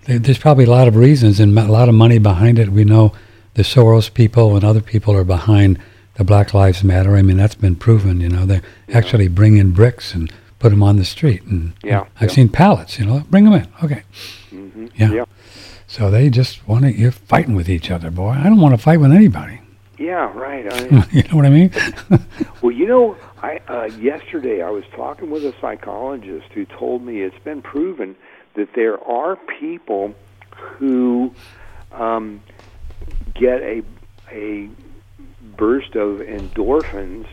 there's 0.05 0.39
probably 0.39 0.64
a 0.64 0.71
lot 0.71 0.89
of 0.89 0.97
reasons 0.97 1.41
and 1.41 1.59
a 1.59 1.64
lot 1.66 1.89
of 1.89 1.95
money 1.95 2.19
behind 2.19 2.59
it. 2.59 2.69
We 2.71 2.85
know 2.85 3.12
the 3.55 3.62
Soros 3.62 4.12
people 4.12 4.55
and 4.57 4.64
other 4.64 4.81
people 4.81 5.14
are 5.14 5.25
behind 5.25 5.79
the 6.14 6.25
Black 6.25 6.53
Lives 6.55 6.83
Matter. 6.85 7.16
I 7.16 7.23
mean 7.23 7.37
that's 7.37 7.55
been 7.55 7.77
proven. 7.77 8.21
You 8.21 8.29
know 8.29 8.45
they 8.47 8.61
actually 8.93 9.29
bring 9.29 9.57
in 9.57 9.73
bricks 9.73 10.14
and 10.14 10.33
put 10.59 10.71
them 10.71 10.83
on 10.83 10.97
the 10.97 11.05
street. 11.05 11.43
And 11.45 11.73
Yeah, 11.83 12.05
I've 12.21 12.29
yeah. 12.31 12.35
seen 12.35 12.49
pallets. 12.49 12.99
You 12.99 13.07
know, 13.07 13.23
bring 13.31 13.45
them 13.45 13.55
in. 13.55 13.66
Okay, 13.85 14.03
hmm 14.51 14.87
Yeah. 14.97 15.12
yeah, 15.12 15.25
so 15.87 16.11
they 16.11 16.29
just 16.31 16.66
want 16.69 16.85
to. 16.85 16.93
You're 16.93 17.12
fighting 17.12 17.55
with 17.55 17.69
each 17.69 17.91
other, 17.91 18.11
boy. 18.11 18.31
I 18.31 18.45
don't 18.45 18.61
want 18.61 18.75
to 18.75 18.79
fight 18.83 19.01
with 19.01 19.12
anybody. 19.12 19.61
Yeah 19.99 20.33
right. 20.35 20.73
I, 20.73 21.07
you 21.11 21.23
know 21.25 21.37
what 21.37 21.47
I 21.47 21.51
mean? 21.51 21.71
Well, 22.61 22.73
you 22.73 22.87
know, 22.87 23.17
I 23.41 23.61
uh, 23.69 23.85
yesterday 24.01 24.63
I 24.63 24.71
was 24.71 24.83
talking 24.97 25.31
with 25.31 25.45
a 25.45 25.55
psychologist 25.61 26.47
who 26.53 26.65
told 26.65 27.03
me 27.03 27.21
it's 27.23 27.39
been 27.45 27.63
proven 27.63 28.17
that 28.55 28.73
there 28.75 28.99
are 29.05 29.37
people 29.37 30.13
who 30.57 31.33
um, 31.93 32.43
get 33.35 33.63
a 33.63 33.83
a 34.33 34.69
burst 35.57 35.95
of 35.95 36.19
endorphins 36.19 37.27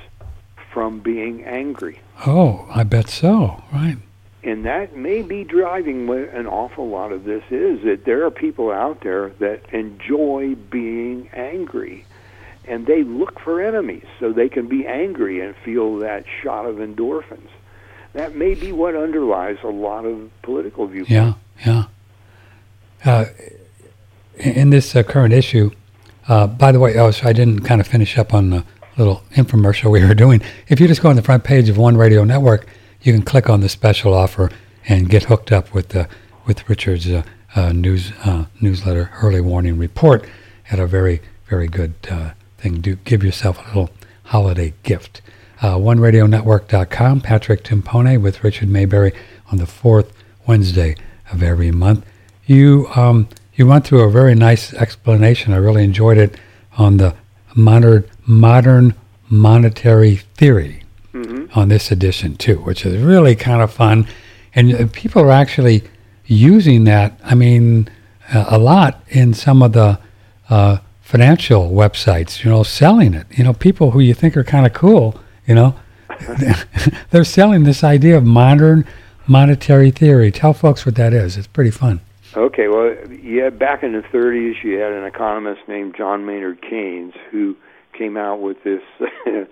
from 0.72 1.00
being 1.00 1.44
angry, 1.44 2.00
oh, 2.28 2.68
I 2.70 2.84
bet 2.84 3.10
so. 3.10 3.64
Right. 3.74 3.98
and 4.44 4.64
that 4.66 4.96
may 4.96 5.24
be 5.24 5.44
driving 5.44 6.06
what 6.06 6.20
an 6.20 6.46
awful 6.46 6.88
lot 6.88 7.12
of 7.12 7.24
this 7.24 7.44
is. 7.50 7.84
That 7.84 8.06
there 8.06 8.26
are 8.26 8.32
people 8.32 8.72
out 8.72 9.02
there 9.02 9.30
that 9.40 9.74
enjoy 9.74 10.54
being 10.70 11.30
angry. 11.34 12.06
And 12.68 12.86
they 12.88 13.04
look 13.04 13.40
for 13.40 13.62
enemies 13.62 14.06
so 14.20 14.34
they 14.34 14.50
can 14.50 14.68
be 14.68 14.88
angry 14.88 15.40
and 15.40 15.56
feel 15.64 15.98
that 16.00 16.26
shot 16.42 16.66
of 16.66 16.78
endorphins. 16.78 17.50
That 18.14 18.36
may 18.36 18.56
be 18.56 18.72
what 18.72 18.96
underlies 18.96 19.58
a 19.64 19.68
lot 19.68 20.06
of 20.06 20.32
political 20.42 20.88
viewpoints. 20.88 21.12
Yeah, 21.12 21.34
yeah. 21.66 21.86
Uh, 23.04 23.26
in 24.38 24.70
this 24.70 24.96
uh, 24.96 25.04
current 25.04 25.34
issue, 25.34 25.72
uh, 26.28 26.48
by 26.48 26.72
the 26.72 26.80
way, 26.80 26.98
oh, 26.98 27.12
so 27.12 27.28
I 27.28 27.34
didn't 27.34 27.62
kind 27.62 27.80
of 27.80 27.88
finish 27.88 28.18
up 28.18 28.34
on 28.34 28.50
the 28.50 28.64
little 28.98 29.24
infomercial 29.34 29.92
we 29.92 30.04
were 30.04 30.14
doing. 30.16 30.42
If 30.68 30.80
you 30.80 30.88
just 30.88 31.02
go 31.02 31.10
on 31.10 31.16
the 31.16 31.22
front 31.22 31.44
page 31.44 31.70
of 31.70 31.78
One 31.78 31.98
Radio 31.98 32.24
Network, 32.24 32.68
you 33.02 33.14
can 33.14 33.22
click 33.22 33.50
on 33.50 33.62
the 33.62 33.70
special 33.70 34.14
offer 34.14 34.50
and 34.88 35.10
get 35.10 35.24
hooked 35.24 35.52
up 35.52 35.74
with 35.74 35.90
the 35.90 36.08
with 36.46 36.68
Richard's 36.70 37.10
uh, 37.10 37.24
uh, 37.56 37.72
news 37.74 38.12
uh, 38.24 38.46
newsletter, 38.62 39.12
early 39.22 39.42
warning 39.42 39.78
report, 39.78 40.26
at 40.72 40.80
a 40.80 40.88
very 40.88 41.22
very 41.48 41.68
good 41.68 41.94
thing. 42.66 42.82
Do 42.82 42.96
give 42.96 43.24
yourself 43.24 43.60
a 43.60 43.68
little 43.68 43.90
holiday 44.24 44.74
gift. 44.84 45.22
Uh, 45.62 45.76
OneRadioNetwork.com. 45.76 47.22
Patrick 47.22 47.64
Timpone 47.64 48.22
with 48.22 48.44
Richard 48.44 48.70
Maybury 48.70 49.14
on 49.52 49.60
the 49.60 49.68
fourth 49.68 50.12
Wednesday 50.48 50.96
of 51.32 51.44
every 51.44 51.72
month. 51.72 52.04
You 52.46 52.88
um, 52.96 53.28
you 53.54 53.66
went 53.68 53.86
through 53.86 54.02
a 54.02 54.12
very 54.12 54.36
nice 54.36 54.74
explanation. 54.74 55.54
I 55.54 55.58
really 55.58 55.84
enjoyed 55.84 56.18
it 56.18 56.38
on 56.78 56.98
the 56.98 57.16
modern 57.56 58.04
modern 58.26 58.96
monetary 59.30 60.18
theory 60.38 60.84
hmm 61.12 61.46
on 61.54 61.70
this 61.70 61.92
edition 61.92 62.36
too, 62.36 62.58
which 62.58 62.86
is 62.86 63.02
really 63.02 63.36
kind 63.36 63.62
of 63.62 63.72
fun. 63.72 64.08
And 64.56 64.74
uh, 64.74 64.88
people 64.92 65.22
are 65.22 65.32
actually 65.32 65.84
using 66.26 66.84
that. 66.86 67.20
I 67.24 67.36
mean, 67.36 67.90
uh, 68.34 68.46
a 68.50 68.58
lot 68.58 69.02
in 69.10 69.34
some 69.34 69.62
of 69.64 69.72
the 69.74 70.00
uh, 70.50 70.78
financial 71.06 71.70
websites. 71.70 72.44
You 72.44 72.50
know, 72.50 72.64
selling 72.64 73.14
it. 73.14 73.28
You 73.38 73.44
know, 73.44 73.54
people 73.54 73.92
who 73.92 74.00
you 74.02 74.14
think 74.14 74.36
are 74.36 74.44
kind 74.44 74.66
of 74.66 74.74
cool. 74.74 75.18
You 75.48 75.56
know, 75.56 75.76
they're 77.12 77.24
selling 77.24 77.64
this 77.64 77.84
idea 77.84 78.18
of 78.18 78.26
modern 78.26 78.86
monetary 79.28 79.92
theory. 79.92 80.32
Tell 80.32 80.54
folks 80.54 80.86
what 80.86 80.96
that 80.96 81.14
is. 81.14 81.38
It's 81.38 81.48
pretty 81.48 81.72
fun. 81.72 82.02
Okay, 82.36 82.68
well, 82.68 82.94
yeah, 83.24 83.50
back 83.50 83.82
in 83.82 83.94
the 83.94 84.02
30s, 84.02 84.62
you 84.62 84.78
had 84.80 84.92
an 84.92 85.06
economist 85.06 85.62
named 85.70 85.96
John 85.96 86.26
Maynard 86.26 86.62
Keynes 86.62 87.14
who 87.32 87.56
came 87.94 88.18
out 88.18 88.42
with 88.42 88.62
this, 88.64 88.82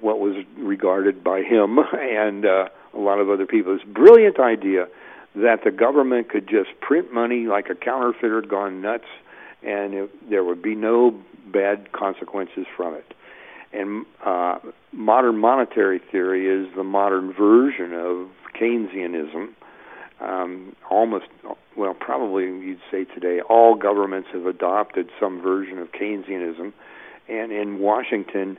what 0.00 0.18
was 0.18 0.44
regarded 0.56 1.22
by 1.22 1.42
him 1.42 1.78
and 1.92 2.44
uh, 2.44 2.68
a 2.94 2.98
lot 2.98 3.20
of 3.20 3.30
other 3.30 3.46
people, 3.46 3.74
this 3.76 3.86
brilliant 3.86 4.40
idea 4.40 4.88
that 5.36 5.62
the 5.62 5.70
government 5.70 6.28
could 6.30 6.48
just 6.48 6.70
print 6.80 7.12
money 7.12 7.46
like 7.46 7.68
a 7.70 7.74
counterfeiter 7.76 8.40
gone 8.42 8.80
nuts, 8.80 9.06
and 9.66 9.94
it, 9.94 10.30
there 10.30 10.44
would 10.44 10.62
be 10.62 10.74
no 10.74 11.18
bad 11.52 11.92
consequences 11.92 12.66
from 12.76 12.94
it. 12.94 13.14
And 13.72 14.06
uh, 14.24 14.58
modern 14.92 15.38
monetary 15.38 16.00
theory 16.10 16.46
is 16.46 16.74
the 16.76 16.84
modern 16.84 17.32
version 17.32 17.92
of 17.92 18.28
Keynesianism. 18.60 19.48
Um, 20.20 20.76
almost, 20.90 21.26
well, 21.76 21.94
probably 21.94 22.44
you'd 22.44 22.80
say 22.90 23.04
today, 23.04 23.40
all 23.40 23.74
governments 23.74 24.28
have 24.32 24.46
adopted 24.46 25.10
some 25.20 25.40
version 25.40 25.78
of 25.78 25.88
Keynesianism. 25.92 26.72
And 27.28 27.52
in 27.52 27.78
Washington, 27.78 28.58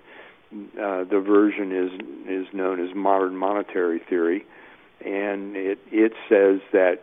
Uh, 0.80 1.04
the 1.04 1.20
version 1.20 1.72
is 1.84 1.92
is 2.38 2.48
known 2.54 2.80
as 2.80 2.96
modern 2.96 3.36
monetary 3.36 4.00
theory, 4.10 4.46
and 5.04 5.58
it 5.58 5.80
it 5.92 6.14
says 6.30 6.62
that 6.72 7.02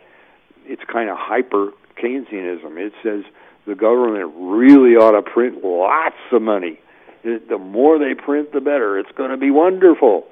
it's 0.65 0.85
kind 0.97 1.11
of 1.11 1.17
hyper 1.19 1.73
Keynesianism. 2.01 2.79
It 2.79 2.95
says 3.03 3.25
the 3.67 3.75
government 3.75 4.33
really 4.37 4.97
ought 4.97 5.13
to 5.13 5.23
print 5.23 5.65
lots 5.65 6.17
of 6.33 6.43
money. 6.43 6.79
The 7.23 7.59
more 7.59 7.99
they 7.99 8.15
print, 8.15 8.53
the 8.53 8.61
better. 8.61 8.99
It's 8.99 9.13
going 9.13 9.31
to 9.31 9.37
be 9.37 9.51
wonderful. 9.51 10.27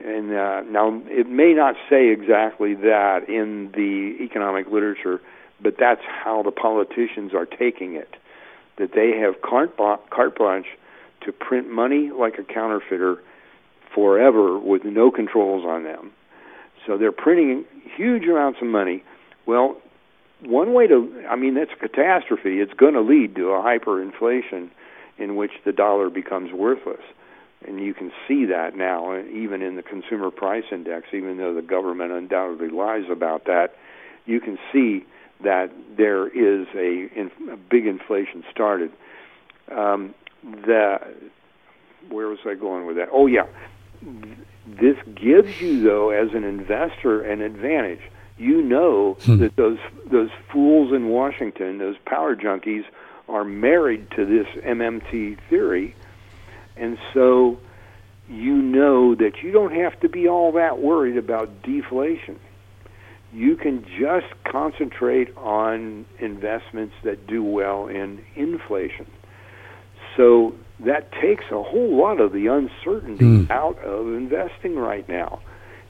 And 0.00 0.32
uh, 0.32 0.62
now 0.62 1.02
it 1.06 1.28
may 1.28 1.52
not 1.52 1.74
say 1.90 2.08
exactly 2.08 2.74
that 2.74 3.28
in 3.28 3.72
the 3.72 4.22
economic 4.22 4.68
literature, 4.70 5.20
but 5.60 5.74
that's 5.78 6.02
how 6.06 6.44
the 6.44 6.52
politicians 6.52 7.34
are 7.34 7.46
taking 7.46 7.94
it. 7.94 8.14
That 8.78 8.92
they 8.94 9.18
have 9.18 9.42
carte 9.42 9.76
blanche 9.76 10.66
to 11.22 11.32
print 11.32 11.68
money 11.68 12.10
like 12.16 12.38
a 12.38 12.44
counterfeiter 12.44 13.20
forever 13.92 14.56
with 14.56 14.84
no 14.84 15.10
controls 15.10 15.64
on 15.64 15.82
them. 15.82 16.12
So 16.86 16.96
they're 16.96 17.10
printing 17.10 17.64
huge 17.96 18.22
amounts 18.24 18.60
of 18.62 18.68
money. 18.68 19.02
Well, 19.46 19.78
one 20.44 20.72
way 20.72 20.86
to, 20.86 21.24
I 21.28 21.36
mean, 21.36 21.54
that's 21.54 21.70
a 21.72 21.88
catastrophe. 21.88 22.60
It's 22.60 22.72
going 22.74 22.94
to 22.94 23.00
lead 23.00 23.34
to 23.36 23.50
a 23.50 23.60
hyperinflation 23.60 24.70
in 25.18 25.36
which 25.36 25.52
the 25.64 25.72
dollar 25.72 26.10
becomes 26.10 26.52
worthless. 26.52 27.02
And 27.66 27.80
you 27.80 27.92
can 27.92 28.12
see 28.28 28.44
that 28.46 28.76
now, 28.76 29.18
even 29.18 29.62
in 29.62 29.74
the 29.74 29.82
consumer 29.82 30.30
price 30.30 30.64
index, 30.70 31.08
even 31.12 31.38
though 31.38 31.54
the 31.54 31.62
government 31.62 32.12
undoubtedly 32.12 32.68
lies 32.68 33.04
about 33.10 33.46
that, 33.46 33.74
you 34.26 34.40
can 34.40 34.58
see 34.72 35.04
that 35.42 35.72
there 35.96 36.28
is 36.28 36.68
a, 36.74 37.08
a 37.50 37.56
big 37.56 37.86
inflation 37.86 38.44
started. 38.50 38.92
Um, 39.72 40.14
the, 40.42 40.98
where 42.08 42.28
was 42.28 42.38
I 42.46 42.54
going 42.54 42.86
with 42.86 42.96
that? 42.96 43.08
Oh, 43.12 43.26
yeah. 43.26 43.46
This 44.66 44.96
gives 45.16 45.60
you, 45.60 45.82
though, 45.82 46.10
as 46.10 46.28
an 46.34 46.44
investor, 46.44 47.22
an 47.22 47.40
advantage 47.40 48.02
you 48.38 48.62
know 48.62 49.16
hmm. 49.22 49.38
that 49.38 49.56
those 49.56 49.78
those 50.10 50.30
fools 50.50 50.92
in 50.92 51.08
Washington, 51.08 51.78
those 51.78 51.96
power 52.06 52.34
junkies, 52.34 52.84
are 53.28 53.44
married 53.44 54.10
to 54.12 54.24
this 54.24 54.46
MMT 54.64 55.38
theory, 55.50 55.94
and 56.76 56.98
so 57.12 57.58
you 58.28 58.54
know 58.54 59.14
that 59.14 59.42
you 59.42 59.52
don't 59.52 59.74
have 59.74 59.98
to 60.00 60.08
be 60.08 60.28
all 60.28 60.52
that 60.52 60.78
worried 60.78 61.16
about 61.16 61.62
deflation. 61.62 62.38
You 63.32 63.56
can 63.56 63.84
just 63.98 64.26
concentrate 64.44 65.36
on 65.36 66.06
investments 66.18 66.94
that 67.04 67.26
do 67.26 67.42
well 67.42 67.86
in 67.88 68.24
inflation. 68.34 69.06
So 70.16 70.54
that 70.80 71.12
takes 71.12 71.44
a 71.50 71.62
whole 71.62 71.94
lot 71.96 72.20
of 72.20 72.32
the 72.32 72.46
uncertainty 72.46 73.24
mm. 73.24 73.50
out 73.50 73.78
of 73.80 74.06
investing 74.14 74.76
right 74.76 75.06
now 75.08 75.40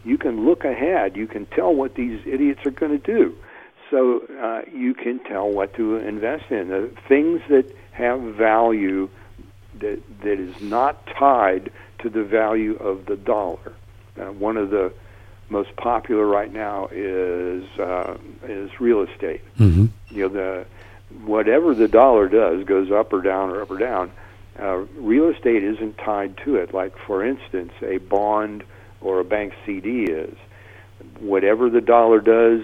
you 0.05 0.19
can 0.19 0.45
look 0.47 0.65
ahead. 0.65 1.17
You 1.17 1.27
can 1.27 1.47
tell 1.47 1.75
what 1.75 1.95
these 1.95 2.21
idiots 2.27 2.65
are 2.67 2.71
going 2.71 2.99
to 3.01 3.05
do. 3.05 3.37
So 3.91 4.27
uh, 4.41 4.63
you 4.73 4.95
can 4.95 5.19
tell 5.21 5.49
what 5.49 5.75
to 5.75 5.97
invest 5.97 6.51
in. 6.51 6.69
The 6.69 6.91
things 7.09 7.41
that 7.49 7.75
have 7.93 8.21
value 8.21 9.09
that 9.81 10.01
that 10.23 10.39
is 10.39 10.61
not 10.61 11.07
tied 11.07 11.73
to 12.01 12.09
the 12.09 12.25
value 12.25 12.77
of 12.77 13.07
the 13.07 13.17
dollar. 13.17 13.75
Uh, 14.19 14.27
one 14.33 14.57
of 14.57 14.71
the 14.71 14.93
most 15.49 15.75
popular 15.77 16.27
right 16.27 16.53
now 16.53 16.89
is 16.93 17.65
uh, 17.79 18.17
is 18.45 18.71
real 18.81 19.03
estate. 19.03 19.41
Mm-hmm. 19.59 19.87
You 20.11 20.23
know 20.23 20.29
the 20.29 20.67
whatever 21.25 21.75
the 21.75 21.89
dollar 21.89 22.29
does 22.29 22.65
goes 22.65 22.91
up 22.91 23.13
or 23.13 23.23
down 23.23 23.51
or 23.51 23.63
up 23.63 23.71
or 23.71 23.79
down. 23.79 24.13
Uh, 24.59 24.85
real 24.97 25.29
estate 25.29 25.63
isn't 25.63 25.97
tied 25.99 26.37
to 26.45 26.57
it. 26.57 26.75
Like 26.75 26.97
for 27.07 27.25
instance, 27.25 27.73
a 27.83 27.99
bond 27.99 28.65
or 29.01 29.21
a 29.21 29.25
bank 29.25 29.55
CD 29.65 30.05
is. 30.05 30.37
Whatever 31.21 31.71
the 31.71 31.81
dollar 31.81 32.21
does, 32.21 32.63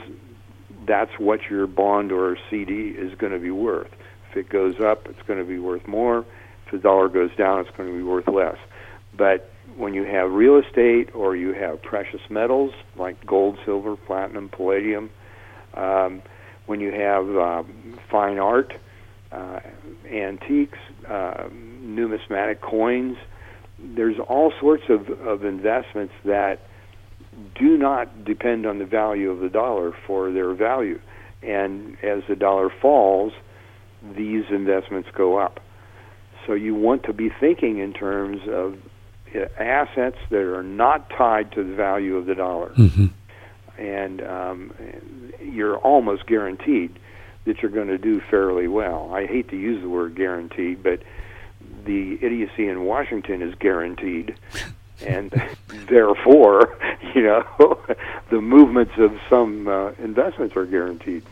that's 0.87 1.12
what 1.18 1.41
your 1.51 1.66
bond 1.66 2.12
or 2.12 2.37
CD 2.51 2.89
is 2.89 3.14
going 3.16 3.32
to 3.32 3.39
be 3.39 3.51
worth. 3.51 3.91
If 4.30 4.37
it 4.37 4.49
goes 4.49 4.80
up, 4.80 5.07
it's 5.09 5.22
going 5.26 5.39
to 5.39 5.45
be 5.45 5.59
worth 5.59 5.87
more. 5.87 6.26
If 6.66 6.72
the 6.72 6.78
dollar 6.78 7.09
goes 7.09 7.35
down, 7.37 7.61
it's 7.61 7.76
going 7.76 7.91
to 7.91 7.97
be 7.97 8.03
worth 8.03 8.28
less. 8.28 8.59
But 9.16 9.51
when 9.76 9.95
you 9.95 10.05
have 10.05 10.30
real 10.32 10.57
estate 10.57 11.14
or 11.14 11.37
you 11.37 11.53
have 11.55 11.82
precious 11.82 12.20
metals 12.28 12.72
like 12.97 13.24
gold, 13.24 13.59
silver, 13.64 13.97
platinum, 13.97 14.49
palladium, 14.49 15.11
um, 15.74 16.22
when 16.66 16.80
you 16.80 16.93
have 16.93 17.28
um, 17.37 17.99
fine 18.11 18.39
art, 18.39 18.72
uh, 19.32 19.61
antiques, 20.11 20.78
uh, 21.09 21.49
numismatic 21.53 22.61
coins, 22.61 23.16
there's 23.95 24.18
all 24.18 24.53
sorts 24.61 24.85
of, 24.89 25.11
of 25.11 25.45
investments 25.45 26.14
that 26.24 26.61
do 27.55 27.76
not 27.76 28.24
depend 28.24 28.66
on 28.66 28.78
the 28.78 28.85
value 28.85 29.30
of 29.30 29.41
the 29.41 29.49
dollar 29.49 29.93
for 30.07 30.32
their 30.32 30.55
value. 30.55 31.01
And 31.43 31.97
as 32.03 32.22
the 32.28 32.37
dollar 32.37 32.70
falls, 32.70 33.32
these 34.16 34.45
investments 34.51 35.09
go 35.14 35.39
up. 35.39 35.61
So 36.47 36.53
you 36.53 36.74
want 36.74 37.05
to 37.05 37.12
be 37.12 37.30
thinking 37.41 37.78
in 37.78 37.93
terms 37.93 38.43
of 38.49 38.76
assets 39.59 40.16
that 40.30 40.41
are 40.41 40.62
not 40.62 41.11
tied 41.11 41.53
to 41.53 41.64
the 41.64 41.74
value 41.74 42.16
of 42.16 42.26
the 42.26 42.35
dollar. 42.35 42.70
Mm-hmm. 42.70 43.07
And 43.80 44.22
um, 44.22 44.72
you're 45.41 45.78
almost 45.78 46.26
guaranteed 46.26 46.99
that 47.45 47.61
you're 47.61 47.70
going 47.70 47.89
to 47.89 47.99
do 47.99 48.20
fairly 48.30 48.68
well. 48.68 49.11
I 49.12 49.26
hate 49.26 49.49
to 49.51 49.57
use 49.57 49.82
the 49.82 49.89
word 49.89 50.14
guaranteed, 50.14 50.82
but 50.82 51.01
the 51.85 52.18
idiocy 52.22 52.68
in 52.68 52.85
Washington 52.85 53.43
is 53.43 53.55
guaranteed, 53.57 54.35
and 55.05 55.30
therefore, 55.89 56.78
you 57.14 57.22
know, 57.22 57.45
the 58.30 58.41
movements 58.41 58.93
of 58.99 59.18
some 59.28 59.68
uh, 59.68 59.91
investments 59.99 60.57
are 60.57 60.66
guaranteed. 60.66 61.22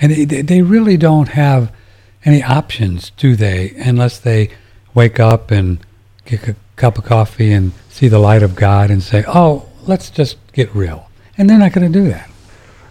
And 0.00 0.12
they, 0.12 0.42
they 0.42 0.62
really 0.62 0.96
don't 0.96 1.28
have 1.28 1.72
any 2.24 2.42
options, 2.42 3.10
do 3.10 3.36
they? 3.36 3.74
Unless 3.76 4.20
they 4.20 4.50
wake 4.94 5.20
up 5.20 5.50
and 5.50 5.78
get 6.24 6.48
a 6.48 6.56
cup 6.76 6.96
of 6.98 7.04
coffee 7.04 7.52
and 7.52 7.72
see 7.88 8.08
the 8.08 8.18
light 8.18 8.42
of 8.42 8.56
God 8.56 8.90
and 8.90 9.02
say, 9.02 9.24
"Oh, 9.26 9.68
let's 9.86 10.08
just 10.10 10.38
get 10.52 10.74
real," 10.74 11.10
and 11.36 11.48
they're 11.48 11.58
not 11.58 11.72
going 11.72 11.90
to 11.90 11.98
do 11.98 12.08
that. 12.08 12.30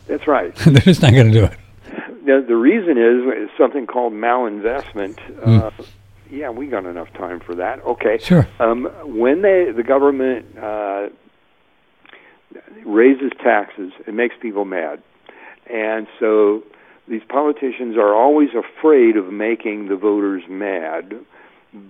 That's 0.08 0.28
right. 0.28 0.56
they're 0.56 0.82
just 0.82 1.02
not 1.02 1.14
going 1.14 1.32
to 1.32 1.40
do 1.40 1.46
it. 1.46 1.58
The, 2.26 2.46
the 2.48 2.56
reason 2.56 2.98
is 2.98 3.50
something 3.58 3.88
called 3.88 4.14
malinvestment. 4.14 5.16
Mm. 5.40 5.86
Yeah, 6.30 6.50
we 6.50 6.68
got 6.68 6.86
enough 6.86 7.12
time 7.14 7.40
for 7.40 7.56
that. 7.56 7.80
Okay. 7.84 8.18
Sure. 8.20 8.48
Um, 8.60 8.86
when 9.04 9.42
they 9.42 9.72
the 9.76 9.84
government 9.84 10.46
uh, 10.58 11.08
raises 12.86 13.32
taxes, 13.44 13.92
it 14.08 14.14
makes 14.14 14.36
people 14.42 14.66
mad, 14.66 15.02
and 15.72 16.08
so 16.20 16.64
these 17.08 17.24
politicians 17.28 17.98
are 17.98 18.14
always 18.14 18.50
afraid 18.50 19.18
of 19.18 19.34
making 19.34 19.88
the 19.88 19.96
voters 19.96 20.44
mad, 20.48 21.14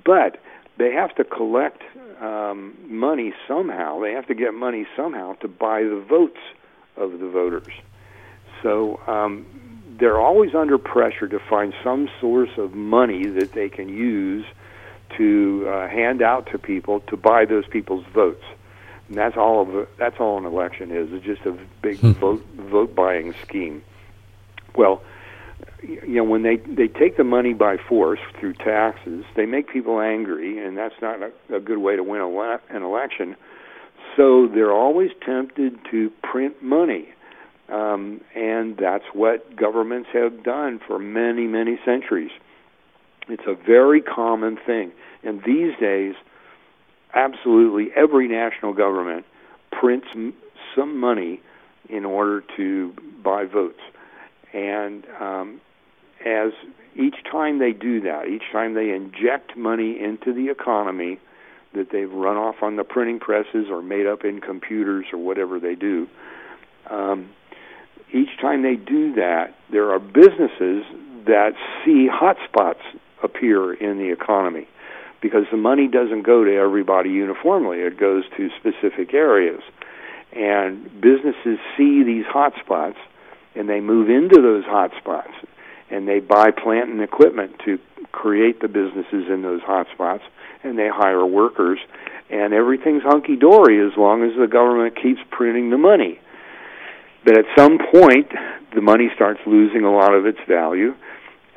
but 0.05 0.37
they 0.77 0.93
have 0.93 1.13
to 1.15 1.25
collect 1.25 1.83
um, 2.21 2.77
money 2.87 3.33
somehow. 3.47 3.99
They 3.99 4.13
have 4.13 4.27
to 4.27 4.35
get 4.35 4.53
money 4.53 4.87
somehow 4.95 5.33
to 5.35 5.47
buy 5.49 5.81
the 5.83 6.03
votes 6.07 6.39
of 6.95 7.19
the 7.19 7.27
voters. 7.27 7.73
So 8.63 8.99
um, 9.07 9.45
they're 9.99 10.19
always 10.19 10.55
under 10.55 10.77
pressure 10.77 11.27
to 11.27 11.39
find 11.49 11.73
some 11.83 12.09
source 12.19 12.51
of 12.57 12.73
money 12.73 13.27
that 13.27 13.53
they 13.53 13.69
can 13.69 13.89
use 13.89 14.45
to 15.17 15.65
uh, 15.67 15.87
hand 15.87 16.21
out 16.21 16.47
to 16.51 16.57
people 16.57 17.01
to 17.01 17.17
buy 17.17 17.45
those 17.45 17.67
people's 17.67 18.05
votes. 18.13 18.43
And 19.07 19.17
that's 19.17 19.35
all 19.37 19.61
of 19.61 19.87
that's 19.97 20.19
all 20.19 20.37
an 20.37 20.45
election 20.45 20.91
is. 20.91 21.09
It's 21.11 21.25
just 21.25 21.45
a 21.45 21.57
big 21.81 21.99
hmm. 21.99 22.11
vote 22.11 22.45
vote 22.57 22.95
buying 22.95 23.33
scheme. 23.41 23.83
Well, 24.75 25.01
you 25.81 26.15
know 26.15 26.23
when 26.23 26.43
they 26.43 26.57
they 26.57 26.87
take 26.87 27.17
the 27.17 27.23
money 27.23 27.53
by 27.53 27.77
force 27.77 28.19
through 28.39 28.53
taxes, 28.53 29.25
they 29.35 29.47
make 29.47 29.67
people 29.67 29.99
angry, 29.99 30.63
and 30.63 30.77
that's 30.77 30.95
not 31.01 31.19
a, 31.23 31.55
a 31.55 31.59
good 31.59 31.79
way 31.79 31.95
to 31.95 32.03
win 32.03 32.21
a, 32.21 32.59
an 32.69 32.83
election. 32.83 33.35
So 34.15 34.47
they're 34.47 34.73
always 34.73 35.11
tempted 35.25 35.79
to 35.91 36.11
print 36.21 36.61
money 36.61 37.09
um, 37.71 38.21
and 38.35 38.77
that's 38.77 39.05
what 39.13 39.55
governments 39.55 40.09
have 40.13 40.43
done 40.43 40.79
for 40.85 40.99
many, 40.99 41.45
many 41.47 41.79
centuries. 41.85 42.31
It's 43.27 43.43
a 43.47 43.53
very 43.53 44.01
common 44.01 44.57
thing. 44.65 44.91
And 45.23 45.41
these 45.45 45.73
days, 45.79 46.15
absolutely 47.13 47.89
every 47.95 48.27
national 48.27 48.73
government 48.73 49.25
prints 49.71 50.07
m- 50.13 50.33
some 50.75 50.99
money 50.99 51.41
in 51.89 52.05
order 52.05 52.43
to 52.57 52.93
buy 53.23 53.45
votes. 53.45 53.79
And 54.53 55.05
um, 55.19 55.61
as 56.25 56.51
each 56.95 57.15
time 57.31 57.59
they 57.59 57.71
do 57.71 58.01
that, 58.01 58.27
each 58.27 58.43
time 58.51 58.73
they 58.73 58.91
inject 58.91 59.55
money 59.57 59.97
into 59.99 60.33
the 60.33 60.49
economy 60.49 61.19
that 61.73 61.87
they've 61.91 62.11
run 62.11 62.35
off 62.35 62.55
on 62.61 62.77
the 62.77 62.83
printing 62.83 63.19
presses 63.19 63.67
or 63.69 63.81
made 63.81 64.07
up 64.07 64.23
in 64.23 64.41
computers 64.41 65.05
or 65.13 65.19
whatever 65.19 65.59
they 65.59 65.75
do, 65.75 66.07
um, 66.89 67.29
each 68.13 68.37
time 68.41 68.63
they 68.63 68.75
do 68.75 69.13
that, 69.15 69.55
there 69.71 69.91
are 69.91 69.99
businesses 69.99 70.83
that 71.25 71.51
see 71.83 72.07
hotspots 72.09 72.81
appear 73.23 73.73
in 73.73 73.97
the 73.97 74.11
economy. 74.11 74.67
because 75.21 75.43
the 75.51 75.57
money 75.57 75.87
doesn't 75.87 76.21
go 76.23 76.43
to 76.45 76.55
everybody 76.55 77.09
uniformly. 77.09 77.79
It 77.79 77.99
goes 77.99 78.23
to 78.37 78.49
specific 78.57 79.13
areas. 79.13 79.61
And 80.31 80.85
businesses 81.01 81.59
see 81.75 82.03
these 82.03 82.25
hotspots 82.25 82.95
and 83.55 83.67
they 83.67 83.81
move 83.81 84.09
into 84.09 84.41
those 84.41 84.63
hotspots 84.63 85.33
and 85.89 86.07
they 86.07 86.19
buy 86.19 86.51
plant 86.51 86.89
and 86.89 87.01
equipment 87.01 87.59
to 87.65 87.79
create 88.11 88.61
the 88.61 88.67
businesses 88.67 89.27
in 89.29 89.41
those 89.41 89.61
hotspots 89.61 90.21
and 90.63 90.77
they 90.77 90.87
hire 90.87 91.25
workers 91.25 91.79
and 92.29 92.53
everything's 92.53 93.03
hunky 93.03 93.35
dory 93.35 93.85
as 93.85 93.97
long 93.97 94.23
as 94.23 94.37
the 94.39 94.47
government 94.47 94.95
keeps 94.95 95.19
printing 95.31 95.69
the 95.69 95.77
money. 95.77 96.19
But 97.23 97.37
at 97.37 97.45
some 97.57 97.77
point, 97.91 98.31
the 98.73 98.81
money 98.81 99.09
starts 99.15 99.39
losing 99.45 99.83
a 99.83 99.91
lot 99.91 100.13
of 100.13 100.25
its 100.25 100.39
value, 100.47 100.95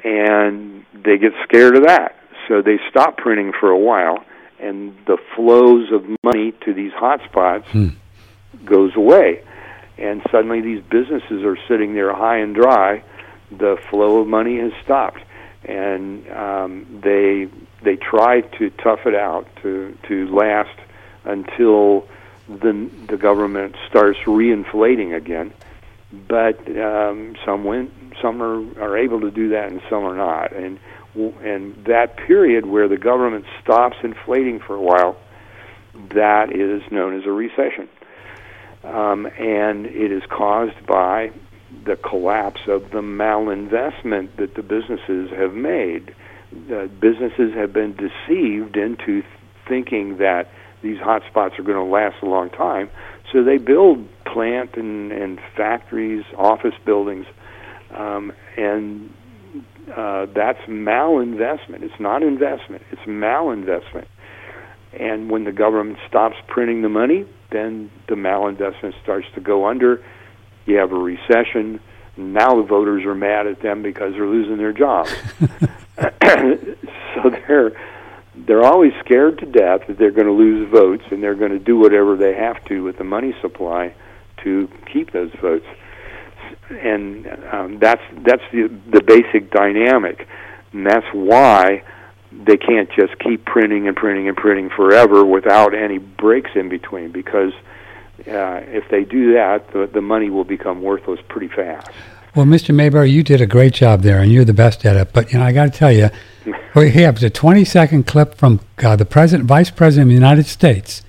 and 0.03 0.85
they 0.93 1.19
get 1.19 1.33
scared 1.45 1.77
of 1.77 1.85
that. 1.85 2.17
So 2.49 2.63
they 2.63 2.79
stop 2.91 3.17
printing 3.17 3.53
for 3.59 3.71
a 3.71 3.79
while, 3.79 4.25
and 4.59 4.97
the 5.07 5.19
flows 5.37 5.93
of 5.93 6.05
money 6.25 6.53
to 6.65 6.75
these 6.75 6.93
hotspots 6.93 7.67
hmm. 7.67 7.89
goes 8.65 8.93
away. 8.97 9.45
And 9.99 10.23
suddenly 10.31 10.61
these 10.61 10.83
businesses 10.91 11.45
are 11.45 11.57
sitting 11.69 11.95
there 11.95 12.15
high 12.15 12.39
and 12.39 12.55
dry. 12.55 13.05
The 13.51 13.77
flow 13.91 14.21
of 14.21 14.27
money 14.27 14.59
has 14.59 14.73
stopped, 14.83 15.21
and 15.65 16.29
um, 16.31 17.01
they 17.05 17.49
they 17.85 17.97
try 17.97 18.41
to 18.41 18.71
tough 18.83 19.01
it 19.05 19.15
out 19.15 19.47
to 19.63 19.97
to 20.09 20.27
last 20.35 20.79
until 21.25 22.09
the 22.61 22.90
the 23.09 23.16
government 23.16 23.76
starts 23.88 24.18
reinflating 24.26 25.14
again. 25.14 25.53
But 26.28 26.59
um, 26.78 27.36
some 27.44 27.64
win, 27.64 27.90
some 28.20 28.42
are, 28.42 28.82
are 28.82 28.98
able 28.98 29.20
to 29.22 29.30
do 29.30 29.48
that, 29.50 29.68
and 29.72 29.80
some 29.88 30.05
are 30.05 30.16
not. 30.16 30.53
And 30.53 30.78
and 31.14 31.84
that 31.86 32.16
period 32.16 32.66
where 32.66 32.88
the 32.88 32.96
government 32.96 33.44
stops 33.62 33.96
inflating 34.03 34.61
for 34.61 34.74
a 34.74 34.80
while, 34.80 35.16
that 36.14 36.55
is 36.55 36.82
known 36.90 37.18
as 37.18 37.26
a 37.26 37.32
recession, 37.32 37.88
um, 38.84 39.26
and 39.38 39.86
it 39.86 40.12
is 40.12 40.22
caused 40.28 40.86
by 40.86 41.32
the 41.84 41.96
collapse 41.96 42.61
of 42.66 42.90
the 42.90 43.00
malinvestment 43.00 44.36
that 44.36 44.55
the 44.55 44.62
businesses 44.62 45.30
have 45.30 45.55
made. 45.55 46.14
The 46.68 46.90
businesses 47.00 47.55
have 47.55 47.72
been 47.72 47.94
deceived 47.96 48.76
into 48.76 49.22
thinking 49.66 50.18
that 50.18 50.50
these 50.83 50.99
hotspots 50.99 51.59
are 51.59 51.62
going 51.62 51.78
to 51.78 51.85
last 51.85 52.16
a 52.22 52.26
long 52.26 52.51
time. 52.51 52.91
So 53.33 53.43
they 53.43 53.59
build 53.59 54.07
plant 54.24 54.76
and, 54.76 55.12
and 55.12 55.41
factories, 55.57 56.24
office 56.37 56.74
buildings, 56.85 57.26
um, 57.91 58.33
and 58.57 59.12
uh, 59.95 60.26
that's 60.35 60.61
malinvestment. 60.68 61.83
It's 61.83 61.99
not 61.99 62.22
investment. 62.22 62.83
It's 62.91 63.03
malinvestment. 63.03 64.07
And 64.93 65.30
when 65.30 65.45
the 65.45 65.53
government 65.53 65.99
stops 66.09 66.37
printing 66.49 66.83
the 66.83 66.89
money, 66.89 67.26
then 67.51 67.91
the 68.09 68.14
malinvestment 68.14 69.01
starts 69.03 69.26
to 69.35 69.41
go 69.41 69.66
under. 69.66 70.05
You 70.66 70.76
have 70.76 70.93
a 70.93 70.97
recession. 70.97 71.80
Now 72.16 72.57
the 72.57 72.62
voters 72.62 73.05
are 73.05 73.14
mad 73.14 73.47
at 73.47 73.62
them 73.62 73.83
because 73.83 74.12
they're 74.12 74.26
losing 74.26 74.59
their 74.59 74.72
jobs. 74.72 75.11
so 75.97 77.30
they're 77.30 77.72
they're 78.47 78.64
always 78.64 78.93
scared 79.05 79.38
to 79.38 79.47
death 79.47 79.86
that 79.88 79.99
they're 79.99 80.11
going 80.11 80.26
to 80.26 80.32
lose 80.32 80.70
votes, 80.70 81.05
and 81.11 81.22
they're 81.22 81.34
going 81.34 81.53
to 81.53 81.59
do 81.59 81.76
whatever 81.76 82.16
they 82.16 82.34
have 82.34 82.64
to 82.66 82.82
with 82.82 82.99
the 82.99 83.05
money 83.05 83.34
supply 83.40 83.95
to 84.45 84.68
keep 84.93 85.12
those 85.12 85.30
votes. 85.40 85.66
And 86.70 87.26
um, 87.53 87.78
that's 87.78 88.03
that's 88.24 88.43
the 88.53 88.68
the 88.90 89.03
basic 89.03 89.51
dynamic, 89.51 90.26
and 90.72 90.86
that's 90.86 91.07
why 91.12 91.84
they 92.32 92.57
can't 92.57 92.88
just 92.99 93.18
keep 93.18 93.45
printing 93.45 93.88
and 93.88 93.97
printing 93.97 94.28
and 94.28 94.36
printing 94.36 94.70
forever 94.70 95.24
without 95.24 95.74
any 95.74 95.99
breaks 95.99 96.51
in 96.55 96.68
between. 96.68 97.12
Because 97.12 97.53
uh, 98.26 98.62
if 98.68 98.88
they 98.90 99.05
do 99.05 99.34
that, 99.34 99.70
the, 99.72 99.88
the 99.93 100.01
money 100.01 100.30
will 100.30 100.45
become 100.45 100.82
worthless 100.82 101.20
pretty 101.28 101.49
fast. 101.49 101.90
Well, 102.35 102.47
Mr. 102.47 102.74
Maybury, 102.74 103.11
you 103.11 103.22
did 103.22 103.43
a 103.43 103.47
great 103.47 103.74
job 103.74 104.01
there, 104.01 104.18
and 104.20 104.33
you're 104.33 104.47
the 104.47 104.55
best 104.55 104.87
at 104.87 104.97
it. 104.97 105.12
But 105.12 105.33
you 105.33 105.39
know, 105.39 105.45
I 105.45 105.53
got 105.53 105.70
to 105.70 105.78
tell 105.78 105.93
you, 105.93 106.09
we 106.74 106.91
have 106.93 107.22
a 107.22 107.28
20 107.28 107.64
second 107.64 108.07
clip 108.07 108.35
from 108.37 108.61
uh, 108.83 108.97
the 108.97 109.05
president, 109.05 109.47
vice 109.47 109.70
president 109.70 110.07
of 110.07 110.09
the 110.09 110.14
United 110.14 110.47
States, 110.47 111.03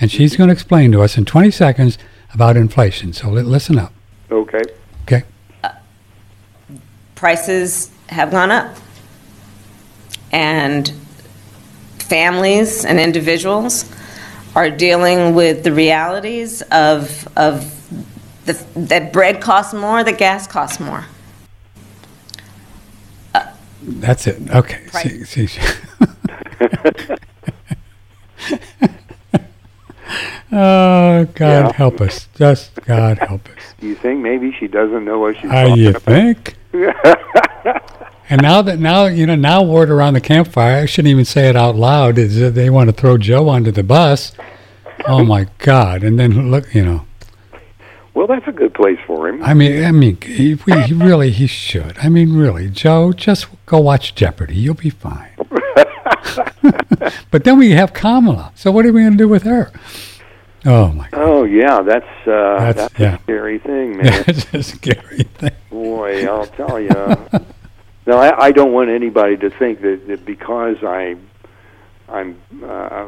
and 0.00 0.10
she's 0.10 0.36
going 0.36 0.48
to 0.48 0.52
explain 0.52 0.90
to 0.92 1.02
us 1.02 1.18
in 1.18 1.26
20 1.26 1.50
seconds 1.50 1.98
about 2.32 2.56
inflation. 2.56 3.12
So 3.12 3.28
listen 3.28 3.78
up. 3.78 3.92
Okay. 4.30 4.62
Okay. 5.02 5.24
Uh, 5.62 5.72
prices 7.14 7.90
have 8.08 8.30
gone 8.30 8.50
up, 8.50 8.74
and 10.32 10.90
families 11.98 12.86
and 12.86 12.98
individuals 12.98 13.84
are 14.56 14.70
dealing 14.70 15.34
with 15.34 15.62
the 15.62 15.72
realities 15.72 16.62
of 16.62 17.28
of 17.36 17.79
the, 18.44 18.52
that 18.74 19.12
bread 19.12 19.40
costs 19.40 19.74
more, 19.74 20.02
the 20.04 20.12
gas 20.12 20.46
costs 20.46 20.80
more. 20.80 21.04
That's 23.82 24.26
it. 24.26 24.50
Okay. 24.50 24.86
See, 24.88 25.24
see. 25.24 25.48
oh, 30.52 31.24
God 31.24 31.38
yeah. 31.40 31.72
help 31.72 32.00
us. 32.00 32.28
Just 32.34 32.74
God 32.84 33.18
help 33.18 33.48
us. 33.48 33.74
You 33.80 33.94
think 33.94 34.20
maybe 34.20 34.52
she 34.52 34.68
doesn't 34.68 35.04
know 35.04 35.18
what 35.18 35.36
she's 35.36 35.50
uh, 35.50 35.64
talking 35.64 35.76
you 35.76 35.90
about? 35.90 36.02
think? 36.02 36.56
and 38.30 38.42
now 38.42 38.60
that 38.62 38.78
now 38.78 39.06
you 39.06 39.26
know 39.26 39.34
now 39.34 39.62
word 39.62 39.90
around 39.90 40.14
the 40.14 40.20
campfire, 40.20 40.82
I 40.82 40.86
shouldn't 40.86 41.10
even 41.10 41.24
say 41.24 41.48
it 41.48 41.56
out 41.56 41.76
loud. 41.76 42.18
Is 42.18 42.38
that 42.38 42.54
they 42.54 42.68
want 42.68 42.90
to 42.90 42.92
throw 42.92 43.16
Joe 43.16 43.48
under 43.48 43.70
the 43.70 43.82
bus? 43.82 44.32
Oh 45.06 45.24
my 45.24 45.46
God! 45.58 46.02
And 46.02 46.18
then 46.18 46.50
look, 46.50 46.74
you 46.74 46.84
know. 46.84 47.06
Well, 48.14 48.26
that's 48.26 48.46
a 48.48 48.52
good 48.52 48.74
place 48.74 48.98
for 49.06 49.28
him. 49.28 49.42
I 49.42 49.54
mean, 49.54 49.84
I 49.84 49.92
mean, 49.92 50.18
he, 50.20 50.56
he 50.56 50.92
really 50.92 51.30
he 51.30 51.46
should. 51.46 51.96
I 51.98 52.08
mean, 52.08 52.36
really, 52.36 52.68
Joe, 52.68 53.12
just 53.12 53.46
go 53.66 53.78
watch 53.78 54.14
Jeopardy. 54.14 54.56
You'll 54.56 54.74
be 54.74 54.90
fine. 54.90 55.30
but 57.30 57.44
then 57.44 57.56
we 57.56 57.70
have 57.70 57.92
Kamala. 57.92 58.52
So 58.56 58.72
what 58.72 58.84
are 58.84 58.92
we 58.92 59.02
going 59.02 59.12
to 59.12 59.18
do 59.18 59.28
with 59.28 59.44
her? 59.44 59.70
Oh 60.66 60.88
my! 60.92 61.08
God. 61.10 61.20
Oh 61.22 61.44
yeah, 61.44 61.80
that's 61.80 62.04
uh, 62.26 62.58
that's, 62.58 62.76
that's 62.76 62.98
yeah. 62.98 63.14
a 63.14 63.22
scary 63.22 63.58
thing, 63.58 63.96
man. 64.02 64.24
That's 64.26 64.52
a 64.52 64.62
scary 64.62 65.22
thing. 65.22 65.52
Boy, 65.70 66.26
I'll 66.26 66.46
tell 66.46 66.78
you. 66.78 66.88
no, 68.06 68.18
I, 68.18 68.46
I 68.46 68.52
don't 68.52 68.72
want 68.72 68.90
anybody 68.90 69.36
to 69.38 69.50
think 69.50 69.80
that, 69.80 70.06
that 70.08 70.26
because 70.26 70.76
I 70.82 71.16
I'm 72.08 72.40
uh, 72.62 73.06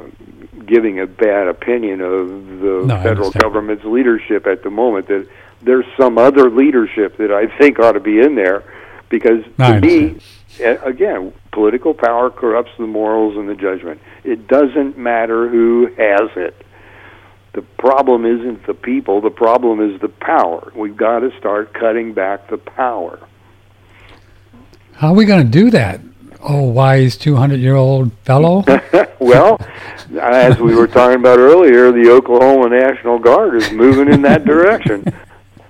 giving 0.66 1.00
a 1.00 1.06
bad 1.06 1.48
opinion 1.48 2.00
of 2.00 2.28
the 2.60 2.84
no, 2.86 3.02
federal 3.02 3.30
government's 3.30 3.84
leadership 3.84 4.46
at 4.46 4.62
the 4.62 4.70
moment. 4.70 5.08
That 5.08 5.28
there's 5.62 5.86
some 5.96 6.18
other 6.18 6.50
leadership 6.50 7.16
that 7.18 7.32
I 7.32 7.46
think 7.58 7.78
ought 7.78 7.92
to 7.92 8.00
be 8.00 8.20
in 8.20 8.34
there, 8.34 8.64
because 9.08 9.44
no, 9.58 9.74
to 9.74 9.80
me, 9.80 10.20
again, 10.60 11.32
political 11.52 11.94
power 11.94 12.30
corrupts 12.30 12.72
the 12.78 12.86
morals 12.86 13.36
and 13.36 13.48
the 13.48 13.54
judgment. 13.54 14.00
It 14.24 14.46
doesn't 14.46 14.98
matter 14.98 15.48
who 15.48 15.86
has 15.86 16.30
it. 16.36 16.66
The 17.54 17.62
problem 17.62 18.24
isn't 18.24 18.66
the 18.66 18.74
people. 18.74 19.20
The 19.20 19.30
problem 19.30 19.80
is 19.80 20.00
the 20.00 20.08
power. 20.08 20.72
We've 20.74 20.96
got 20.96 21.18
to 21.18 21.36
start 21.38 21.74
cutting 21.74 22.14
back 22.14 22.48
the 22.48 22.56
power. 22.56 23.18
How 24.94 25.08
are 25.08 25.14
we 25.14 25.26
going 25.26 25.44
to 25.44 25.50
do 25.50 25.70
that? 25.70 26.00
Oh, 26.42 26.62
wise 26.62 27.16
200 27.16 27.60
year 27.60 27.76
old 27.76 28.12
fellow? 28.24 28.64
well, 29.18 29.60
as 30.20 30.58
we 30.58 30.74
were 30.74 30.86
talking 30.86 31.18
about 31.18 31.38
earlier, 31.38 31.92
the 31.92 32.10
Oklahoma 32.10 32.68
National 32.68 33.18
Guard 33.18 33.56
is 33.56 33.70
moving 33.72 34.12
in 34.12 34.22
that 34.22 34.44
direction. 34.44 35.04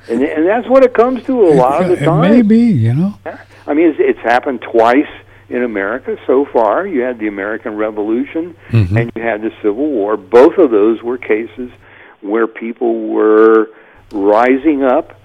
And, 0.08 0.22
and 0.22 0.46
that's 0.46 0.68
what 0.68 0.84
it 0.84 0.94
comes 0.94 1.22
to 1.24 1.42
a 1.42 1.54
lot 1.54 1.82
of 1.82 1.88
the 1.88 2.04
time. 2.04 2.24
It 2.24 2.28
may 2.30 2.42
be, 2.42 2.72
you 2.72 2.94
know. 2.94 3.18
I 3.66 3.74
mean, 3.74 3.88
it's, 3.88 3.98
it's 4.00 4.18
happened 4.20 4.62
twice 4.62 5.06
in 5.48 5.62
America 5.62 6.16
so 6.26 6.44
far. 6.46 6.86
You 6.86 7.02
had 7.02 7.18
the 7.18 7.28
American 7.28 7.76
Revolution 7.76 8.56
mm-hmm. 8.70 8.96
and 8.96 9.12
you 9.14 9.22
had 9.22 9.42
the 9.42 9.52
Civil 9.62 9.90
War. 9.90 10.16
Both 10.16 10.58
of 10.58 10.70
those 10.70 11.02
were 11.02 11.18
cases 11.18 11.70
where 12.20 12.46
people 12.46 13.08
were 13.08 13.70
rising 14.12 14.82
up, 14.82 15.20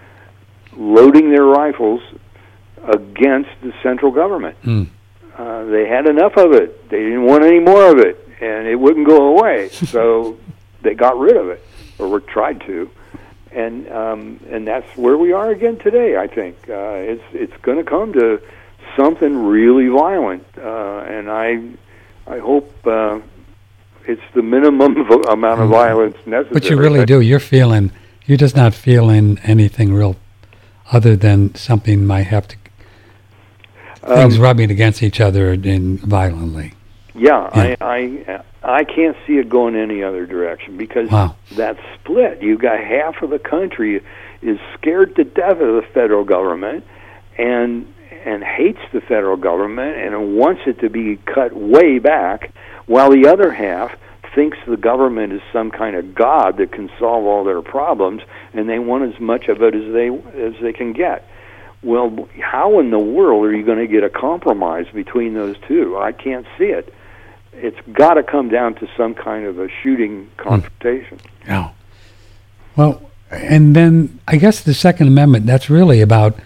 loading 0.73 1.31
their 1.31 1.45
rifles 1.45 2.01
against 2.83 3.49
the 3.61 3.73
central 3.81 4.11
government. 4.11 4.57
Mm. 4.63 4.89
Uh, 5.37 5.65
they 5.65 5.87
had 5.87 6.07
enough 6.07 6.35
of 6.35 6.53
it. 6.53 6.89
They 6.89 6.97
didn't 6.97 7.25
want 7.25 7.43
any 7.43 7.59
more 7.59 7.91
of 7.91 7.99
it, 7.99 8.27
and 8.41 8.67
it 8.67 8.75
wouldn't 8.75 9.07
go 9.07 9.37
away. 9.37 9.69
so 9.69 10.37
they 10.81 10.95
got 10.95 11.17
rid 11.17 11.37
of 11.37 11.49
it, 11.49 11.63
or 11.99 12.07
were 12.07 12.19
tried 12.19 12.61
to, 12.61 12.89
and 13.51 13.89
um, 13.91 14.39
and 14.49 14.67
that's 14.67 14.97
where 14.97 15.17
we 15.17 15.33
are 15.33 15.51
again 15.51 15.77
today. 15.77 16.17
I 16.17 16.27
think 16.27 16.57
uh, 16.69 16.95
it's 16.95 17.23
it's 17.33 17.57
going 17.61 17.77
to 17.77 17.83
come 17.83 18.13
to 18.13 18.41
something 18.95 19.45
really 19.45 19.87
violent, 19.87 20.45
uh, 20.57 21.05
and 21.07 21.29
I 21.29 21.61
I 22.25 22.39
hope. 22.39 22.71
Uh, 22.85 23.19
it's 24.07 24.21
the 24.33 24.41
minimum 24.41 24.95
amount 25.27 25.27
of 25.27 25.41
mm-hmm. 25.41 25.69
violence 25.69 26.15
necessary. 26.25 26.53
But 26.53 26.69
you 26.69 26.77
really 26.77 27.05
do. 27.05 27.19
You're 27.19 27.41
feeling. 27.41 27.91
You're 28.25 28.37
just 28.37 28.55
not 28.55 28.73
feeling 28.73 29.37
anything 29.43 29.93
real, 29.93 30.15
other 30.91 31.15
than 31.15 31.55
something 31.55 32.05
might 32.05 32.27
have 32.27 32.47
to 32.47 32.57
things 34.07 34.37
um, 34.37 34.41
rubbing 34.41 34.71
against 34.71 35.03
each 35.03 35.19
other 35.19 35.53
in 35.53 35.97
violently. 35.97 36.73
Yeah, 37.15 37.49
Yeah. 37.55 37.75
I, 37.81 38.41
I 38.63 38.79
I 38.79 38.83
can't 38.83 39.15
see 39.25 39.37
it 39.37 39.49
going 39.49 39.75
any 39.75 40.03
other 40.03 40.25
direction 40.25 40.77
because 40.77 41.09
Wow. 41.09 41.35
that 41.55 41.77
split. 41.95 42.41
You've 42.41 42.59
got 42.61 42.79
half 42.79 43.21
of 43.21 43.29
the 43.29 43.39
country 43.39 44.03
is 44.41 44.59
scared 44.77 45.15
to 45.15 45.23
death 45.23 45.59
of 45.59 45.75
the 45.75 45.85
federal 45.93 46.23
government, 46.23 46.83
and 47.37 47.91
and 48.25 48.43
hates 48.43 48.79
the 48.91 49.01
federal 49.01 49.37
government 49.37 49.95
and 49.97 50.35
wants 50.35 50.61
it 50.67 50.79
to 50.79 50.89
be 50.89 51.17
cut 51.25 51.53
way 51.53 51.97
back, 51.99 52.51
while 52.87 53.09
the 53.09 53.27
other 53.27 53.51
half 53.51 53.95
thinks 54.35 54.57
the 54.67 54.77
government 54.77 55.33
is 55.33 55.41
some 55.53 55.71
kind 55.71 55.95
of 55.95 56.13
god 56.13 56.57
that 56.57 56.71
can 56.71 56.89
solve 56.99 57.25
all 57.25 57.43
their 57.43 57.61
problems, 57.61 58.21
and 58.53 58.67
they 58.69 58.79
want 58.79 59.03
as 59.11 59.19
much 59.19 59.47
of 59.47 59.61
it 59.61 59.73
as 59.73 59.93
they 59.93 60.09
as 60.09 60.53
they 60.61 60.73
can 60.73 60.93
get. 60.93 61.27
Well, 61.83 62.27
how 62.41 62.79
in 62.79 62.89
the 62.89 62.99
world 62.99 63.45
are 63.45 63.55
you 63.55 63.63
going 63.63 63.77
to 63.77 63.87
get 63.87 64.03
a 64.03 64.09
compromise 64.09 64.87
between 64.93 65.33
those 65.33 65.55
two? 65.67 65.97
I 65.97 66.11
can't 66.11 66.45
see 66.57 66.65
it. 66.65 66.93
It's 67.53 67.77
got 67.93 68.15
to 68.15 68.23
come 68.23 68.49
down 68.49 68.75
to 68.75 68.87
some 68.97 69.13
kind 69.13 69.45
of 69.45 69.59
a 69.59 69.67
shooting 69.81 70.29
confrontation. 70.37 71.19
Yeah. 71.45 71.71
Well, 72.75 73.09
and 73.31 73.75
then 73.75 74.19
I 74.27 74.37
guess 74.37 74.61
the 74.61 74.73
Second 74.73 75.07
Amendment, 75.07 75.45
that's 75.45 75.69
really 75.69 76.01
about 76.01 76.37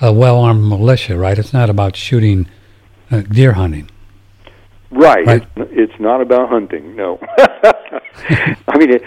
a 0.00 0.12
well 0.12 0.40
armed 0.40 0.64
militia, 0.68 1.16
right? 1.16 1.38
It's 1.38 1.52
not 1.52 1.70
about 1.70 1.96
shooting 1.96 2.48
uh, 3.10 3.20
deer 3.22 3.52
hunting. 3.52 3.90
Right. 4.90 5.26
Right. 5.26 5.46
It's, 5.56 5.70
it's 5.92 6.00
not 6.00 6.20
about 6.20 6.48
hunting. 6.48 6.96
No. 6.96 7.18
I 7.38 8.76
mean, 8.78 8.90
it, 8.90 9.02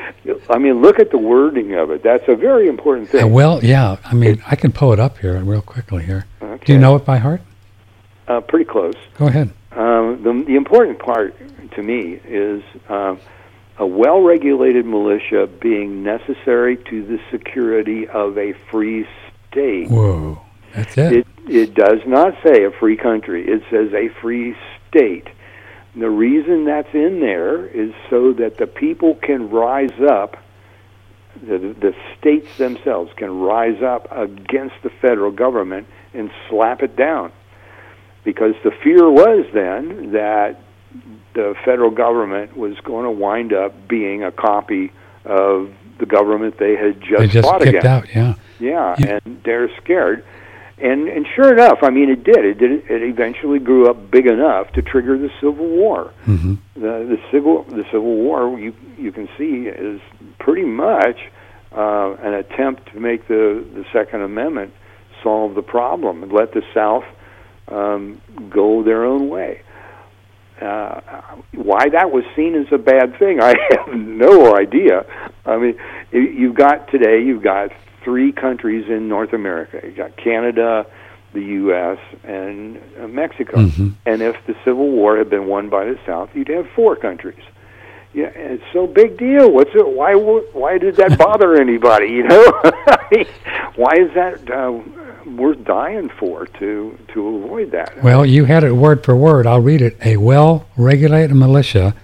I 0.50 0.58
mean, 0.58 0.82
look 0.82 1.00
at 1.00 1.12
the 1.12 1.18
wording 1.18 1.74
of 1.76 1.92
it. 1.92 2.04
That's 2.04 2.24
a 2.28 2.36
very 2.36 2.68
important 2.68 3.10
Uh, 3.10 3.12
thing. 3.20 3.32
well, 3.34 3.64
yeah. 3.64 3.98
I 4.06 4.14
mean, 4.14 4.42
I 4.50 4.56
can 4.56 4.72
pull 4.72 4.94
it 4.94 5.00
up 5.00 5.18
here 5.18 5.38
real 5.44 5.62
quickly 5.62 6.04
here. 6.04 6.26
okay. 6.42 6.66
Do 6.66 6.74
you 6.74 6.80
know 6.80 6.96
it 6.96 7.06
by 7.06 7.18
heart? 7.18 7.42
Uh, 8.28 8.40
pretty 8.42 8.66
close. 8.66 8.96
Go 9.18 9.28
ahead. 9.28 9.52
Um, 9.74 10.22
the, 10.24 10.44
the 10.48 10.56
important 10.56 11.00
part 11.00 11.36
to 11.72 11.84
me 11.84 12.20
is 12.26 12.64
um, 12.90 13.20
a 13.78 13.86
well 13.86 14.22
regulated 14.22 14.86
militia 14.86 15.48
being 15.62 16.04
necessary 16.04 16.78
to 16.90 17.06
the 17.06 17.20
security 17.32 18.08
of 18.08 18.38
a 18.38 18.54
free 18.72 19.06
state. 19.52 19.90
Whoa. 19.90 20.42
That's 20.74 20.98
it. 20.98 21.14
It, 21.14 21.28
it 21.50 21.74
does 21.76 22.00
not 22.08 22.34
say 22.44 22.64
a 22.64 22.72
free 22.72 22.96
country, 22.98 23.46
it 23.48 23.62
says 23.70 23.94
a 23.94 24.10
free 24.22 24.56
state. 24.90 25.28
The 25.96 26.10
reason 26.10 26.66
that's 26.66 26.94
in 26.94 27.20
there 27.20 27.66
is 27.68 27.94
so 28.10 28.34
that 28.34 28.58
the 28.58 28.66
people 28.68 29.16
can 29.16 29.50
rise 29.50 29.94
up, 30.02 30.38
the, 31.40 31.58
the 31.80 31.94
states 32.20 32.58
themselves 32.58 33.12
can 33.16 33.40
rise 33.40 33.82
up 33.84 34.08
against 34.12 34.76
the 34.84 34.90
federal 34.90 35.32
government 35.32 35.88
and 36.14 36.32
slap 36.50 36.82
it 36.82 36.96
down. 36.96 37.32
Because 38.24 38.56
the 38.64 38.72
fear 38.84 39.10
was 39.10 39.46
then 39.54 40.14
that 40.14 40.60
the 41.34 41.56
federal 41.66 41.92
government 41.92 42.56
was 42.58 42.80
going 42.84 43.06
to 43.06 43.12
wind 43.12 43.54
up 43.54 43.88
being 43.88 44.24
a 44.24 44.32
copy 44.32 44.92
of 45.26 45.72
the 46.00 46.06
government 46.06 46.58
they 46.58 46.76
had 46.76 47.00
just, 47.02 47.20
they 47.20 47.28
just 47.28 47.48
fought 47.48 47.62
against. 47.68 47.86
out, 47.86 48.08
yeah. 48.16 48.36
Yeah, 48.60 48.96
You- 48.98 49.20
and 49.26 49.42
they're 49.44 49.70
scared. 49.78 50.24
And 50.78 51.08
and 51.08 51.26
sure 51.36 51.54
enough, 51.54 51.80
I 51.84 51.92
mean, 51.92 52.10
it 52.10 52.24
did. 52.24 52.44
It 52.44 52.58
did. 52.58 52.72
It 52.90 53.04
eventually 53.04 53.60
grew 53.60 53.90
up 53.90 54.10
big 54.10 54.26
enough 54.26 54.72
to 54.74 54.82
trigger 54.82 55.18
the 55.18 55.30
Civil 55.40 55.68
War. 55.68 56.12
hmm 56.24 56.56
The 56.74 56.80
the 56.82 57.18
civil 57.32 57.64
the 57.64 57.84
Civil 57.86 58.16
War 58.16 58.60
you 58.60 58.74
you 58.98 59.12
can 59.12 59.30
see 59.38 59.68
is 59.68 60.02
pretty 60.40 60.66
much 60.66 61.20
uh, 61.72 62.16
an 62.22 62.34
attempt 62.34 62.92
to 62.94 63.00
make 63.00 63.28
the 63.28 63.64
the 63.74 63.86
Second 63.94 64.22
Amendment 64.22 64.74
solve 65.22 65.54
the 65.56 65.62
problem 65.62 66.24
and 66.24 66.32
let 66.32 66.54
the 66.54 66.64
South 66.74 67.06
um, 67.68 68.20
go 68.50 68.84
their 68.84 69.06
own 69.06 69.30
way. 69.30 69.62
Uh, 70.62 71.02
why 71.54 71.90
that 71.90 72.12
was 72.12 72.24
seen 72.36 72.56
as 72.56 72.68
a 72.72 72.78
bad 72.78 73.18
thing, 73.20 73.40
I 73.42 73.54
have 73.72 73.94
no 73.96 74.56
idea. 74.56 75.06
I 75.46 75.58
mean, 75.58 75.76
you've 76.12 76.56
got 76.56 76.90
today, 76.90 77.24
you've 77.24 77.44
got 77.44 77.72
three 78.04 78.32
countries 78.32 78.86
in 78.90 79.08
North 79.08 79.34
America. 79.34 79.80
You've 79.84 79.96
got 79.98 80.16
Canada, 80.18 80.86
the 81.34 81.42
U.S., 81.42 81.98
and 82.24 82.80
uh, 83.02 83.08
Mexico. 83.08 83.58
Mhm. 83.58 83.94
And 84.06 84.22
if 84.22 84.36
the 84.46 84.56
Civil 84.66 84.90
War 84.92 85.18
had 85.18 85.30
been 85.30 85.48
won 85.48 85.70
by 85.70 85.86
the 85.86 85.98
South, 86.06 86.30
you'd 86.36 86.48
have 86.50 86.68
four 86.76 86.96
countries. 86.96 87.40
Yeah, 88.14 88.28
and 88.36 88.54
it's 88.54 88.64
so 88.72 88.86
big 88.86 89.18
deal. 89.18 89.52
What's 89.52 89.72
it? 89.74 89.88
Why? 89.88 90.14
Why 90.14 90.78
did 90.78 90.98
that 90.98 91.18
bother 91.26 91.56
anybody? 91.60 92.08
You 92.10 92.24
know, 92.28 92.44
why 93.76 93.94
is 93.98 94.14
that 94.14 94.50
uh, 94.52 94.80
worth 95.32 95.64
dying 95.66 96.10
for 96.20 96.46
to 96.46 96.98
to 97.14 97.28
avoid 97.38 97.72
that? 97.72 98.04
Well, 98.04 98.24
you 98.26 98.46
had 98.46 98.64
it 98.64 98.74
word 98.74 99.04
for 99.04 99.16
word. 99.16 99.48
I'll 99.48 99.62
read 99.62 99.82
it. 99.82 99.98
A 100.06 100.18
well 100.18 100.68
regulated 100.78 101.36
militia 101.36 101.96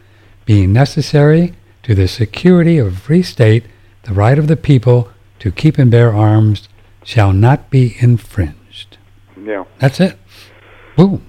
being 0.46 0.74
necessary 0.74 1.54
to 1.84 1.94
the 1.94 2.08
security 2.08 2.80
of 2.80 2.88
a 2.88 2.92
free 2.96 3.22
state, 3.22 3.66
the 4.04 4.14
right 4.14 4.40
of 4.40 4.48
the 4.48 4.58
people 4.58 5.10
to 5.40 5.52
keep 5.52 5.78
and 5.78 5.90
bear 5.90 6.14
arms 6.14 6.70
shall 7.04 7.34
not 7.34 7.70
be 7.70 7.96
infringed. 8.00 8.98
Yeah. 9.42 9.66
That's 9.80 10.00
it. 10.00 10.18
Boom. 10.96 11.26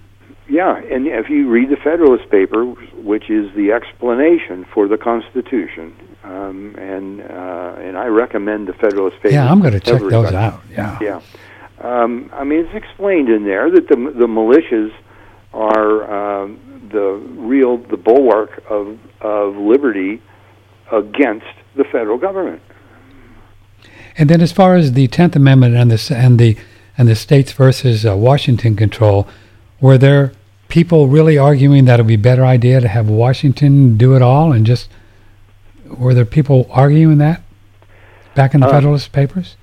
Yeah, 0.49 0.77
and 0.77 1.07
if 1.07 1.31
you 1.31 1.49
read 1.49 1.71
the 1.71 1.77
Federalist 1.77 2.29
Papers, 2.29 2.77
which 2.97 3.31
is 3.31 3.55
the 3.55 3.71
explanation 3.71 4.67
for 4.75 4.89
the 4.89 4.99
Constitution, 4.99 5.95
um, 6.25 6.75
and 6.77 7.21
uh, 7.21 7.77
and 7.79 7.97
I 7.97 8.07
recommend 8.07 8.67
the 8.67 8.73
Federalist 8.73 9.19
Papers. 9.19 9.35
Yeah, 9.35 9.51
I'm 9.51 9.61
going 9.61 9.75
to 9.75 9.81
check 9.81 10.01
those 10.01 10.33
out. 10.33 10.61
Yeah. 10.71 10.99
Yeah, 11.01 11.21
um, 11.79 12.31
I 12.33 12.43
mean 12.43 12.67
it's 12.67 12.75
explained 12.75 13.29
in 13.29 13.45
there 13.45 13.71
that 13.71 13.87
the 13.89 13.95
the 13.95 14.27
militias 14.27 14.93
are 15.55 16.43
um, 16.43 16.89
the 16.93 17.23
real 17.41 17.79
the 17.79 17.97
bulwark 17.97 18.63
of 18.69 18.99
of 19.21 19.57
liberty 19.57 20.21
against 20.91 21.47
the 21.77 21.85
federal 21.85 22.19
government. 22.19 22.61
And 24.21 24.29
then, 24.29 24.43
as 24.43 24.53
far 24.53 24.77
as 24.77 24.93
the 24.93 25.09
Tenth 25.09 25.35
Amendment 25.35 25.75
and 25.75 25.91
the 25.91 26.15
and 26.15 26.39
the 26.39 26.57
and 26.99 27.09
the 27.09 27.15
states 27.17 27.53
versus 27.53 28.05
uh, 28.05 28.15
Washington 28.17 28.77
control, 28.77 29.27
were 29.81 29.97
there 29.97 30.33
people 30.69 31.09
really 31.09 31.39
arguing 31.39 31.87
that 31.87 31.99
it 31.99 32.03
would 32.03 32.09
be 32.09 32.15
a 32.15 32.19
better 32.19 32.45
idea 32.45 32.81
to 32.81 32.87
have 32.89 33.09
Washington 33.09 33.97
do 33.97 34.15
it 34.15 34.21
all, 34.21 34.53
and 34.53 34.67
just 34.67 34.91
were 35.87 36.13
there 36.13 36.27
people 36.27 36.67
arguing 36.71 37.17
that 37.19 37.41
back 38.35 38.53
in 38.55 38.61
the 38.61 38.67
Uh, 38.67 38.73
Federalist 38.73 39.11
Papers? 39.11 39.57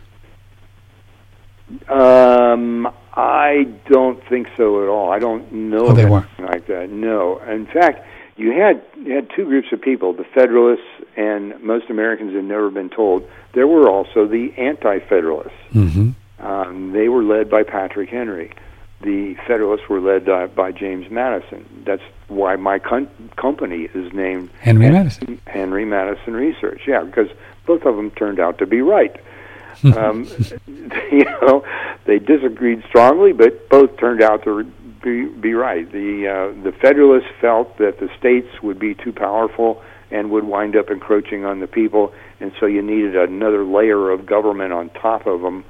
Um, 1.87 2.87
I 3.15 3.67
don't 3.89 4.19
think 4.27 4.47
so 4.57 4.81
at 4.83 4.89
all. 4.89 5.11
I 5.11 5.19
don't 5.19 5.51
know 5.51 5.87
Oh, 5.87 5.93
they 5.93 6.03
of 6.03 6.09
weren't. 6.09 6.27
like 6.39 6.65
that. 6.67 6.89
No. 6.89 7.39
In 7.47 7.67
fact, 7.67 8.05
you 8.37 8.53
had 8.53 8.81
you 9.03 9.13
had 9.13 9.29
two 9.35 9.45
groups 9.45 9.67
of 9.71 9.81
people: 9.81 10.13
the 10.13 10.23
Federalists, 10.33 10.96
and 11.17 11.59
most 11.61 11.89
Americans 11.89 12.33
had 12.33 12.45
never 12.45 12.69
been 12.69 12.89
told. 12.89 13.27
There 13.53 13.67
were 13.67 13.89
also 13.89 14.27
the 14.27 14.53
Anti-Federalists. 14.55 15.51
Mm-hmm. 15.73 16.11
Um, 16.45 16.93
they 16.93 17.09
were 17.09 17.23
led 17.23 17.49
by 17.49 17.63
Patrick 17.63 18.09
Henry. 18.09 18.53
The 19.01 19.35
Federalists 19.47 19.89
were 19.89 19.99
led 19.99 20.25
by, 20.25 20.45
by 20.45 20.71
James 20.71 21.09
Madison. 21.09 21.83
That's 21.85 22.03
why 22.27 22.55
my 22.55 22.77
con- 22.77 23.09
company 23.35 23.89
is 23.93 24.13
named 24.13 24.51
Henry 24.59 24.85
Hen- 24.85 24.93
Madison. 24.93 25.41
Henry 25.47 25.85
Madison 25.85 26.33
Research. 26.33 26.81
Yeah, 26.87 27.03
because 27.03 27.29
both 27.65 27.83
of 27.83 27.95
them 27.95 28.11
turned 28.11 28.39
out 28.39 28.59
to 28.59 28.67
be 28.67 28.81
right. 28.81 29.15
um, 29.83 30.27
you 31.11 31.25
know, 31.41 31.65
they 32.05 32.19
disagreed 32.19 32.83
strongly, 32.87 33.33
but 33.33 33.69
both 33.69 33.97
turned 33.97 34.21
out 34.21 34.43
to 34.43 34.63
be, 35.03 35.25
be 35.25 35.53
right. 35.53 35.91
The 35.91 36.27
uh, 36.27 36.63
the 36.63 36.71
Federalists 36.71 37.29
felt 37.39 37.77
that 37.77 37.99
the 37.99 38.09
states 38.17 38.47
would 38.63 38.79
be 38.79 38.95
too 38.95 39.13
powerful 39.13 39.83
and 40.11 40.29
would 40.31 40.43
wind 40.45 40.75
up 40.75 40.89
encroaching 40.89 41.45
on 41.45 41.59
the 41.59 41.67
people, 41.67 42.13
and 42.39 42.51
so 42.59 42.65
you 42.65 42.81
needed 42.81 43.15
another 43.15 43.63
layer 43.63 44.09
of 44.11 44.25
government 44.25 44.71
on 44.73 44.89
top 44.89 45.27
of 45.27 45.41
them 45.41 45.65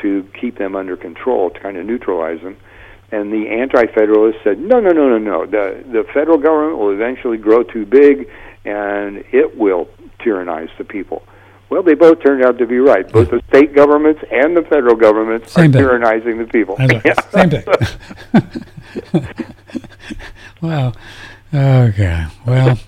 to 0.00 0.26
keep 0.40 0.58
them 0.58 0.74
under 0.74 0.96
control, 0.96 1.50
to 1.50 1.60
kind 1.60 1.76
of 1.76 1.84
neutralize 1.86 2.40
them. 2.40 2.56
And 3.10 3.30
the 3.32 3.48
anti-federalists 3.50 4.42
said, 4.42 4.58
no, 4.58 4.80
no, 4.80 4.90
no, 4.90 5.08
no, 5.08 5.18
no. 5.18 5.46
The 5.46 5.84
the 5.86 6.04
federal 6.14 6.38
government 6.38 6.78
will 6.78 6.92
eventually 6.92 7.36
grow 7.36 7.62
too 7.62 7.84
big, 7.84 8.28
and 8.64 9.24
it 9.32 9.58
will 9.58 9.88
tyrannize 10.24 10.70
the 10.78 10.84
people. 10.84 11.22
Well, 11.68 11.82
they 11.82 11.94
both 11.94 12.22
turned 12.22 12.44
out 12.44 12.58
to 12.58 12.66
be 12.66 12.78
right. 12.78 13.10
Both 13.10 13.30
the 13.30 13.40
state 13.48 13.74
governments 13.74 14.22
and 14.30 14.56
the 14.56 14.62
federal 14.62 14.94
governments 14.94 15.52
Same 15.52 15.70
are 15.70 15.72
thing. 15.72 15.82
tyrannizing 15.82 16.38
the 16.38 16.46
people. 16.46 16.76
Right. 16.76 17.02
Same 17.30 17.50
thing. 17.50 17.64
wow. 20.62 20.92
Okay. 21.54 22.26
Well. 22.46 22.78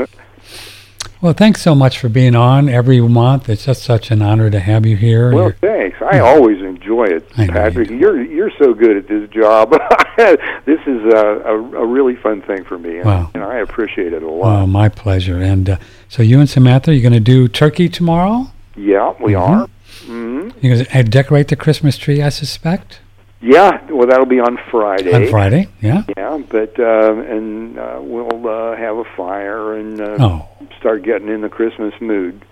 Well, 1.24 1.32
thanks 1.32 1.62
so 1.62 1.74
much 1.74 1.98
for 2.00 2.10
being 2.10 2.34
on 2.36 2.68
every 2.68 3.00
month. 3.00 3.48
It's 3.48 3.64
just 3.64 3.82
such 3.82 4.10
an 4.10 4.20
honor 4.20 4.50
to 4.50 4.60
have 4.60 4.84
you 4.84 4.94
here. 4.94 5.32
Well, 5.32 5.44
You're- 5.44 5.56
thanks. 5.58 5.96
I 6.02 6.18
always 6.18 6.60
enjoy 6.60 7.04
it, 7.04 7.26
I 7.38 7.46
Patrick. 7.46 7.88
you 7.88 7.96
do. 7.96 7.98
You're 7.98 8.22
you're 8.24 8.50
so 8.58 8.74
good 8.74 8.98
at 8.98 9.08
this 9.08 9.30
job. 9.30 9.70
this 10.66 10.80
is 10.86 11.02
a, 11.14 11.40
a, 11.46 11.58
a 11.78 11.86
really 11.86 12.14
fun 12.16 12.42
thing 12.42 12.64
for 12.64 12.76
me, 12.78 12.96
and, 12.98 13.06
Wow. 13.06 13.30
and 13.32 13.42
I 13.42 13.56
appreciate 13.60 14.12
it 14.12 14.22
a 14.22 14.28
lot. 14.30 14.64
Oh, 14.64 14.66
my 14.66 14.90
pleasure. 14.90 15.38
And 15.38 15.70
uh, 15.70 15.76
so 16.10 16.22
you 16.22 16.40
and 16.40 16.50
Samantha, 16.50 16.92
you're 16.92 17.00
going 17.00 17.14
to 17.14 17.20
do 17.20 17.48
turkey 17.48 17.88
tomorrow? 17.88 18.50
yeah, 18.76 19.14
we 19.18 19.32
Mhm. 19.32 19.40
are. 19.40 19.66
hmm 20.04 20.50
You're 20.60 20.74
going 20.76 20.84
to 20.84 21.02
decorate 21.04 21.48
the 21.48 21.56
Christmas 21.56 21.96
tree, 21.96 22.20
I 22.20 22.28
suspect? 22.28 23.00
Yeah, 23.40 23.78
well, 23.90 24.06
that'll 24.06 24.24
be 24.26 24.40
on 24.40 24.58
Friday. 24.70 25.12
On 25.12 25.26
Friday, 25.28 25.68
yeah. 25.80 26.02
Yeah, 26.16 26.38
but 26.50 26.78
uh, 26.78 27.12
and 27.14 27.78
uh, 27.78 27.98
we'll 28.00 28.46
uh, 28.48 28.74
have 28.76 28.96
a 28.96 29.04
fire 29.16 29.74
and 29.74 30.00
uh, 30.00 30.16
Oh, 30.18 30.48
start 30.84 31.02
getting 31.02 31.28
in 31.30 31.40
the 31.40 31.48
Christmas 31.48 31.94
mood. 31.98 32.44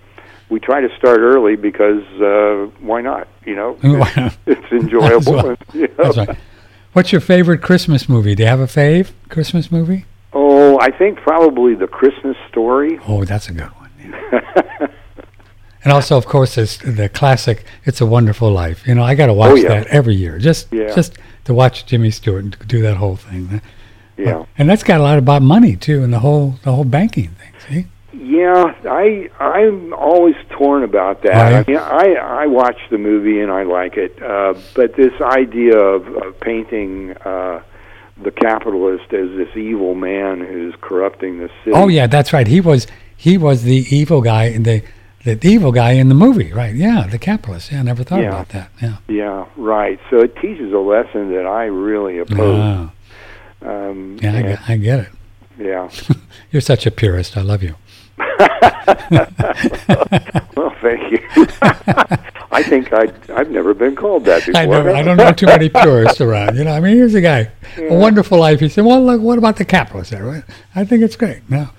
We 0.49 0.59
try 0.59 0.81
to 0.81 0.89
start 0.97 1.19
early 1.19 1.55
because 1.55 2.01
uh, 2.19 2.65
why 2.81 3.01
not? 3.01 3.27
You 3.45 3.55
know, 3.55 3.77
it's, 3.83 4.37
it's 4.47 4.71
enjoyable. 4.71 5.55
You 5.73 5.87
know. 5.99 6.11
right. 6.13 6.37
What's 6.93 7.11
your 7.11 7.21
favorite 7.21 7.61
Christmas 7.61 8.09
movie? 8.09 8.33
Do 8.33 8.41
you 8.43 8.49
have 8.49 8.59
a 8.59 8.65
fave 8.65 9.11
Christmas 9.29 9.71
movie? 9.71 10.05
Oh, 10.33 10.79
I 10.79 10.89
think 10.89 11.19
probably 11.19 11.75
the 11.75 11.85
Christmas 11.87 12.35
Story. 12.49 12.99
Oh, 13.07 13.23
that's 13.23 13.49
a 13.49 13.53
good 13.53 13.69
one. 13.69 13.89
yeah. 13.99 14.87
and 15.83 15.93
also, 15.93 16.17
of 16.17 16.25
course, 16.25 16.57
it's 16.57 16.77
the 16.77 17.09
classic 17.09 17.65
"It's 17.85 18.01
a 18.01 18.05
Wonderful 18.07 18.51
Life." 18.51 18.87
You 18.87 18.95
know, 18.95 19.03
I 19.03 19.13
got 19.13 19.27
to 19.27 19.33
watch 19.33 19.51
Oh, 19.51 19.55
yeah. 19.55 19.69
that 19.69 19.87
every 19.87 20.15
year, 20.15 20.39
just 20.39 20.71
Yeah. 20.73 20.93
just 20.95 21.17
to 21.45 21.53
watch 21.53 21.85
Jimmy 21.85 22.09
Stewart 22.09 22.67
do 22.67 22.81
that 22.81 22.97
whole 22.97 23.15
thing. 23.15 23.61
yeah, 24.17 24.45
and 24.57 24.67
that's 24.69 24.83
got 24.83 24.99
a 24.99 25.03
lot 25.03 25.17
about 25.19 25.41
money 25.43 25.75
too, 25.75 26.03
and 26.03 26.11
the 26.11 26.19
whole 26.19 26.55
the 26.63 26.71
whole 26.71 26.85
banking 26.85 27.29
thing. 27.39 27.53
See, 27.67 27.87
yeah. 28.23 28.73
I 28.89 29.29
I'm 29.39 29.93
always 29.93 30.35
torn 30.49 30.83
about 30.83 31.21
that. 31.23 31.51
Right. 31.51 31.67
I 31.67 31.71
mean, 31.71 31.79
I 31.79 32.43
I 32.43 32.47
watch 32.47 32.77
the 32.89 32.97
movie 32.97 33.39
and 33.41 33.51
I 33.51 33.63
like 33.63 33.97
it, 33.97 34.21
uh, 34.21 34.53
but 34.75 34.95
this 34.95 35.13
idea 35.21 35.77
of, 35.77 36.07
of 36.17 36.39
painting. 36.39 37.11
Uh, 37.25 37.61
the 38.21 38.29
capitalist 38.31 39.11
as 39.11 39.27
this 39.35 39.57
evil 39.57 39.95
man 39.95 40.39
who's 40.39 40.75
corrupting 40.81 41.39
the 41.39 41.49
city. 41.63 41.71
oh 41.73 41.87
yeah, 41.87 42.05
that's 42.05 42.31
right. 42.31 42.45
He 42.47 42.61
was 42.61 42.85
he 43.17 43.39
was 43.39 43.63
the 43.63 43.85
evil 43.89 44.21
guy 44.21 44.45
in 44.45 44.63
the 44.63 44.83
the 45.25 45.37
evil 45.45 45.71
guy 45.71 45.93
in 45.93 46.09
the 46.09 46.15
movie, 46.15 46.53
right? 46.53 46.75
Yeah, 46.75 47.07
the 47.09 47.17
capitalist. 47.17 47.71
Yeah, 47.71 47.79
I 47.79 47.83
never 47.83 48.03
thought 48.03 48.21
Yeah. 48.21 48.27
about 48.29 48.49
that. 48.49 48.69
Yeah. 48.81 48.97
Yeah, 49.07 49.45
right. 49.57 49.99
So 50.11 50.19
it 50.21 50.35
teaches 50.37 50.71
a 50.73 50.77
lesson 50.77 51.31
that 51.33 51.47
I 51.47 51.65
really 51.65 52.19
oppose. 52.19 52.59
Ah, 52.61 52.91
Um, 53.63 54.19
yeah, 54.21 54.57
I 54.67 54.73
I 54.73 54.77
get 54.77 54.99
it. 54.99 55.09
yeah. 55.57 55.89
You're 56.51 56.61
such 56.61 56.85
a 56.85 56.91
purist. 56.91 57.35
I 57.35 57.41
love 57.41 57.63
you. 57.63 57.73
well, 60.55 60.75
thank 60.81 61.11
you. 61.11 61.19
I 62.51 62.61
think 62.61 62.93
I 62.93 63.11
I've 63.33 63.49
never 63.49 63.73
been 63.73 63.95
called 63.95 64.25
that 64.25 64.45
before. 64.45 64.61
I 64.61 64.65
never, 64.65 64.91
I 64.91 65.01
don't 65.01 65.17
know 65.17 65.31
too 65.31 65.47
many 65.47 65.69
purists 65.81 66.21
around. 66.21 66.55
You 66.55 66.65
know, 66.65 66.71
I 66.71 66.79
mean, 66.79 66.95
here's 66.95 67.15
a 67.15 67.21
guy, 67.21 67.51
a 67.77 67.95
wonderful 67.95 68.39
life. 68.39 68.59
He 68.59 68.69
said, 68.69 68.85
"Well, 68.85 69.03
look, 69.03 69.21
what 69.21 69.39
about 69.39 69.57
the 69.57 69.65
capitalists?" 69.65 70.11
There, 70.11 70.23
right? 70.23 70.43
I 70.75 70.85
think 70.85 71.01
it's 71.01 71.15
great. 71.15 71.49
No, 71.49 71.69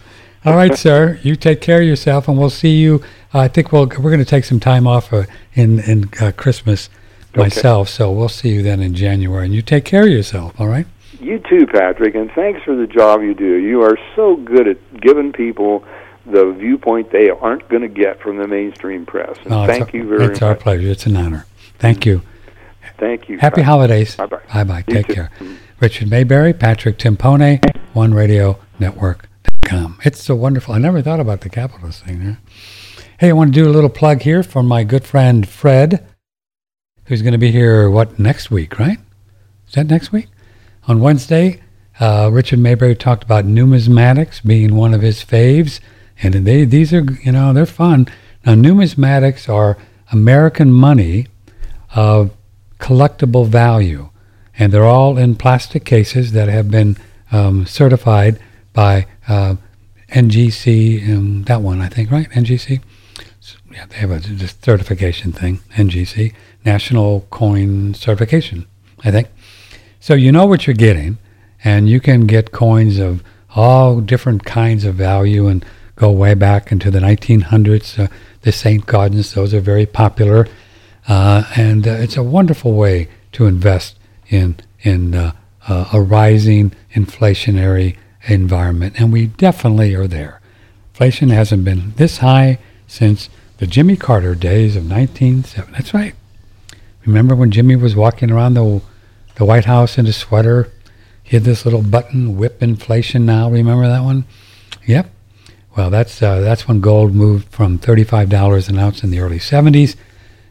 all 0.44 0.56
right, 0.56 0.76
sir. 0.76 1.20
You 1.22 1.36
take 1.36 1.60
care 1.60 1.80
of 1.80 1.86
yourself, 1.86 2.26
and 2.26 2.36
we'll 2.36 2.50
see 2.50 2.76
you. 2.76 3.02
Uh, 3.32 3.40
I 3.40 3.48
think 3.48 3.70
we'll 3.70 3.86
we're 3.86 4.10
going 4.10 4.18
to 4.18 4.24
take 4.24 4.44
some 4.44 4.60
time 4.60 4.86
off 4.86 5.12
uh, 5.12 5.24
in 5.54 5.78
in 5.80 6.10
uh, 6.20 6.32
Christmas 6.36 6.90
myself, 7.36 7.88
so 7.88 8.10
we'll 8.10 8.28
see 8.28 8.50
you 8.50 8.62
then 8.62 8.80
in 8.80 8.94
January. 8.94 9.46
And 9.46 9.54
you 9.54 9.62
take 9.62 9.84
care 9.84 10.02
of 10.02 10.10
yourself. 10.10 10.60
All 10.60 10.68
right. 10.68 10.86
You 11.20 11.38
too, 11.38 11.66
Patrick, 11.66 12.14
and 12.16 12.30
thanks 12.32 12.62
for 12.64 12.74
the 12.74 12.86
job 12.86 13.22
you 13.22 13.34
do. 13.34 13.54
You 13.54 13.82
are 13.82 13.96
so 14.14 14.36
good 14.36 14.68
at 14.68 15.00
giving 15.00 15.32
people 15.32 15.84
the 16.26 16.52
viewpoint 16.58 17.10
they 17.10 17.30
aren't 17.30 17.68
going 17.68 17.82
to 17.82 17.88
get 17.88 18.20
from 18.20 18.38
the 18.38 18.46
mainstream 18.46 19.04
press. 19.06 19.36
Oh, 19.46 19.66
thank 19.66 19.94
our- 19.94 19.96
you 19.96 20.08
very 20.08 20.20
much. 20.20 20.30
It's 20.30 20.42
our 20.42 20.54
pleasure. 20.54 20.88
It's 20.88 21.06
an 21.06 21.16
honor. 21.16 21.46
Thank 21.78 22.06
you. 22.06 22.22
Thank 22.98 23.28
you. 23.28 23.38
Happy 23.38 23.62
Patrick. 23.62 23.66
holidays. 23.66 24.16
Bye 24.16 24.64
bye. 24.64 24.82
Take 24.82 25.08
too. 25.08 25.14
care. 25.14 25.30
Richard 25.80 26.08
Maybury, 26.08 26.52
Patrick 26.52 26.96
Timpone, 26.98 27.60
One 27.92 28.14
Radio 28.14 28.58
Network.com. 28.78 29.98
It's 30.04 30.22
so 30.22 30.34
wonderful. 30.36 30.74
I 30.74 30.78
never 30.78 31.02
thought 31.02 31.20
about 31.20 31.40
the 31.40 31.50
capitalist 31.50 32.04
thing 32.04 32.20
there. 32.24 32.38
Hey, 33.18 33.30
I 33.30 33.32
want 33.32 33.52
to 33.52 33.60
do 33.62 33.68
a 33.68 33.72
little 33.72 33.90
plug 33.90 34.22
here 34.22 34.42
for 34.42 34.62
my 34.62 34.84
good 34.84 35.04
friend 35.04 35.46
Fred, 35.48 36.06
who's 37.06 37.22
going 37.22 37.32
to 37.32 37.38
be 37.38 37.50
here, 37.50 37.90
what, 37.90 38.18
next 38.18 38.50
week, 38.50 38.78
right? 38.78 38.98
Is 39.66 39.74
that 39.74 39.86
next 39.88 40.12
week? 40.12 40.28
On 40.86 41.00
Wednesday, 41.00 41.60
uh, 42.00 42.30
Richard 42.32 42.60
Maybury 42.60 42.94
talked 42.94 43.24
about 43.24 43.44
numismatics 43.44 44.44
being 44.44 44.74
one 44.76 44.94
of 44.94 45.02
his 45.02 45.24
faves. 45.24 45.80
And 46.22 46.34
they, 46.46 46.64
these 46.64 46.92
are, 46.92 47.02
you 47.22 47.32
know, 47.32 47.52
they're 47.52 47.66
fun. 47.66 48.06
Now, 48.46 48.54
numismatics 48.54 49.48
are 49.52 49.76
American 50.12 50.72
money 50.72 51.26
of 51.94 52.30
collectible 52.78 53.46
value. 53.46 54.10
And 54.58 54.72
they're 54.72 54.84
all 54.84 55.18
in 55.18 55.34
plastic 55.36 55.84
cases 55.84 56.32
that 56.32 56.48
have 56.48 56.70
been 56.70 56.96
um, 57.32 57.66
certified 57.66 58.38
by 58.72 59.06
uh, 59.28 59.56
NGC, 60.10 61.02
and 61.08 61.44
that 61.46 61.60
one, 61.62 61.80
I 61.80 61.88
think, 61.88 62.10
right? 62.10 62.28
NGC? 62.30 62.80
S- 63.40 63.56
Yeah, 63.72 63.86
they 63.86 63.96
have 63.96 64.10
a 64.12 64.20
certification 64.48 65.32
thing, 65.32 65.60
NGC, 65.74 66.32
National 66.64 67.22
Coin 67.30 67.94
Certification, 67.94 68.66
I 69.04 69.10
think. 69.10 69.28
So 69.98 70.14
you 70.14 70.30
know 70.30 70.46
what 70.46 70.66
you're 70.66 70.74
getting, 70.74 71.18
and 71.64 71.88
you 71.88 71.98
can 72.00 72.26
get 72.26 72.52
coins 72.52 72.98
of 72.98 73.22
all 73.56 74.00
different 74.00 74.44
kinds 74.44 74.84
of 74.84 74.94
value 74.94 75.46
and 75.48 75.64
go 75.96 76.10
way 76.10 76.34
back 76.34 76.72
into 76.72 76.90
the 76.90 77.00
1900s. 77.00 77.98
Uh, 77.98 78.08
the 78.42 78.52
St. 78.52 78.84
Gaudens, 78.86 79.34
those 79.34 79.54
are 79.54 79.60
very 79.60 79.86
popular, 79.86 80.46
uh, 81.08 81.44
and 81.56 81.86
uh, 81.86 81.92
it's 81.92 82.16
a 82.16 82.22
wonderful 82.22 82.74
way 82.74 83.08
to 83.32 83.46
invest 83.46 83.98
in 84.28 84.56
in 84.82 85.14
a 85.14 86.00
rising 86.00 86.72
inflationary 86.94 87.96
environment, 88.26 88.94
and 88.98 89.12
we 89.12 89.26
definitely 89.26 89.94
are 89.94 90.06
there. 90.06 90.40
Inflation 90.92 91.30
hasn't 91.30 91.64
been 91.64 91.92
this 91.96 92.18
high 92.18 92.58
since 92.86 93.28
the 93.58 93.66
Jimmy 93.66 93.96
Carter 93.96 94.34
days 94.34 94.76
of 94.76 94.88
1970. 94.88 95.72
That's 95.72 95.94
right. 95.94 96.14
Remember 97.06 97.34
when 97.34 97.50
Jimmy 97.50 97.76
was 97.76 97.96
walking 97.96 98.30
around 98.30 98.54
the 98.54 98.80
the 99.36 99.44
White 99.44 99.64
House 99.64 99.98
in 99.98 100.06
a 100.06 100.12
sweater? 100.12 100.70
He 101.22 101.36
had 101.36 101.44
this 101.44 101.64
little 101.64 101.82
button, 101.82 102.36
whip 102.36 102.62
inflation 102.62 103.26
now. 103.26 103.50
Remember 103.50 103.88
that 103.88 104.04
one? 104.04 104.24
Yep. 104.86 105.10
Well, 105.76 105.90
that's 105.90 106.22
uh, 106.22 106.40
that's 106.40 106.68
when 106.68 106.80
gold 106.80 107.14
moved 107.14 107.48
from 107.48 107.78
thirty-five 107.78 108.28
dollars 108.28 108.68
an 108.68 108.78
ounce 108.78 109.02
in 109.02 109.10
the 109.10 109.18
early 109.18 109.38
'70s 109.38 109.96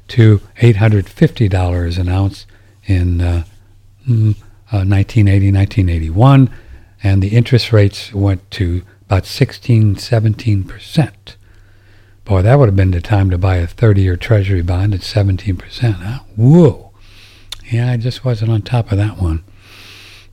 to 0.10 0.42
eight 0.58 0.78
hundred 0.78 1.08
fifty 1.08 1.48
dollars 1.48 1.98
an 1.98 2.10
ounce 2.10 2.46
in 2.86 3.22
uh, 3.22 3.44
mm, 4.08 4.36
uh, 4.72 4.84
1980, 4.84 5.52
1981, 5.52 6.50
and 7.02 7.24
the 7.24 7.30
interest 7.30 7.72
rates 7.72 8.14
went 8.14 8.50
to 8.52 8.84
about 9.06 9.26
16, 9.26 9.96
17 9.96 10.64
percent. 10.66 11.38
Boy, 12.26 12.42
that 12.42 12.56
would 12.56 12.68
have 12.68 12.76
been 12.76 12.92
the 12.92 13.02
time 13.02 13.30
to 13.30 13.38
buy 13.38 13.58
a 13.58 13.68
30-year 13.68 14.18
Treasury 14.18 14.62
bond 14.62 14.94
at 14.94 15.04
17 15.04 15.56
percent. 15.56 15.96
Huh? 15.98 16.20
Whoa! 16.36 16.92
Yeah, 17.72 17.92
I 17.92 17.98
just 17.98 18.26
wasn't 18.26 18.52
on 18.52 18.62
top 18.62 18.92
of 18.92 18.98
that 18.98 19.22
one. 19.22 19.44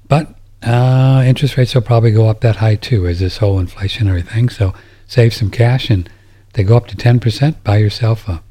But 0.09 0.35
uh, 0.63 1.23
interest 1.25 1.57
rates 1.57 1.75
will 1.75 1.83
probably 1.83 2.11
go 2.11 2.29
up 2.29 2.41
that 2.41 2.57
high 2.57 2.77
too, 2.77 3.07
as 3.07 3.21
this 3.21 3.39
whole 3.39 3.63
inflationary 3.63 4.27
thing. 4.27 4.49
So 4.49 4.75
save 5.07 5.35
some 5.35 5.51
cash, 5.51 5.91
and 5.91 6.09
they 6.53 6.63
go 6.63 6.77
up 6.77 6.87
to 6.89 6.97
10%. 6.97 7.57
Buy 7.65 7.79
yourself 7.79 8.29
a 8.29 8.43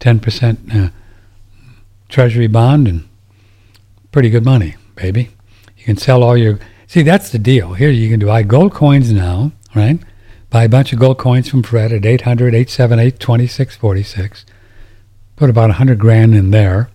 10% 0.00 0.74
uh, 0.74 0.90
Treasury 2.08 2.46
bond, 2.46 2.88
and 2.88 3.08
pretty 4.12 4.30
good 4.30 4.44
money, 4.44 4.76
baby. 4.94 5.30
You 5.76 5.84
can 5.84 5.96
sell 5.96 6.22
all 6.22 6.36
your. 6.36 6.58
See, 6.86 7.02
that's 7.02 7.30
the 7.30 7.38
deal. 7.38 7.74
Here 7.74 7.90
you 7.90 8.08
can 8.08 8.26
buy 8.26 8.42
gold 8.42 8.72
coins 8.72 9.12
now, 9.12 9.52
right? 9.74 9.98
Buy 10.50 10.64
a 10.64 10.68
bunch 10.68 10.94
of 10.94 10.98
gold 10.98 11.18
coins 11.18 11.48
from 11.48 11.62
Fred 11.62 11.92
at 11.92 12.06
800 12.06 12.54
878 12.54 13.20
2646. 13.20 14.46
Put 15.36 15.50
about 15.50 15.68
100 15.68 15.98
grand 15.98 16.34
in 16.34 16.50
there. 16.50 16.88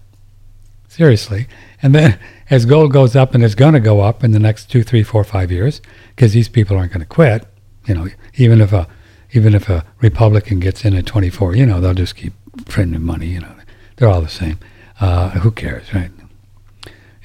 Seriously. 0.87 1.47
And 1.81 1.93
then 1.93 2.19
as 2.53 2.65
gold 2.65 2.93
goes 2.93 3.15
up, 3.15 3.33
and 3.33 3.43
it's 3.43 3.55
going 3.55 3.73
to 3.73 3.79
go 3.79 4.01
up 4.01 4.23
in 4.23 4.31
the 4.31 4.39
next 4.39 4.69
two, 4.69 4.83
three, 4.83 5.01
four, 5.01 5.23
five 5.23 5.51
years, 5.51 5.81
because 6.15 6.33
these 6.33 6.47
people 6.47 6.77
aren't 6.77 6.91
going 6.91 6.99
to 6.99 7.05
quit. 7.07 7.47
You 7.87 7.95
know, 7.95 8.07
even 8.35 8.61
if 8.61 8.71
a 8.71 8.87
even 9.31 9.55
if 9.55 9.69
a 9.69 9.83
Republican 10.01 10.59
gets 10.59 10.85
in 10.85 10.93
at 10.95 11.07
24, 11.07 11.55
you 11.55 11.65
know, 11.65 11.81
they'll 11.81 11.95
just 11.95 12.15
keep 12.15 12.33
printing 12.65 13.01
money. 13.01 13.25
You 13.25 13.39
know, 13.39 13.55
they're 13.95 14.07
all 14.07 14.21
the 14.21 14.29
same. 14.29 14.59
Uh, 15.01 15.31
who 15.31 15.49
cares, 15.49 15.91
right? 15.95 16.11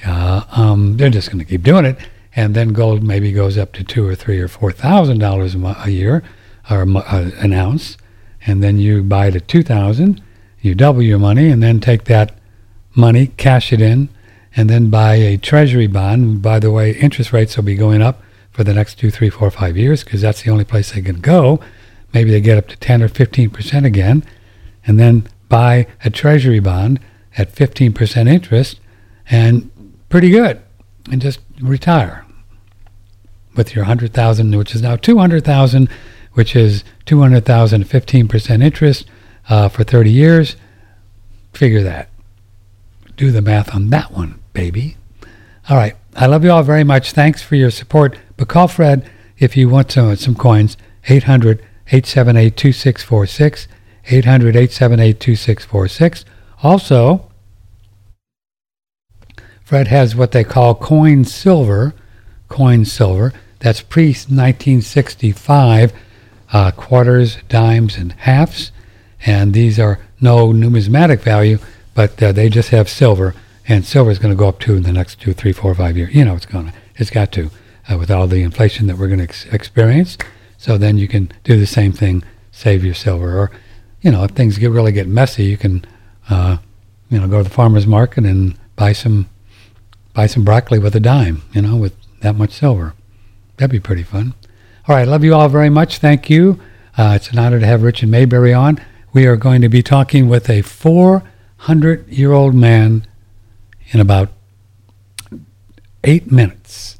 Uh, 0.06 0.44
um, 0.52 0.96
they're 0.96 1.10
just 1.10 1.28
going 1.28 1.40
to 1.40 1.44
keep 1.44 1.62
doing 1.62 1.84
it, 1.84 1.98
and 2.34 2.56
then 2.56 2.72
gold 2.72 3.02
maybe 3.02 3.30
goes 3.30 3.58
up 3.58 3.74
to 3.74 3.84
two 3.84 4.06
or 4.06 4.14
three 4.14 4.40
or 4.40 4.48
four 4.48 4.72
thousand 4.72 5.18
dollars 5.18 5.54
a 5.54 5.90
year 5.90 6.24
or 6.70 6.86
uh, 6.96 7.30
an 7.36 7.52
ounce, 7.52 7.98
and 8.46 8.62
then 8.64 8.78
you 8.78 9.02
buy 9.02 9.26
it 9.26 9.36
at 9.36 9.46
two 9.46 9.62
thousand. 9.62 10.22
You 10.62 10.74
double 10.74 11.02
your 11.02 11.18
money, 11.18 11.50
and 11.50 11.62
then 11.62 11.80
take 11.80 12.04
that 12.04 12.32
money, 12.94 13.26
cash 13.36 13.74
it 13.74 13.82
in, 13.82 14.08
and 14.58 14.68
then 14.68 14.90
buy 14.90 15.14
a 15.14 15.36
treasury 15.38 15.86
bond. 15.86 16.42
By 16.42 16.58
the 16.58 16.72
way, 16.72 16.90
interest 16.90 17.32
rates 17.32 17.56
will 17.56 17.62
be 17.62 17.76
going 17.76 18.02
up 18.02 18.20
for 18.50 18.64
the 18.64 18.74
next 18.74 18.98
two, 18.98 19.08
three, 19.08 19.30
four, 19.30 19.52
five 19.52 19.76
years 19.76 20.02
because 20.02 20.20
that's 20.20 20.42
the 20.42 20.50
only 20.50 20.64
place 20.64 20.90
they 20.90 21.00
can 21.00 21.20
go. 21.20 21.60
Maybe 22.12 22.32
they 22.32 22.40
get 22.40 22.58
up 22.58 22.66
to 22.66 22.76
10 22.76 23.04
or 23.04 23.08
15 23.08 23.50
percent 23.50 23.86
again, 23.86 24.24
and 24.84 24.98
then 24.98 25.28
buy 25.48 25.86
a 26.04 26.10
treasury 26.10 26.58
bond 26.58 26.98
at 27.36 27.52
15 27.52 27.92
percent 27.92 28.28
interest, 28.28 28.80
and 29.30 29.70
pretty 30.08 30.30
good, 30.30 30.60
and 31.08 31.22
just 31.22 31.38
retire 31.60 32.26
with 33.54 33.76
your 33.76 33.84
100,000, 33.84 34.56
which 34.56 34.74
is 34.74 34.82
now 34.82 34.96
200,000, 34.96 35.88
which 36.32 36.56
is 36.56 36.82
200,000 37.06 37.82
at 37.82 37.86
15 37.86 38.26
percent 38.26 38.64
interest 38.64 39.06
uh, 39.48 39.68
for 39.68 39.84
30 39.84 40.10
years. 40.10 40.56
Figure 41.52 41.84
that 41.84 42.08
do 43.18 43.30
the 43.30 43.42
math 43.42 43.74
on 43.74 43.90
that 43.90 44.12
one, 44.12 44.40
baby. 44.58 44.96
All 45.68 45.76
right. 45.76 45.94
I 46.16 46.26
love 46.26 46.42
you 46.42 46.50
all 46.50 46.64
very 46.64 46.82
much. 46.82 47.12
Thanks 47.12 47.40
for 47.40 47.54
your 47.54 47.70
support. 47.70 48.18
But 48.36 48.48
call 48.48 48.66
Fred 48.66 49.08
if 49.38 49.56
you 49.56 49.68
want 49.68 49.92
some, 49.92 50.16
some 50.16 50.34
coins. 50.34 50.76
800 51.08 51.60
878 51.86 52.56
2646. 52.56 53.68
800 54.06 54.56
878 54.56 55.20
2646. 55.20 56.24
Also, 56.64 57.30
Fred 59.62 59.86
has 59.86 60.16
what 60.16 60.32
they 60.32 60.42
call 60.42 60.74
coin 60.74 61.24
silver. 61.24 61.94
Coin 62.48 62.84
silver. 62.84 63.32
That's 63.60 63.80
pre 63.80 64.06
1965 64.08 65.92
uh, 66.52 66.70
quarters, 66.72 67.38
dimes, 67.48 67.96
and 67.96 68.10
halves. 68.10 68.72
And 69.24 69.54
these 69.54 69.78
are 69.78 70.00
no 70.20 70.50
numismatic 70.50 71.20
value, 71.20 71.58
but 71.94 72.20
uh, 72.20 72.32
they 72.32 72.48
just 72.48 72.70
have 72.70 72.88
silver. 72.88 73.36
And 73.68 73.84
silver 73.84 74.10
is 74.10 74.18
going 74.18 74.32
to 74.32 74.38
go 74.38 74.48
up 74.48 74.58
too 74.58 74.76
in 74.76 74.82
the 74.82 74.92
next 74.92 75.20
two, 75.20 75.34
three, 75.34 75.52
four, 75.52 75.74
five 75.74 75.96
years. 75.96 76.14
You 76.14 76.24
know 76.24 76.34
it's 76.34 76.46
going 76.46 76.68
to. 76.68 76.72
It's 76.96 77.10
got 77.10 77.30
to 77.32 77.50
uh, 77.88 77.96
with 77.98 78.10
all 78.10 78.26
the 78.26 78.42
inflation 78.42 78.86
that 78.86 78.96
we're 78.96 79.08
going 79.08 79.18
to 79.18 79.24
ex- 79.24 79.46
experience. 79.46 80.18
So 80.56 80.76
then 80.76 80.98
you 80.98 81.08
can 81.08 81.32
do 81.44 81.58
the 81.58 81.66
same 81.66 81.92
thing, 81.92 82.24
save 82.50 82.84
your 82.84 82.94
silver. 82.94 83.38
Or, 83.38 83.50
you 84.02 84.10
know, 84.10 84.24
if 84.24 84.32
things 84.32 84.58
get 84.58 84.70
really 84.70 84.92
get 84.92 85.06
messy, 85.06 85.44
you 85.44 85.56
can, 85.56 85.84
uh, 86.28 86.58
you 87.08 87.20
know, 87.20 87.28
go 87.28 87.38
to 87.38 87.44
the 87.44 87.50
farmer's 87.50 87.86
market 87.86 88.24
and 88.24 88.58
buy 88.76 88.92
some, 88.92 89.28
buy 90.14 90.26
some 90.26 90.44
broccoli 90.44 90.78
with 90.78 90.96
a 90.96 91.00
dime, 91.00 91.42
you 91.52 91.62
know, 91.62 91.76
with 91.76 91.94
that 92.20 92.34
much 92.34 92.52
silver. 92.52 92.94
That'd 93.56 93.70
be 93.70 93.80
pretty 93.80 94.02
fun. 94.02 94.34
All 94.88 94.96
right, 94.96 95.06
love 95.06 95.24
you 95.24 95.34
all 95.34 95.48
very 95.48 95.70
much. 95.70 95.98
Thank 95.98 96.28
you. 96.28 96.58
Uh, 96.96 97.12
it's 97.14 97.30
an 97.30 97.38
honor 97.38 97.60
to 97.60 97.66
have 97.66 97.82
Richard 97.82 98.08
Maybury 98.08 98.52
on. 98.52 98.80
We 99.12 99.26
are 99.26 99.36
going 99.36 99.60
to 99.62 99.68
be 99.68 99.82
talking 99.82 100.28
with 100.28 100.50
a 100.50 100.62
400 100.62 102.08
year 102.08 102.32
old 102.32 102.54
man 102.54 103.06
in 103.90 104.00
about 104.00 104.30
eight 106.04 106.30
minutes. 106.30 106.98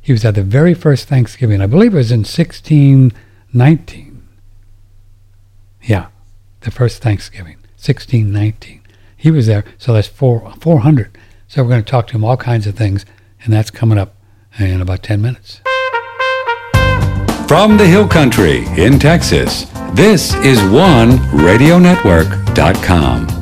He 0.00 0.12
was 0.12 0.24
at 0.24 0.34
the 0.34 0.42
very 0.42 0.74
first 0.74 1.08
Thanksgiving. 1.08 1.60
I 1.60 1.66
believe 1.66 1.94
it 1.94 1.98
was 1.98 2.10
in 2.10 2.20
1619. 2.20 4.26
Yeah, 5.82 6.06
the 6.60 6.70
first 6.70 7.02
Thanksgiving, 7.02 7.56
1619. 7.76 8.80
He 9.16 9.30
was 9.30 9.46
there, 9.46 9.64
so 9.78 9.92
that's 9.92 10.08
four, 10.08 10.52
400. 10.60 11.16
So 11.46 11.62
we're 11.62 11.68
going 11.68 11.84
to 11.84 11.90
talk 11.90 12.08
to 12.08 12.14
him 12.14 12.24
all 12.24 12.36
kinds 12.36 12.66
of 12.66 12.74
things, 12.74 13.06
and 13.44 13.52
that's 13.52 13.70
coming 13.70 13.98
up 13.98 14.16
in 14.58 14.80
about 14.80 15.02
10 15.02 15.22
minutes. 15.22 15.60
From 17.46 17.76
the 17.76 17.86
Hill 17.86 18.08
Country 18.08 18.64
in 18.76 18.98
Texas, 18.98 19.66
this 19.92 20.34
is 20.36 20.58
OneRadioNetwork.com. 20.58 23.41